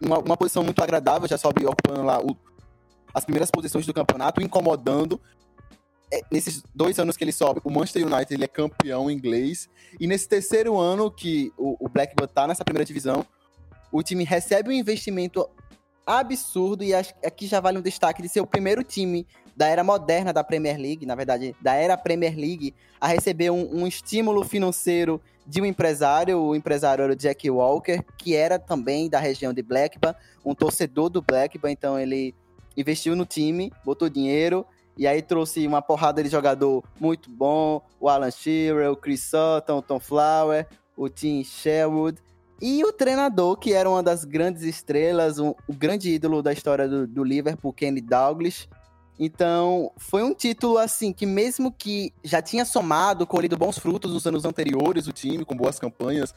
uma, 0.00 0.18
uma 0.18 0.36
posição 0.36 0.64
muito 0.64 0.82
agradável, 0.82 1.28
já 1.28 1.38
sobe 1.38 1.64
ocupando 1.66 2.02
lá 2.02 2.20
o, 2.20 2.36
as 3.14 3.24
primeiras 3.24 3.50
posições 3.50 3.86
do 3.86 3.94
campeonato, 3.94 4.42
incomodando. 4.42 5.20
É, 6.12 6.22
nesses 6.32 6.62
dois 6.74 6.98
anos 6.98 7.16
que 7.16 7.22
ele 7.22 7.32
sobe, 7.32 7.60
o 7.62 7.70
Manchester 7.70 8.04
United 8.04 8.34
ele 8.34 8.44
é 8.44 8.48
campeão 8.48 9.10
inglês. 9.10 9.68
E 10.00 10.06
nesse 10.06 10.28
terceiro 10.28 10.76
ano 10.76 11.10
que 11.10 11.52
o, 11.56 11.76
o 11.84 11.88
Blackburn 11.88 12.32
tá 12.32 12.48
nessa 12.48 12.64
primeira 12.64 12.84
divisão, 12.84 13.24
o 13.92 14.02
time 14.02 14.24
recebe 14.24 14.70
um 14.70 14.72
investimento 14.72 15.48
absurdo 16.06 16.82
e 16.82 16.94
aqui 16.94 17.46
já 17.46 17.60
vale 17.60 17.78
um 17.78 17.82
destaque 17.82 18.22
de 18.22 18.28
ser 18.28 18.40
o 18.40 18.46
primeiro 18.46 18.82
time 18.82 19.26
da 19.56 19.66
era 19.66 19.84
moderna 19.84 20.32
da 20.32 20.42
Premier 20.42 20.78
League, 20.78 21.04
na 21.04 21.14
verdade, 21.14 21.54
da 21.60 21.74
era 21.74 21.96
Premier 21.96 22.34
League, 22.34 22.74
a 23.00 23.06
receber 23.06 23.50
um, 23.50 23.82
um 23.82 23.86
estímulo 23.86 24.42
financeiro 24.44 25.20
de 25.46 25.60
um 25.60 25.66
empresário, 25.66 26.38
o 26.38 26.54
empresário 26.54 27.02
era 27.02 27.12
o 27.12 27.16
Jack 27.16 27.50
Walker, 27.50 28.02
que 28.16 28.34
era 28.34 28.58
também 28.58 29.08
da 29.08 29.18
região 29.18 29.52
de 29.52 29.62
Blackburn, 29.62 30.16
um 30.44 30.54
torcedor 30.54 31.10
do 31.10 31.20
Blackburn, 31.20 31.72
então 31.72 31.98
ele 31.98 32.34
investiu 32.76 33.14
no 33.14 33.26
time, 33.26 33.72
botou 33.84 34.08
dinheiro, 34.08 34.64
e 34.96 35.06
aí 35.06 35.20
trouxe 35.20 35.66
uma 35.66 35.82
porrada 35.82 36.22
de 36.22 36.28
jogador 36.28 36.84
muito 36.98 37.30
bom, 37.30 37.82
o 37.98 38.08
Alan 38.08 38.30
Shearer, 38.30 38.90
o 38.90 38.96
Chris 38.96 39.22
Sutton, 39.22 39.78
o 39.78 39.82
Tom 39.82 40.00
Flower, 40.00 40.66
o 40.96 41.08
Tim 41.08 41.42
Sherwood, 41.44 42.18
e 42.60 42.84
o 42.84 42.92
treinador, 42.92 43.56
que 43.56 43.72
era 43.72 43.88
uma 43.88 44.02
das 44.02 44.24
grandes 44.24 44.62
estrelas, 44.62 45.38
um, 45.38 45.54
o 45.66 45.72
grande 45.72 46.10
ídolo 46.10 46.42
da 46.42 46.52
história 46.52 46.86
do, 46.86 47.06
do 47.06 47.24
Liverpool, 47.24 47.72
Kenny 47.72 48.00
Douglas. 48.00 48.68
Então, 49.18 49.92
foi 49.96 50.22
um 50.22 50.34
título 50.34 50.78
assim 50.78 51.12
que 51.12 51.26
mesmo 51.26 51.72
que 51.72 52.12
já 52.22 52.42
tinha 52.42 52.64
somado, 52.64 53.26
colhido 53.26 53.56
bons 53.56 53.78
frutos 53.78 54.12
nos 54.12 54.26
anos 54.26 54.44
anteriores, 54.44 55.06
o 55.06 55.12
time 55.12 55.44
com 55.44 55.56
boas 55.56 55.78
campanhas, 55.78 56.34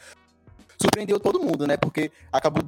surpreendeu 0.82 1.20
todo 1.20 1.42
mundo, 1.42 1.68
né? 1.68 1.78
Porque 1.78 2.12
acabou 2.32 2.64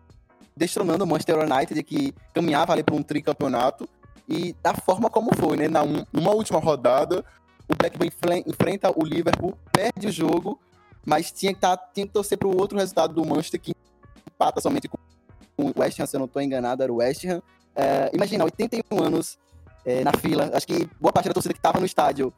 destronando 0.55 1.03
o 1.03 1.07
Manchester 1.07 1.39
United, 1.39 1.81
que 1.83 2.13
caminhava 2.33 2.73
ali 2.73 2.83
para 2.83 2.95
um 2.95 3.03
tricampeonato, 3.03 3.87
e 4.27 4.53
da 4.61 4.73
forma 4.73 5.09
como 5.09 5.35
foi, 5.35 5.57
né? 5.57 5.67
Na 5.67 5.83
um, 5.83 6.05
uma 6.13 6.31
última 6.31 6.59
rodada, 6.59 7.23
o 7.69 7.75
Blackburn 7.75 8.43
enfrenta 8.47 8.91
o 8.95 9.03
Liverpool, 9.03 9.57
perde 9.71 10.07
o 10.07 10.11
jogo 10.11 10.59
mas 11.05 11.31
tinha 11.31 11.53
que, 11.53 11.59
tá, 11.59 11.77
tinha 11.77 12.07
que 12.07 12.13
torcer 12.13 12.37
para 12.37 12.47
o 12.47 12.57
outro 12.57 12.77
resultado 12.77 13.13
do 13.13 13.25
Manchester, 13.25 13.61
que 13.61 13.73
empata 14.27 14.59
somente 14.59 14.87
com 14.87 14.97
o 15.57 15.71
West 15.79 15.99
Ham, 15.99 16.05
se 16.05 16.15
eu 16.15 16.19
não 16.19 16.25
estou 16.25 16.41
enganado, 16.41 16.83
era 16.83 16.91
o 16.91 16.97
West 16.97 17.23
Ham. 17.25 17.41
É, 17.75 18.09
imagina, 18.13 18.43
81 18.43 19.01
anos 19.01 19.37
é, 19.85 20.03
na 20.03 20.13
fila, 20.13 20.49
acho 20.53 20.65
que 20.65 20.89
boa 20.99 21.13
parte 21.13 21.27
da 21.27 21.33
torcida 21.33 21.53
que 21.53 21.59
estava 21.59 21.79
no 21.79 21.85
estádio 21.85 22.33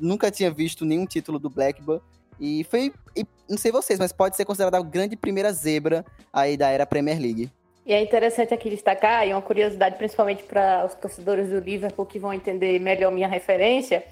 nunca 0.00 0.30
tinha 0.30 0.50
visto 0.50 0.84
nenhum 0.84 1.04
título 1.04 1.38
do 1.38 1.50
Blackburn, 1.50 2.02
e 2.40 2.64
foi, 2.64 2.92
e, 3.16 3.26
não 3.48 3.58
sei 3.58 3.72
vocês, 3.72 3.98
mas 3.98 4.12
pode 4.12 4.36
ser 4.36 4.44
considerada 4.44 4.78
a 4.78 4.82
grande 4.82 5.16
primeira 5.16 5.52
zebra 5.52 6.04
aí 6.32 6.56
da 6.56 6.68
era 6.68 6.86
Premier 6.86 7.20
League. 7.20 7.50
E 7.84 7.92
é 7.92 8.02
interessante 8.02 8.54
aqui 8.54 8.70
destacar, 8.70 9.26
e 9.26 9.32
uma 9.32 9.42
curiosidade 9.42 9.96
principalmente 9.96 10.42
para 10.44 10.86
os 10.86 10.94
torcedores 10.94 11.48
do 11.48 11.58
Liverpool 11.58 12.06
que 12.06 12.18
vão 12.18 12.32
entender 12.32 12.78
melhor 12.78 13.10
minha 13.10 13.26
referência, 13.26 14.04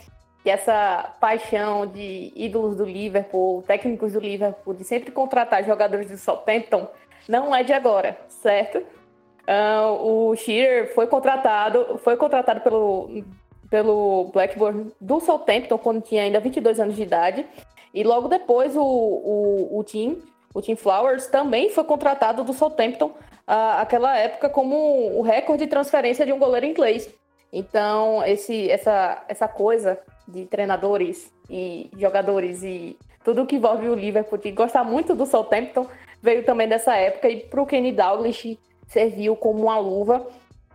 que 0.46 0.50
essa 0.50 1.12
paixão 1.18 1.88
de 1.88 2.32
ídolos 2.36 2.76
do 2.76 2.84
Liverpool, 2.84 3.64
técnicos 3.66 4.12
do 4.12 4.20
Liverpool, 4.20 4.74
de 4.74 4.84
sempre 4.84 5.10
contratar 5.10 5.64
jogadores 5.64 6.08
do 6.08 6.16
Southampton, 6.16 6.86
não 7.28 7.52
é 7.52 7.64
de 7.64 7.72
agora, 7.72 8.16
certo? 8.28 8.78
Uh, 8.78 10.30
o 10.30 10.36
Shearer 10.36 10.94
foi 10.94 11.08
contratado, 11.08 11.98
foi 11.98 12.16
contratado 12.16 12.60
pelo, 12.60 13.24
pelo 13.68 14.30
Blackburn 14.32 14.92
do 15.00 15.18
Southampton 15.18 15.78
quando 15.78 16.00
tinha 16.00 16.22
ainda 16.22 16.38
22 16.38 16.78
anos 16.78 16.94
de 16.94 17.02
idade. 17.02 17.44
E 17.92 18.04
logo 18.04 18.28
depois 18.28 18.76
o, 18.76 18.84
o, 18.84 19.80
o 19.80 19.82
Tim, 19.82 20.22
o 20.54 20.62
Tim 20.62 20.76
Flowers, 20.76 21.26
também 21.26 21.70
foi 21.70 21.82
contratado 21.82 22.44
do 22.44 22.52
Southampton 22.52 23.06
uh, 23.06 23.80
aquela 23.80 24.16
época 24.16 24.48
como 24.48 24.76
o 25.18 25.22
recorde 25.22 25.64
de 25.64 25.68
transferência 25.68 26.24
de 26.24 26.32
um 26.32 26.38
goleiro 26.38 26.66
inglês. 26.66 27.12
Então, 27.52 28.24
esse, 28.24 28.70
essa, 28.70 29.24
essa 29.28 29.48
coisa 29.48 29.98
de 30.26 30.44
treinadores 30.46 31.32
e 31.48 31.90
jogadores 31.96 32.62
e 32.62 32.96
tudo 33.24 33.46
que 33.46 33.56
envolve 33.56 33.88
o 33.88 33.94
Liverpool, 33.94 34.38
de 34.38 34.52
gostar 34.52 34.84
muito 34.84 35.14
do 35.14 35.26
Southampton, 35.26 35.86
veio 36.22 36.44
também 36.44 36.68
dessa 36.68 36.96
época 36.96 37.28
e 37.28 37.40
para 37.40 37.60
o 37.60 37.66
Kenny 37.66 37.92
Dalglish 37.92 38.58
serviu 38.86 39.36
como 39.36 39.64
uma 39.64 39.78
luva. 39.78 40.26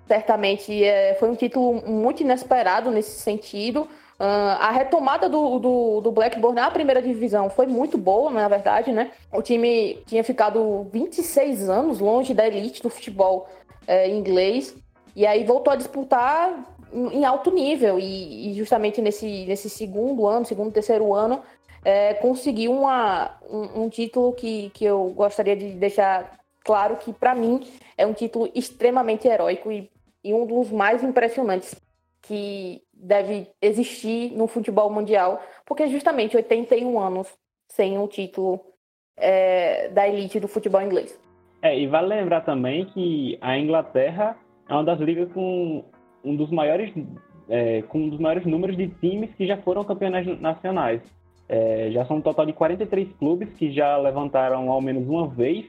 Certamente 0.08 0.84
é, 0.84 1.16
foi 1.16 1.30
um 1.30 1.36
título 1.36 1.82
muito 1.90 2.22
inesperado 2.22 2.92
nesse 2.92 3.20
sentido. 3.20 3.88
Uh, 4.20 4.54
a 4.60 4.70
retomada 4.70 5.28
do, 5.28 5.58
do, 5.58 6.02
do, 6.02 6.12
Blackburn 6.12 6.56
na 6.56 6.70
primeira 6.70 7.02
divisão 7.02 7.50
foi 7.50 7.66
muito 7.66 7.98
boa, 7.98 8.30
na 8.30 8.48
verdade, 8.48 8.92
né? 8.92 9.12
O 9.32 9.42
time 9.42 10.04
tinha 10.06 10.24
ficado 10.24 10.88
26 10.92 11.70
anos 11.70 12.00
longe 12.00 12.32
da 12.34 12.46
elite 12.46 12.84
do 12.84 12.90
futebol 12.90 13.50
é, 13.88 14.08
inglês 14.08 14.76
e 15.16 15.26
aí 15.26 15.44
voltou 15.44 15.74
a 15.74 15.76
disputar 15.76 16.76
em 16.94 17.24
alto 17.24 17.52
nível 17.52 18.00
e, 18.00 18.52
e, 18.52 18.54
justamente 18.54 19.02
nesse, 19.02 19.46
nesse 19.46 19.70
segundo 19.70 20.28
ano, 20.28 20.46
segundo, 20.46 20.72
terceiro 20.72 21.14
ano, 21.14 21.42
é, 21.84 22.14
conseguiu 22.16 22.72
uma, 22.72 23.38
um, 23.50 23.84
um, 23.84 23.90
título 23.90 24.34
que, 24.34 24.70
que 24.72 24.86
eu 24.86 25.10
gostaria 25.16 25.56
de 25.56 25.74
deixar 25.74 26.40
claro 26.64 26.98
que, 26.98 27.14
para 27.14 27.34
mim, 27.34 27.62
é 27.98 28.06
um 28.06 28.14
título 28.14 28.52
extremamente 28.54 29.28
heróico 29.28 29.72
e, 29.72 29.90
e 30.24 30.34
um 30.34 30.46
dos 30.46 30.70
mais 30.70 31.04
impressionantes 31.04 31.76
que 32.22 32.84
deve 32.94 33.48
existir 33.62 34.32
no 34.34 34.48
futebol 34.48 34.92
mundial, 34.92 35.42
porque 35.66 35.88
justamente 35.88 36.36
81 36.36 37.00
anos 37.00 37.28
sem 37.68 37.98
um 37.98 38.08
título 38.08 38.60
é, 39.18 39.90
da 39.90 40.08
elite 40.08 40.40
do 40.40 40.48
futebol 40.48 40.82
inglês. 40.82 41.20
É, 41.62 41.78
e 41.78 41.88
vale 41.88 42.08
lembrar 42.08 42.42
também 42.42 42.86
que 42.86 43.38
a 43.42 43.58
Inglaterra 43.58 44.36
é 44.72 44.74
uma 44.74 44.86
das 44.86 45.00
ligas 45.02 45.30
com 45.34 45.84
um 46.24 46.36
dos 46.36 46.50
maiores, 46.50 46.94
é, 47.50 47.82
com 47.84 48.04
um 48.04 48.10
dos 48.10 48.20
maiores 48.22 48.46
números 48.46 48.78
de 48.78 48.88
times 48.88 49.30
que 49.36 49.46
já 49.46 49.58
foram 49.58 49.84
campeões 49.84 50.40
nacionais. 50.40 51.02
É, 51.50 51.92
já 51.92 52.06
são 52.06 52.18
um 52.18 52.22
total 52.22 52.46
de 52.46 52.54
43 52.54 53.12
clubes 53.20 53.50
que 53.56 53.70
já 53.74 53.98
levantaram 53.98 54.72
ao 54.72 54.82
menos 54.82 55.06
uma 55.10 55.28
vez 55.28 55.66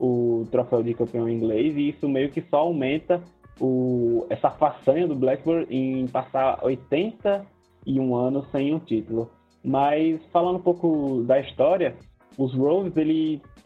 o 0.00 0.46
troféu 0.50 0.82
de 0.82 0.94
campeão 0.94 1.28
inglês 1.28 1.76
e 1.76 1.90
isso 1.90 2.08
meio 2.08 2.30
que 2.30 2.40
só 2.48 2.60
aumenta 2.60 3.20
o, 3.60 4.26
essa 4.30 4.48
façanha 4.48 5.06
do 5.06 5.14
Blackburn 5.14 5.66
em 5.68 6.06
passar 6.06 6.64
81 6.64 8.16
anos 8.16 8.50
sem 8.50 8.74
um 8.74 8.78
título. 8.78 9.30
Mas 9.62 10.24
falando 10.32 10.56
um 10.56 10.62
pouco 10.62 11.22
da 11.24 11.38
história, 11.38 11.96
os 12.38 12.54
Rovers 12.54 12.94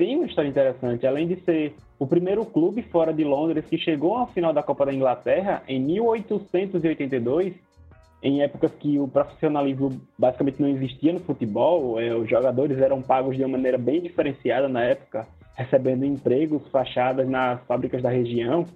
tem 0.02 0.16
uma 0.16 0.26
história 0.26 0.48
interessante. 0.48 1.06
Além 1.06 1.28
de 1.28 1.36
ser 1.44 1.76
o 1.96 2.08
primeiro 2.08 2.44
clube 2.44 2.82
fora 2.82 3.14
de 3.14 3.22
Londres 3.22 3.64
que 3.66 3.78
chegou 3.78 4.16
à 4.16 4.26
final 4.26 4.52
da 4.52 4.60
Copa 4.60 4.84
da 4.84 4.92
Inglaterra 4.92 5.62
em 5.68 5.78
1882, 5.78 7.54
em 8.20 8.42
épocas 8.42 8.72
que 8.72 8.98
o 8.98 9.06
profissionalismo 9.06 10.00
basicamente 10.18 10.60
não 10.60 10.68
existia 10.70 11.12
no 11.12 11.20
futebol, 11.20 12.00
é, 12.00 12.12
os 12.16 12.28
jogadores 12.28 12.80
eram 12.80 13.00
pagos 13.00 13.36
de 13.36 13.44
uma 13.44 13.50
maneira 13.50 13.78
bem 13.78 14.00
diferenciada 14.00 14.68
na 14.68 14.82
época, 14.82 15.24
recebendo 15.54 16.04
empregos, 16.04 16.66
fachadas 16.72 17.28
nas 17.28 17.64
fábricas 17.66 18.02
da 18.02 18.10
região. 18.10 18.66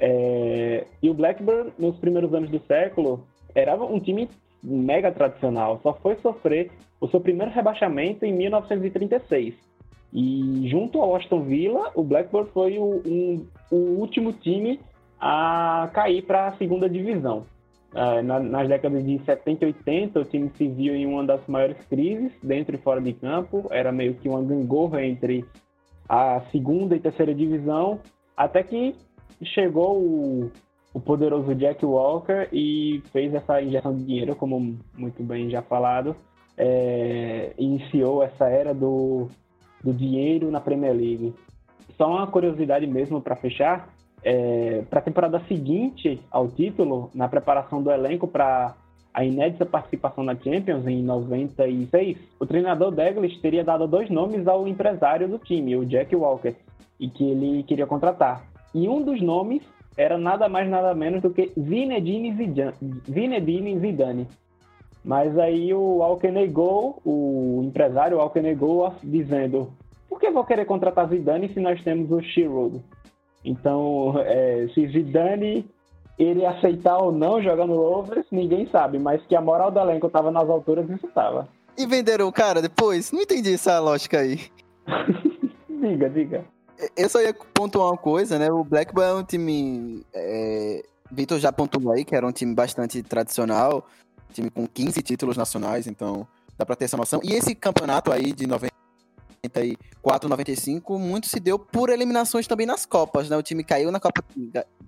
É, 0.00 0.84
e 1.00 1.08
o 1.08 1.14
Blackburn, 1.14 1.70
nos 1.78 1.96
primeiros 1.98 2.34
anos 2.34 2.50
do 2.50 2.58
século, 2.66 3.24
era 3.54 3.76
um 3.76 4.00
time 4.00 4.28
mega 4.60 5.12
tradicional, 5.12 5.78
só 5.80 5.94
foi 5.94 6.16
sofrer 6.16 6.72
o 7.00 7.06
seu 7.06 7.20
primeiro 7.20 7.52
rebaixamento 7.52 8.24
em 8.24 8.32
1936 8.32 9.75
e 10.18 10.66
junto 10.70 10.98
ao 10.98 11.14
Aston 11.14 11.42
Villa, 11.42 11.90
o 11.94 12.02
Blackburn 12.02 12.48
foi 12.50 12.78
o, 12.78 13.02
um, 13.06 13.46
o 13.70 13.76
último 14.00 14.32
time 14.32 14.80
a 15.20 15.90
cair 15.92 16.22
para 16.22 16.46
a 16.46 16.56
segunda 16.56 16.88
divisão. 16.88 17.44
Uh, 17.92 18.22
na, 18.22 18.40
nas 18.40 18.66
décadas 18.66 19.04
de 19.04 19.18
70 19.26 19.64
e 19.64 19.68
80, 19.68 20.20
o 20.20 20.24
time 20.24 20.50
se 20.56 20.68
viu 20.68 20.96
em 20.96 21.04
uma 21.04 21.22
das 21.22 21.46
maiores 21.46 21.76
crises, 21.90 22.32
dentro 22.42 22.74
e 22.74 22.78
fora 22.78 22.98
de 22.98 23.12
campo. 23.12 23.66
Era 23.70 23.92
meio 23.92 24.14
que 24.14 24.26
uma 24.26 24.40
gangorra 24.40 25.04
entre 25.04 25.44
a 26.08 26.40
segunda 26.50 26.96
e 26.96 27.00
terceira 27.00 27.34
divisão, 27.34 28.00
até 28.34 28.62
que 28.62 28.94
chegou 29.44 29.98
o, 29.98 30.50
o 30.94 31.00
poderoso 31.00 31.54
Jack 31.54 31.84
Walker 31.84 32.48
e 32.50 33.02
fez 33.12 33.34
essa 33.34 33.60
injeção 33.60 33.94
de 33.94 34.02
dinheiro, 34.02 34.34
como 34.34 34.78
muito 34.96 35.22
bem 35.22 35.50
já 35.50 35.60
falado, 35.60 36.16
é, 36.56 37.52
iniciou 37.58 38.22
essa 38.22 38.48
era 38.48 38.72
do 38.72 39.28
do 39.82 39.92
dinheiro 39.92 40.50
na 40.50 40.60
Premier 40.60 40.92
League. 40.92 41.34
Só 41.96 42.08
uma 42.08 42.26
curiosidade 42.26 42.86
mesmo 42.86 43.20
para 43.20 43.36
fechar, 43.36 43.88
é, 44.22 44.82
para 44.90 44.98
a 44.98 45.02
temporada 45.02 45.40
seguinte 45.46 46.20
ao 46.30 46.48
título, 46.48 47.10
na 47.14 47.28
preparação 47.28 47.82
do 47.82 47.90
elenco 47.90 48.26
para 48.26 48.74
a 49.14 49.24
inédita 49.24 49.64
participação 49.64 50.22
na 50.22 50.34
Champions 50.36 50.86
em 50.86 51.02
96, 51.02 52.18
o 52.38 52.44
treinador 52.44 52.90
Douglas 52.90 53.34
teria 53.38 53.64
dado 53.64 53.86
dois 53.86 54.10
nomes 54.10 54.46
ao 54.46 54.68
empresário 54.68 55.26
do 55.26 55.38
time, 55.38 55.74
o 55.74 55.86
Jack 55.86 56.14
Walker, 56.14 56.54
e 57.00 57.08
que 57.08 57.24
ele 57.24 57.62
queria 57.62 57.86
contratar. 57.86 58.44
E 58.74 58.86
um 58.86 59.00
dos 59.02 59.22
nomes 59.22 59.62
era 59.96 60.18
nada 60.18 60.50
mais 60.50 60.68
nada 60.68 60.94
menos 60.94 61.22
do 61.22 61.30
que 61.30 61.50
Zinedine 61.58 62.34
Zidane, 63.80 64.26
mas 65.06 65.38
aí 65.38 65.72
o 65.72 66.02
Alckmin 66.02 66.32
negou, 66.32 67.00
o 67.04 67.62
empresário 67.64 68.18
Alckmin 68.18 68.48
negou, 68.48 68.92
dizendo: 69.04 69.72
por 70.08 70.18
que 70.18 70.28
vou 70.32 70.44
querer 70.44 70.64
contratar 70.64 71.08
Zidane 71.08 71.48
se 71.54 71.60
nós 71.60 71.80
temos 71.84 72.10
o 72.10 72.20
Giroud? 72.20 72.82
Então, 73.44 74.14
é, 74.18 74.66
se 74.74 74.88
Zidane 74.88 75.64
ele 76.18 76.44
aceitar 76.44 76.98
ou 76.98 77.12
não 77.12 77.40
jogar 77.40 77.68
no 77.68 77.76
Rovers, 77.76 78.26
ninguém 78.32 78.68
sabe, 78.68 78.98
mas 78.98 79.24
que 79.26 79.36
a 79.36 79.40
moral 79.40 79.70
do 79.70 79.78
elenco 79.78 80.08
estava 80.08 80.32
nas 80.32 80.50
alturas, 80.50 80.90
isso 80.90 81.06
estava. 81.06 81.46
E 81.78 81.86
venderam 81.86 82.26
o 82.26 82.32
cara 82.32 82.60
depois? 82.60 83.12
Não 83.12 83.20
entendi 83.20 83.54
essa 83.54 83.78
lógica 83.78 84.18
aí. 84.18 84.40
diga, 85.70 86.10
diga. 86.10 86.44
Eu 86.96 87.08
só 87.08 87.20
ia 87.20 87.32
pontuar 87.54 87.90
uma 87.90 87.96
coisa, 87.96 88.40
né? 88.40 88.50
O 88.50 88.64
Blackburn 88.64 89.10
é 89.10 89.14
um 89.14 89.24
time 89.24 90.04
é, 90.12 90.82
Vitor 91.10 91.38
já 91.38 91.52
pontuou 91.52 91.92
aí 91.92 92.04
que 92.04 92.14
era 92.14 92.26
um 92.26 92.32
time 92.32 92.54
bastante 92.54 93.02
tradicional, 93.02 93.86
time 94.32 94.50
com 94.50 94.66
15 94.66 95.02
títulos 95.02 95.36
nacionais, 95.36 95.86
então 95.86 96.26
dá 96.56 96.64
pra 96.64 96.76
ter 96.76 96.86
essa 96.86 96.96
noção. 96.96 97.20
E 97.22 97.32
esse 97.32 97.54
campeonato 97.54 98.12
aí 98.12 98.32
de 98.32 98.46
94, 98.46 100.28
95, 100.28 100.98
muito 100.98 101.26
se 101.28 101.40
deu 101.40 101.58
por 101.58 101.90
eliminações 101.90 102.46
também 102.46 102.66
nas 102.66 102.86
Copas, 102.86 103.28
né? 103.28 103.36
O 103.36 103.42
time 103.42 103.62
caiu 103.64 103.90
na 103.90 104.00
Copa 104.00 104.24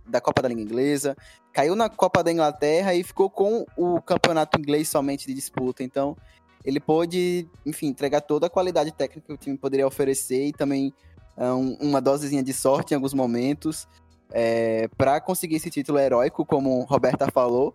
da 0.06 0.20
Copa 0.20 0.42
da 0.42 0.48
Liga 0.48 0.62
Inglesa, 0.62 1.16
caiu 1.52 1.76
na 1.76 1.88
Copa 1.88 2.24
da 2.24 2.32
Inglaterra 2.32 2.94
e 2.94 3.02
ficou 3.02 3.28
com 3.28 3.66
o 3.76 4.00
campeonato 4.00 4.58
inglês 4.58 4.88
somente 4.88 5.26
de 5.26 5.34
disputa. 5.34 5.82
Então, 5.82 6.16
ele 6.64 6.80
pôde, 6.80 7.46
enfim, 7.64 7.88
entregar 7.88 8.22
toda 8.22 8.46
a 8.46 8.50
qualidade 8.50 8.92
técnica 8.92 9.26
que 9.26 9.32
o 9.32 9.36
time 9.36 9.56
poderia 9.56 9.86
oferecer 9.86 10.46
e 10.46 10.52
também 10.52 10.92
um, 11.36 11.76
uma 11.88 12.00
dosezinha 12.00 12.42
de 12.42 12.52
sorte 12.52 12.92
em 12.92 12.96
alguns 12.96 13.14
momentos 13.14 13.86
é, 14.30 14.88
para 14.96 15.20
conseguir 15.20 15.56
esse 15.56 15.70
título 15.70 15.98
heróico, 15.98 16.44
como 16.44 16.82
Roberta 16.84 17.30
falou. 17.30 17.74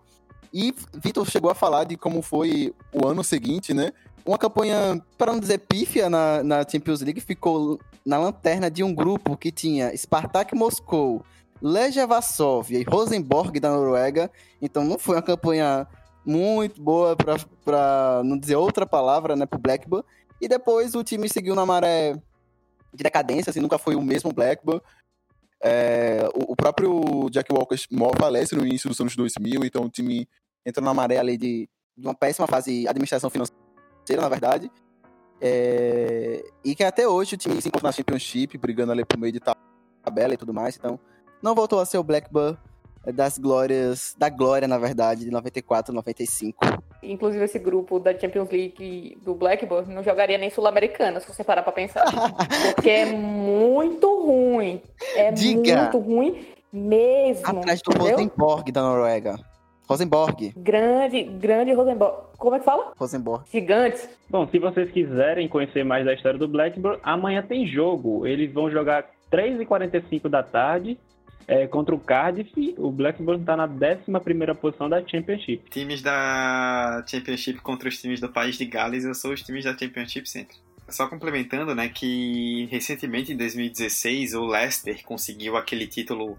E 0.54 0.72
Vitor 1.02 1.28
chegou 1.28 1.50
a 1.50 1.54
falar 1.54 1.82
de 1.82 1.96
como 1.96 2.22
foi 2.22 2.72
o 2.92 3.04
ano 3.08 3.24
seguinte, 3.24 3.74
né? 3.74 3.92
Uma 4.24 4.38
campanha, 4.38 5.04
para 5.18 5.32
não 5.32 5.40
dizer 5.40 5.58
pífia, 5.58 6.08
na, 6.08 6.44
na 6.44 6.66
Champions 6.66 7.00
League, 7.00 7.20
ficou 7.20 7.80
na 8.06 8.18
lanterna 8.18 8.70
de 8.70 8.84
um 8.84 8.94
grupo 8.94 9.36
que 9.36 9.50
tinha 9.50 9.94
Spartak 9.96 10.54
Moscou, 10.54 11.24
Legia 11.60 12.06
Varsóvia 12.06 12.78
e 12.78 12.84
Rosenborg 12.84 13.58
da 13.58 13.70
Noruega. 13.70 14.30
Então 14.62 14.84
não 14.84 14.96
foi 14.96 15.16
uma 15.16 15.22
campanha 15.22 15.88
muito 16.24 16.80
boa 16.80 17.16
para 17.16 18.22
não 18.24 18.38
dizer 18.38 18.54
outra 18.54 18.86
palavra, 18.86 19.34
né, 19.34 19.46
pro 19.46 19.58
Blackburn. 19.58 20.04
E 20.40 20.46
depois 20.46 20.94
o 20.94 21.02
time 21.02 21.28
seguiu 21.28 21.56
na 21.56 21.66
maré 21.66 22.14
de 22.92 23.02
decadência, 23.02 23.50
assim, 23.50 23.60
nunca 23.60 23.76
foi 23.76 23.96
o 23.96 24.00
mesmo 24.00 24.32
Blackburn. 24.32 24.80
É, 25.60 26.28
o, 26.34 26.52
o, 26.52 26.56
próprio 26.56 27.28
Jack 27.30 27.52
Walker 27.52 27.76
falece 28.18 28.54
no 28.54 28.64
início 28.64 28.88
dos 28.88 29.00
anos 29.00 29.16
2000, 29.16 29.64
então 29.64 29.84
o 29.84 29.90
time 29.90 30.28
entrou 30.64 30.84
na 30.84 30.94
maré 30.94 31.18
ali 31.18 31.36
de, 31.36 31.68
de 31.96 32.06
uma 32.06 32.14
péssima 32.14 32.46
fase 32.46 32.82
de 32.82 32.88
administração 32.88 33.30
financeira, 33.30 34.20
na 34.20 34.28
verdade. 34.28 34.70
É, 35.40 36.44
e 36.64 36.74
que 36.74 36.84
até 36.84 37.06
hoje 37.06 37.34
o 37.34 37.38
time 37.38 37.60
se 37.60 37.68
encontra 37.68 37.88
na 37.88 37.92
Championship, 37.92 38.56
brigando 38.56 38.92
ali 38.92 39.04
pro 39.04 39.18
meio 39.18 39.32
de 39.32 39.40
tabela 40.02 40.34
e 40.34 40.36
tudo 40.36 40.54
mais. 40.54 40.76
Então, 40.76 40.98
não 41.42 41.54
voltou 41.54 41.80
a 41.80 41.84
ser 41.84 41.98
o 41.98 42.04
Blackburn 42.04 42.56
das 43.12 43.36
glórias, 43.38 44.14
da 44.16 44.28
glória, 44.28 44.66
na 44.66 44.78
verdade, 44.78 45.24
de 45.24 45.30
94, 45.30 45.92
95. 45.92 46.58
Inclusive, 47.02 47.44
esse 47.44 47.58
grupo 47.58 47.98
da 48.00 48.18
Champions 48.18 48.48
League 48.50 49.18
do 49.22 49.34
Blackburn 49.34 49.92
não 49.92 50.02
jogaria 50.02 50.38
nem 50.38 50.48
Sul-Americana, 50.48 51.20
se 51.20 51.28
você 51.28 51.44
parar 51.44 51.62
pra 51.62 51.72
pensar. 51.72 52.04
Porque 52.74 52.88
é 52.88 53.06
muito 53.06 54.06
ruim. 54.24 54.80
É 55.14 55.30
Diga. 55.30 55.82
muito 55.82 55.98
ruim 55.98 56.46
mesmo. 56.72 57.46
Atrás 57.46 57.82
do? 57.82 57.98
Rosenborg 57.98 58.72
da 58.72 58.82
Noruega. 58.82 59.38
Rosenborg. 59.88 60.52
Grande, 60.56 61.22
grande 61.24 61.72
Rosenborg. 61.72 62.16
Como 62.38 62.56
é 62.56 62.58
que 62.58 62.64
fala? 62.64 62.92
Rosenborg. 62.96 63.44
Gigantes. 63.52 64.08
Bom, 64.28 64.48
se 64.48 64.58
vocês 64.58 64.90
quiserem 64.90 65.48
conhecer 65.48 65.84
mais 65.84 66.04
da 66.04 66.14
história 66.14 66.38
do 66.38 66.48
Blackburn, 66.48 66.98
amanhã 67.02 67.42
tem 67.42 67.66
jogo. 67.66 68.26
Eles 68.26 68.52
vão 68.52 68.70
jogar 68.70 69.10
3h45 69.30 70.28
da 70.28 70.42
tarde 70.42 70.98
é, 71.46 71.66
contra 71.66 71.94
o 71.94 72.00
Cardiff, 72.00 72.74
o 72.78 72.90
Blackburn 72.90 73.40
está 73.40 73.56
na 73.56 73.66
11 73.66 74.54
posição 74.60 74.88
da 74.88 75.06
Championship. 75.06 75.68
Times 75.70 76.02
da 76.02 77.04
Championship 77.06 77.60
contra 77.60 77.88
os 77.88 78.00
times 78.00 78.20
do 78.20 78.28
país 78.28 78.56
de 78.56 78.64
Gales, 78.64 79.04
eu 79.04 79.14
sou 79.14 79.32
os 79.32 79.42
times 79.42 79.64
da 79.64 79.76
Championship 79.76 80.28
sempre. 80.28 80.56
Só 80.88 81.06
complementando, 81.06 81.74
né, 81.74 81.88
que 81.88 82.66
recentemente 82.70 83.32
em 83.32 83.36
2016 83.36 84.34
o 84.34 84.46
Leicester 84.46 85.02
conseguiu 85.04 85.56
aquele 85.56 85.86
título 85.86 86.38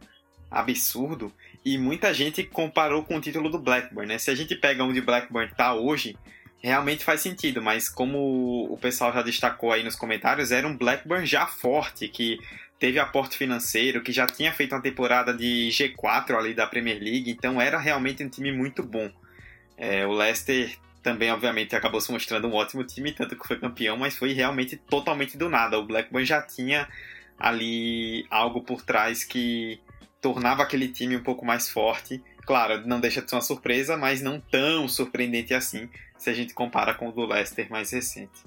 absurdo 0.50 1.32
e 1.66 1.80
muita 1.80 2.13
gente 2.13 2.43
comparou 2.43 3.03
com 3.03 3.18
o 3.18 3.22
título 3.22 3.49
do 3.49 3.57
Blackburn, 3.57 4.07
né? 4.07 4.20
Se 4.20 4.30
a 4.30 4.36
gente 4.36 4.55
pega 4.55 4.84
onde 4.84 5.01
Blackburn 5.01 5.51
está 5.51 5.74
hoje, 5.74 6.16
realmente 6.61 7.03
faz 7.03 7.22
sentido, 7.22 7.59
mas 7.59 7.89
como 7.89 8.72
o 8.72 8.78
pessoal 8.78 9.11
já 9.11 9.24
destacou 9.24 9.72
aí 9.72 9.84
nos 9.84 9.95
comentários, 9.95 10.51
era 10.51 10.68
um 10.68 10.78
Blackburn 10.78 11.26
já 11.26 11.47
forte, 11.47 12.07
que 12.07 12.39
teve 12.78 12.99
aporte 12.99 13.36
financeiro, 13.36 14.03
que 14.03 14.11
já 14.11 14.28
tinha 14.28 14.53
feito 14.53 14.76
uma 14.76 14.82
temporada 14.82 15.34
de 15.34 15.70
G4 15.70 16.38
ali 16.38 16.53
da 16.53 16.68
Premier 16.68 17.01
League, 17.01 17.32
então 17.32 17.59
era 17.59 17.80
realmente 17.80 18.24
um 18.24 18.30
time 18.30 18.51
muito 18.51 18.84
bom. 18.84 19.11
É, 19.76 20.05
o 20.05 20.11
Leicester 20.11 20.78
também, 21.01 21.32
obviamente, 21.32 21.76
acabou 21.76 21.99
se 21.99 22.11
mostrando 22.11 22.47
um 22.47 22.53
ótimo 22.53 22.84
time, 22.84 23.11
tanto 23.11 23.36
que 23.36 23.47
foi 23.47 23.59
campeão, 23.59 23.97
mas 23.97 24.16
foi 24.16 24.34
realmente 24.34 24.78
totalmente 24.78 25.36
do 25.36 25.49
nada. 25.49 25.80
O 25.80 25.86
Blackburn 25.86 26.26
já 26.26 26.41
tinha 26.41 26.88
ali 27.39 28.26
algo 28.30 28.61
por 28.61 28.82
trás 28.82 29.24
que 29.24 29.80
tornava 30.26 30.64
aquele 30.64 30.88
time 30.88 31.16
um 31.16 31.22
pouco 31.22 31.46
mais 31.46 31.70
forte. 31.70 32.20
Claro, 32.48 32.82
não 32.88 33.00
deixa 33.00 33.22
de 33.22 33.30
ser 33.30 33.36
uma 33.36 33.44
surpresa, 33.44 33.96
mas 33.96 34.24
não 34.24 34.40
tão 34.40 34.88
surpreendente 34.88 35.54
assim, 35.54 35.88
se 36.18 36.32
a 36.32 36.34
gente 36.34 36.52
compara 36.52 36.96
com 36.96 37.10
o 37.10 37.12
do 37.12 37.28
Leicester 37.28 37.70
mais 37.70 37.92
recente. 37.92 38.44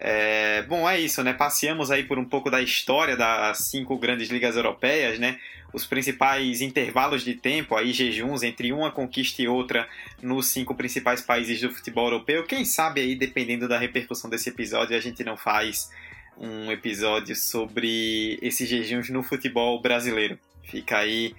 É, 0.00 0.62
bom, 0.62 0.90
é 0.90 0.98
isso, 0.98 1.22
né? 1.22 1.32
Passeamos 1.32 1.92
aí 1.92 2.02
por 2.02 2.18
um 2.18 2.24
pouco 2.24 2.50
da 2.50 2.60
história 2.60 3.16
das 3.16 3.58
cinco 3.68 3.96
grandes 3.96 4.30
ligas 4.30 4.56
europeias, 4.56 5.16
né? 5.20 5.38
Os 5.72 5.86
principais 5.86 6.60
intervalos 6.60 7.22
de 7.22 7.34
tempo, 7.34 7.76
aí 7.76 7.92
jejuns 7.92 8.42
entre 8.42 8.72
uma 8.72 8.90
conquista 8.90 9.42
e 9.42 9.46
outra 9.46 9.88
nos 10.20 10.48
cinco 10.48 10.74
principais 10.74 11.20
países 11.20 11.60
do 11.60 11.70
futebol 11.70 12.06
europeu. 12.06 12.42
Quem 12.42 12.64
sabe 12.64 13.00
aí, 13.00 13.14
dependendo 13.14 13.68
da 13.68 13.78
repercussão 13.78 14.28
desse 14.28 14.48
episódio, 14.48 14.96
a 14.96 15.00
gente 15.00 15.22
não 15.22 15.36
faz 15.36 15.88
um 16.36 16.70
episódio 16.70 17.36
sobre 17.36 18.38
esses 18.42 18.68
jejuns 18.68 19.08
no 19.10 19.22
futebol 19.22 19.80
brasileiro. 19.80 20.38
Fica 20.64 20.98
aí 20.98 21.34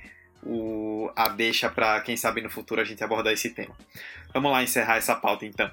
o, 0.46 1.12
a 1.16 1.30
deixa 1.30 1.70
para 1.70 2.00
quem 2.02 2.18
sabe 2.18 2.42
no 2.42 2.50
futuro 2.50 2.82
a 2.82 2.84
gente 2.84 3.04
abordar 3.04 3.34
esse 3.34 3.50
tema. 3.50 3.76
Vamos 4.34 4.52
lá 4.52 4.64
encerrar 4.64 4.98
essa 4.98 5.16
pauta 5.16 5.46
então. 5.46 5.70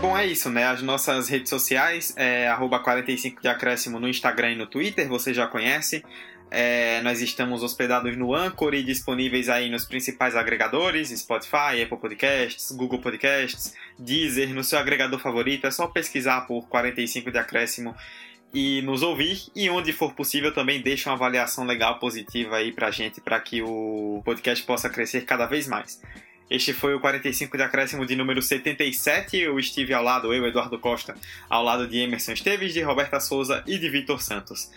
Bom, 0.00 0.18
é 0.18 0.26
isso, 0.26 0.50
né? 0.50 0.64
As 0.66 0.82
nossas 0.82 1.28
redes 1.28 1.48
sociais 1.48 2.12
é 2.16 2.54
45 2.82 3.40
de 3.40 3.48
acréscimo 3.48 3.98
no 3.98 4.08
Instagram 4.08 4.52
e 4.52 4.56
no 4.56 4.66
Twitter, 4.66 5.08
você 5.08 5.32
já 5.32 5.46
conhece. 5.46 6.04
É, 6.56 7.02
nós 7.02 7.20
estamos 7.20 7.64
hospedados 7.64 8.16
no 8.16 8.32
Anchor 8.32 8.74
e 8.74 8.82
disponíveis 8.84 9.48
aí 9.48 9.68
nos 9.68 9.84
principais 9.84 10.36
agregadores, 10.36 11.08
Spotify, 11.08 11.82
Apple 11.82 11.98
Podcasts, 11.98 12.70
Google 12.70 13.00
Podcasts, 13.00 13.74
Deezer, 13.98 14.54
no 14.54 14.62
seu 14.62 14.78
agregador 14.78 15.18
favorito. 15.18 15.66
É 15.66 15.72
só 15.72 15.88
pesquisar 15.88 16.42
por 16.42 16.68
45 16.68 17.32
de 17.32 17.38
acréscimo 17.38 17.92
e 18.54 18.80
nos 18.82 19.02
ouvir. 19.02 19.48
E 19.52 19.68
onde 19.68 19.92
for 19.92 20.12
possível 20.12 20.54
também 20.54 20.80
deixa 20.80 21.10
uma 21.10 21.16
avaliação 21.16 21.66
legal, 21.66 21.98
positiva 21.98 22.54
aí 22.54 22.70
pra 22.70 22.92
gente, 22.92 23.20
para 23.20 23.40
que 23.40 23.60
o 23.60 24.22
podcast 24.24 24.64
possa 24.64 24.88
crescer 24.88 25.24
cada 25.24 25.46
vez 25.46 25.66
mais. 25.66 26.00
Este 26.48 26.72
foi 26.72 26.94
o 26.94 27.00
45 27.00 27.56
de 27.56 27.64
acréscimo 27.64 28.06
de 28.06 28.14
número 28.14 28.40
77. 28.40 29.36
Eu 29.38 29.58
estive 29.58 29.92
ao 29.92 30.04
lado, 30.04 30.32
eu, 30.32 30.46
Eduardo 30.46 30.78
Costa, 30.78 31.16
ao 31.50 31.64
lado 31.64 31.88
de 31.88 31.98
Emerson 31.98 32.30
Esteves, 32.30 32.72
de 32.72 32.80
Roberta 32.80 33.18
Souza 33.18 33.64
e 33.66 33.76
de 33.76 33.90
Vitor 33.90 34.22
Santos. 34.22 34.70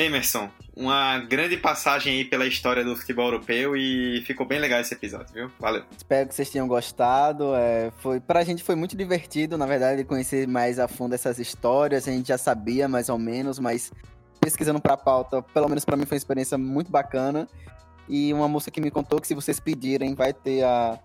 Emerson, 0.00 0.48
uma 0.74 1.18
grande 1.18 1.58
passagem 1.58 2.14
aí 2.14 2.24
pela 2.24 2.46
história 2.46 2.82
do 2.82 2.96
futebol 2.96 3.26
europeu 3.26 3.76
e 3.76 4.22
ficou 4.26 4.46
bem 4.46 4.58
legal 4.58 4.80
esse 4.80 4.94
episódio, 4.94 5.32
viu? 5.34 5.50
Valeu. 5.58 5.84
Espero 5.94 6.26
que 6.26 6.34
vocês 6.34 6.48
tenham 6.48 6.66
gostado. 6.66 7.54
É, 7.54 7.92
foi, 7.98 8.18
pra 8.18 8.42
gente 8.42 8.62
foi 8.62 8.74
muito 8.74 8.96
divertido, 8.96 9.58
na 9.58 9.66
verdade, 9.66 10.02
conhecer 10.04 10.48
mais 10.48 10.78
a 10.78 10.88
fundo 10.88 11.14
essas 11.14 11.38
histórias. 11.38 12.08
A 12.08 12.10
gente 12.10 12.28
já 12.28 12.38
sabia 12.38 12.88
mais 12.88 13.10
ou 13.10 13.18
menos, 13.18 13.58
mas 13.58 13.92
pesquisando 14.40 14.80
pra 14.80 14.96
pauta, 14.96 15.42
pelo 15.42 15.68
menos 15.68 15.84
para 15.84 15.96
mim 15.96 16.06
foi 16.06 16.16
uma 16.16 16.20
experiência 16.20 16.56
muito 16.56 16.90
bacana. 16.90 17.46
E 18.08 18.32
uma 18.32 18.48
moça 18.48 18.70
que 18.70 18.80
me 18.80 18.90
contou 18.90 19.20
que 19.20 19.26
se 19.26 19.34
vocês 19.34 19.60
pedirem, 19.60 20.14
vai 20.14 20.32
ter 20.32 20.64
a 20.64 20.98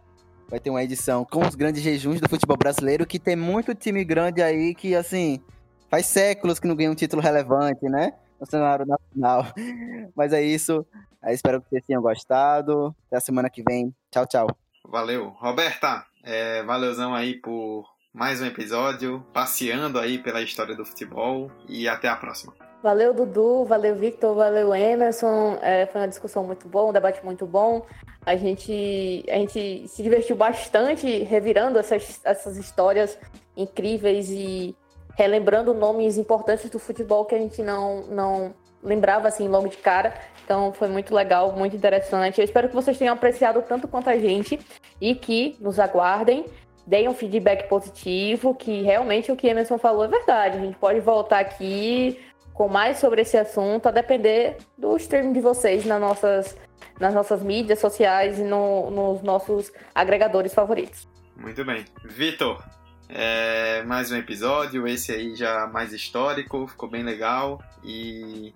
vai 0.47 0.59
ter 0.59 0.69
uma 0.69 0.83
edição 0.83 1.25
com 1.25 1.45
os 1.45 1.55
grandes 1.55 1.81
jejuns 1.81 2.21
do 2.21 2.29
futebol 2.29 2.55
brasileiro, 2.55 3.05
que 3.05 3.17
tem 3.17 3.35
muito 3.35 3.73
time 3.73 4.03
grande 4.05 4.43
aí 4.43 4.75
que, 4.75 4.95
assim, 4.95 5.41
faz 5.89 6.05
séculos 6.05 6.59
que 6.59 6.67
não 6.67 6.75
ganha 6.75 6.91
um 6.91 6.95
título 6.95 7.19
relevante, 7.19 7.83
né? 7.89 8.13
No 8.39 8.45
cenário 8.45 8.85
nacional. 8.85 9.45
Mas 10.15 10.33
é 10.33 10.41
isso. 10.41 10.85
Eu 11.23 11.33
espero 11.33 11.61
que 11.61 11.69
vocês 11.69 11.85
tenham 11.85 12.01
gostado. 12.01 12.95
Até 13.07 13.17
a 13.17 13.21
semana 13.21 13.49
que 13.49 13.63
vem. 13.63 13.93
Tchau, 14.11 14.25
tchau. 14.27 14.47
Valeu. 14.87 15.29
Roberta, 15.39 16.05
é, 16.23 16.63
valeuzão 16.63 17.13
aí 17.13 17.35
por 17.35 17.85
mais 18.13 18.41
um 18.41 18.45
episódio, 18.45 19.25
passeando 19.33 19.99
aí 19.99 20.17
pela 20.17 20.41
história 20.41 20.73
do 20.73 20.85
futebol 20.85 21.51
e 21.67 21.87
até 21.87 22.07
a 22.07 22.15
próxima. 22.15 22.53
Valeu, 22.81 23.13
Dudu, 23.13 23.65
valeu, 23.65 23.95
Victor, 23.95 24.35
valeu, 24.35 24.73
Emerson. 24.73 25.57
É, 25.61 25.85
foi 25.87 26.01
uma 26.01 26.07
discussão 26.07 26.43
muito 26.43 26.67
boa, 26.67 26.89
um 26.89 26.93
debate 26.93 27.25
muito 27.25 27.45
bom. 27.45 27.85
A 28.25 28.35
gente, 28.35 29.25
a 29.27 29.33
gente 29.33 29.87
se 29.87 30.01
divertiu 30.01 30.35
bastante 30.35 31.23
revirando 31.23 31.77
essas, 31.77 32.21
essas 32.23 32.57
histórias 32.57 33.17
incríveis 33.57 34.29
e 34.29 34.75
relembrando 35.15 35.73
nomes 35.73 36.17
importantes 36.17 36.69
do 36.69 36.79
futebol 36.79 37.25
que 37.25 37.35
a 37.35 37.37
gente 37.37 37.61
não, 37.61 38.03
não 38.07 38.53
lembrava 38.83 39.27
assim 39.27 39.47
logo 39.47 39.67
de 39.67 39.77
cara. 39.77 40.13
Então 40.43 40.71
foi 40.71 40.87
muito 40.87 41.13
legal, 41.13 41.51
muito 41.53 41.75
interessante. 41.75 42.39
Eu 42.39 42.45
espero 42.45 42.69
que 42.69 42.75
vocês 42.75 42.97
tenham 42.97 43.13
apreciado 43.13 43.61
tanto 43.61 43.87
quanto 43.87 44.09
a 44.09 44.17
gente 44.17 44.59
e 45.01 45.15
que 45.15 45.57
nos 45.59 45.79
aguardem 45.79 46.45
deem 46.85 47.09
um 47.09 47.15
feedback 47.15 47.67
positivo, 47.67 48.53
que 48.53 48.83
realmente 48.83 49.31
o 49.31 49.35
que 49.35 49.47
Emerson 49.47 49.77
falou 49.77 50.05
é 50.05 50.07
verdade. 50.07 50.57
A 50.57 50.61
gente 50.61 50.77
pode 50.77 50.99
voltar 50.99 51.39
aqui 51.39 52.19
com 52.53 52.67
mais 52.69 52.99
sobre 52.99 53.21
esse 53.21 53.37
assunto, 53.37 53.87
a 53.87 53.91
depender 53.91 54.57
do 54.77 54.95
stream 54.97 55.33
de 55.33 55.41
vocês 55.41 55.85
nas 55.85 55.99
nossas, 55.99 56.57
nas 56.99 57.13
nossas 57.13 57.41
mídias 57.41 57.79
sociais 57.79 58.39
e 58.39 58.43
no, 58.43 58.89
nos 58.91 59.21
nossos 59.21 59.71
agregadores 59.93 60.53
favoritos. 60.53 61.07
Muito 61.35 61.65
bem. 61.65 61.83
Vitor, 62.05 62.63
é, 63.09 63.83
mais 63.83 64.11
um 64.11 64.15
episódio, 64.15 64.87
esse 64.87 65.11
aí 65.11 65.35
já 65.35 65.67
mais 65.67 65.93
histórico, 65.93 66.67
ficou 66.67 66.89
bem 66.89 67.03
legal 67.03 67.61
e 67.83 68.53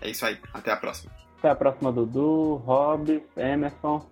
é 0.00 0.10
isso 0.10 0.26
aí. 0.26 0.38
Até 0.52 0.72
a 0.72 0.76
próxima. 0.76 1.12
Até 1.38 1.50
a 1.50 1.54
próxima, 1.54 1.92
Dudu, 1.92 2.56
Rob, 2.56 3.22
Emerson. 3.36 4.04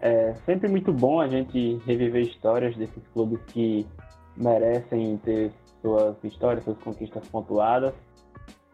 É 0.00 0.34
sempre 0.44 0.68
muito 0.68 0.92
bom 0.92 1.20
a 1.20 1.28
gente 1.28 1.80
reviver 1.86 2.22
histórias 2.22 2.76
desses 2.76 3.02
clubes 3.12 3.40
que 3.48 3.86
merecem 4.36 5.16
ter 5.18 5.50
suas 5.80 6.16
histórias, 6.24 6.64
suas 6.64 6.78
conquistas 6.78 7.26
pontuadas. 7.28 7.94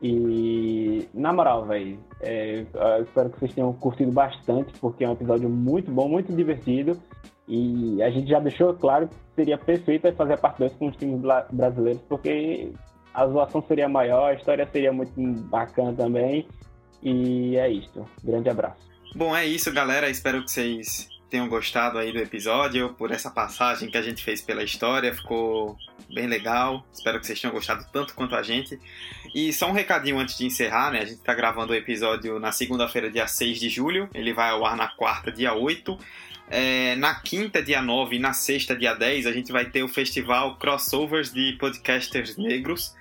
E, 0.02 1.08
na 1.12 1.32
moral, 1.32 1.66
velho, 1.66 1.98
é, 2.20 2.64
espero 3.02 3.30
que 3.30 3.38
vocês 3.38 3.52
tenham 3.52 3.72
curtido 3.74 4.10
bastante, 4.10 4.72
porque 4.80 5.04
é 5.04 5.08
um 5.08 5.12
episódio 5.12 5.48
muito 5.48 5.90
bom, 5.90 6.08
muito 6.08 6.32
divertido. 6.32 7.00
E 7.50 8.00
a 8.00 8.08
gente 8.10 8.30
já 8.30 8.38
deixou 8.38 8.72
claro 8.74 9.08
que 9.08 9.14
seria 9.34 9.58
perfeito 9.58 10.12
fazer 10.12 10.34
a 10.34 10.38
parte 10.38 10.58
2 10.58 10.72
com 10.74 10.86
os 10.86 10.96
times 10.96 11.20
brasileiros, 11.50 12.00
porque 12.08 12.70
a 13.12 13.26
zoação 13.26 13.60
seria 13.66 13.88
maior, 13.88 14.30
a 14.30 14.34
história 14.34 14.68
seria 14.70 14.92
muito 14.92 15.12
bacana 15.48 15.92
também. 15.92 16.46
E 17.02 17.56
é 17.56 17.68
isso. 17.68 18.06
Grande 18.22 18.48
abraço. 18.48 18.78
Bom, 19.16 19.36
é 19.36 19.44
isso, 19.44 19.72
galera. 19.72 20.08
Espero 20.08 20.44
que 20.44 20.50
vocês 20.52 21.08
tenham 21.28 21.48
gostado 21.48 21.98
aí 21.98 22.12
do 22.12 22.18
episódio, 22.18 22.94
por 22.94 23.10
essa 23.10 23.30
passagem 23.30 23.90
que 23.90 23.96
a 23.96 24.02
gente 24.02 24.22
fez 24.22 24.40
pela 24.40 24.62
história, 24.62 25.12
ficou 25.12 25.76
bem 26.12 26.26
legal. 26.26 26.84
Espero 26.92 27.18
que 27.18 27.26
vocês 27.26 27.40
tenham 27.40 27.54
gostado 27.54 27.84
tanto 27.92 28.14
quanto 28.14 28.36
a 28.36 28.42
gente. 28.42 28.78
E 29.34 29.52
só 29.52 29.68
um 29.68 29.72
recadinho 29.72 30.18
antes 30.18 30.36
de 30.36 30.46
encerrar, 30.46 30.92
né? 30.92 31.00
A 31.00 31.04
gente 31.04 31.18
está 31.18 31.34
gravando 31.34 31.72
o 31.72 31.76
episódio 31.76 32.38
na 32.38 32.52
segunda-feira, 32.52 33.10
dia 33.10 33.26
6 33.26 33.58
de 33.58 33.68
julho. 33.68 34.08
Ele 34.14 34.32
vai 34.32 34.50
ao 34.50 34.64
ar 34.64 34.76
na 34.76 34.88
quarta, 34.88 35.32
dia 35.32 35.52
8. 35.52 35.98
É, 36.50 36.96
na 36.96 37.14
quinta, 37.14 37.62
dia 37.62 37.80
9 37.80 38.16
e 38.16 38.18
na 38.18 38.32
sexta, 38.32 38.74
dia 38.74 38.92
10, 38.92 39.26
a 39.26 39.32
gente 39.32 39.52
vai 39.52 39.64
ter 39.64 39.84
o 39.84 39.88
festival 39.88 40.56
Crossovers 40.56 41.32
de 41.32 41.52
Podcasters 41.60 42.36
Negros 42.36 42.92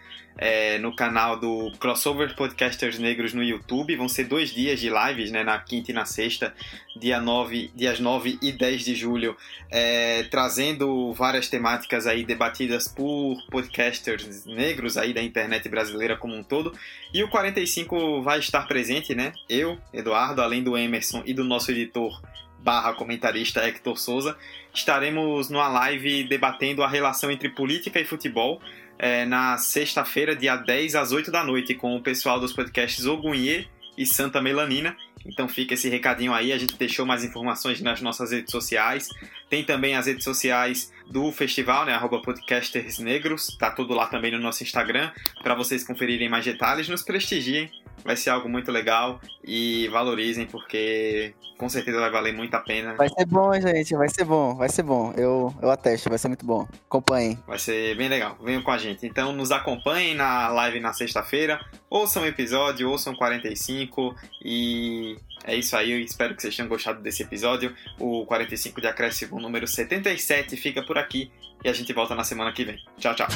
é, 0.42 0.78
no 0.80 0.96
canal 0.96 1.38
do 1.38 1.72
Crossover 1.80 2.34
Podcasters 2.34 2.98
Negros 2.98 3.34
no 3.34 3.44
YouTube. 3.44 3.96
Vão 3.96 4.08
ser 4.08 4.24
dois 4.24 4.52
dias 4.52 4.80
de 4.80 4.90
lives, 4.90 5.32
né, 5.32 5.44
na 5.44 5.60
quinta 5.60 5.92
e 5.92 5.94
na 5.94 6.06
sexta, 6.06 6.54
dia 6.96 7.20
9, 7.20 7.72
dias 7.76 8.00
9 8.00 8.40
e 8.42 8.52
10 8.52 8.86
de 8.86 8.96
julho, 8.96 9.36
é, 9.70 10.24
trazendo 10.24 11.12
várias 11.14 11.50
temáticas 11.50 12.08
aí 12.08 12.24
debatidas 12.24 12.88
por 12.88 13.36
podcasters 13.52 14.46
negros 14.46 14.96
aí 14.96 15.14
da 15.14 15.22
internet 15.22 15.68
brasileira 15.68 16.16
como 16.16 16.36
um 16.36 16.44
todo. 16.44 16.74
E 17.14 17.22
o 17.22 17.30
45 17.30 18.22
vai 18.22 18.40
estar 18.40 18.66
presente, 18.66 19.14
né? 19.14 19.34
Eu, 19.50 19.78
Eduardo, 19.94 20.42
além 20.42 20.64
do 20.64 20.78
Emerson 20.78 21.22
e 21.26 21.34
do 21.34 21.44
nosso 21.44 21.72
editor 21.72 22.22
barra 22.64 22.94
comentarista 22.94 23.66
Hector 23.66 23.98
Souza, 23.98 24.38
estaremos 24.74 25.50
numa 25.50 25.68
live 25.68 26.24
debatendo 26.26 26.84
a 26.84 26.88
relação 26.88 27.32
entre 27.32 27.50
política 27.50 28.00
e 28.00 28.06
futebol 28.06 28.62
é, 28.98 29.26
na 29.26 29.58
sexta-feira, 29.58 30.36
dia 30.36 30.58
10 30.58 30.96
às 30.96 31.12
8 31.12 31.32
da 31.32 31.44
noite, 31.44 31.74
com 31.74 31.96
o 31.96 32.02
pessoal 32.02 32.40
dos 32.40 32.52
podcasts 32.52 33.06
Ogunhê 33.06 33.66
e 33.98 34.06
Santa 34.06 34.42
Melanina. 34.42 34.96
Então 35.26 35.48
fica 35.48 35.74
esse 35.74 35.90
recadinho 35.90 36.34
aí, 36.34 36.52
a 36.52 36.58
gente 36.58 36.78
deixou 36.78 37.06
mais 37.06 37.24
informações 37.24 37.82
nas 37.82 38.02
nossas 38.02 38.32
redes 38.32 38.52
sociais. 38.52 39.10
Tem 39.50 39.64
também 39.64 39.96
as 39.96 40.06
redes 40.06 40.24
sociais 40.24 40.92
do 41.10 41.32
festival, 41.32 41.86
né? 41.86 41.94
Arroba 41.94 42.22
Podcasters 42.22 43.00
Negros. 43.00 43.56
Tá 43.58 43.72
tudo 43.72 43.94
lá 43.94 44.08
também 44.08 44.32
no 44.32 44.40
nosso 44.40 44.64
Instagram, 44.64 45.12
para 45.42 45.56
vocês 45.56 45.84
conferirem 45.84 46.30
mais 46.30 46.46
detalhes. 46.46 46.88
Nos 46.88 47.02
prestigiem 47.02 47.70
vai 48.04 48.16
ser 48.16 48.30
algo 48.30 48.50
muito 48.50 48.72
legal 48.72 49.20
e 49.44 49.88
valorizem 49.90 50.46
porque 50.46 51.34
com 51.58 51.68
certeza 51.68 52.00
vai 52.00 52.10
valer 52.10 52.34
muito 52.34 52.54
a 52.56 52.60
pena. 52.60 52.94
Vai 52.96 53.10
ser 53.10 53.26
bom, 53.26 53.54
gente, 53.60 53.96
vai 53.96 54.08
ser 54.10 54.24
bom, 54.24 54.56
vai 54.56 54.70
ser 54.70 54.84
bom. 54.84 55.14
Eu, 55.18 55.54
eu 55.62 55.70
atesto, 55.70 56.10
vai 56.10 56.18
ser 56.18 56.30
muito 56.30 56.46
bom. 56.46 56.68
Acompanhem. 56.88 57.38
Vai 57.46 57.60
ser 57.60 57.96
bem 57.98 58.08
legal. 58.08 58.38
Venham 58.42 58.62
com 58.62 58.72
a 58.72 58.78
gente. 58.78 59.06
Então 59.06 59.34
nos 59.34 59.52
acompanhem 59.52 60.16
na 60.16 60.48
live 60.50 60.80
na 60.80 60.94
sexta-feira, 60.94 61.60
ouçam 61.90 62.24
o 62.24 62.26
episódio, 62.26 62.90
ouçam 62.90 63.14
45 63.14 64.16
e 64.44 65.18
é 65.44 65.56
isso 65.56 65.76
aí, 65.76 65.92
eu 65.92 66.00
espero 66.00 66.36
que 66.36 66.42
vocês 66.42 66.56
tenham 66.56 66.70
gostado 66.70 67.02
desse 67.02 67.24
episódio. 67.24 67.76
O 68.00 68.26
45 68.26 68.80
de 68.80 68.88
acréscimo 68.88 69.40
número 69.40 69.68
77 69.68 70.56
fica 70.56 70.82
por 70.82 70.98
aqui 70.98 71.32
e 71.64 71.70
a 71.70 71.74
gente 71.74 71.92
volta 71.92 72.16
na 72.16 72.24
semana 72.24 72.52
que 72.54 72.64
vem. 72.64 72.80
Tchau, 72.98 73.16
tchau. 73.16 73.28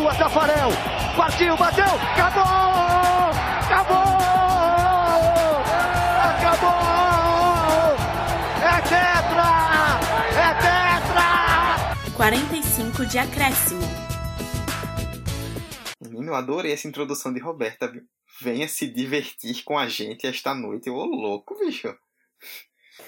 sua, 0.00 0.14
Tafarel, 0.14 0.70
partiu, 1.14 1.54
bateu, 1.58 1.84
acabou, 1.84 2.42
acabou, 3.66 4.16
acabou! 6.38 6.70
É 8.64 8.80
tetra! 8.80 9.48
É 10.40 10.48
tetra! 10.54 12.14
45 12.16 13.04
de 13.04 13.18
acréscimo. 13.18 13.82
Menino, 16.00 16.28
eu 16.28 16.34
adorei 16.34 16.72
essa 16.72 16.88
introdução 16.88 17.30
de 17.30 17.40
Roberta, 17.40 17.86
viu? 17.86 18.02
Venha 18.40 18.66
se 18.68 18.88
divertir 18.88 19.62
com 19.64 19.78
a 19.78 19.86
gente 19.86 20.26
esta 20.26 20.54
noite. 20.54 20.88
Ô, 20.88 21.04
louco, 21.04 21.58
bicho. 21.58 21.94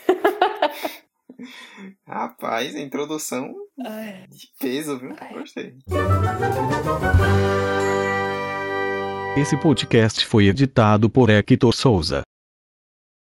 Rapaz, 2.07 2.77
a 2.77 2.81
introdução 2.81 3.55
de 4.29 4.49
peso, 4.59 4.99
viu? 4.99 5.15
Gostei. 5.33 5.75
Esse 9.37 9.57
podcast 9.57 10.27
foi 10.27 10.47
editado 10.47 11.09
por 11.09 11.31
Hector 11.31 11.73
Souza. 11.73 12.23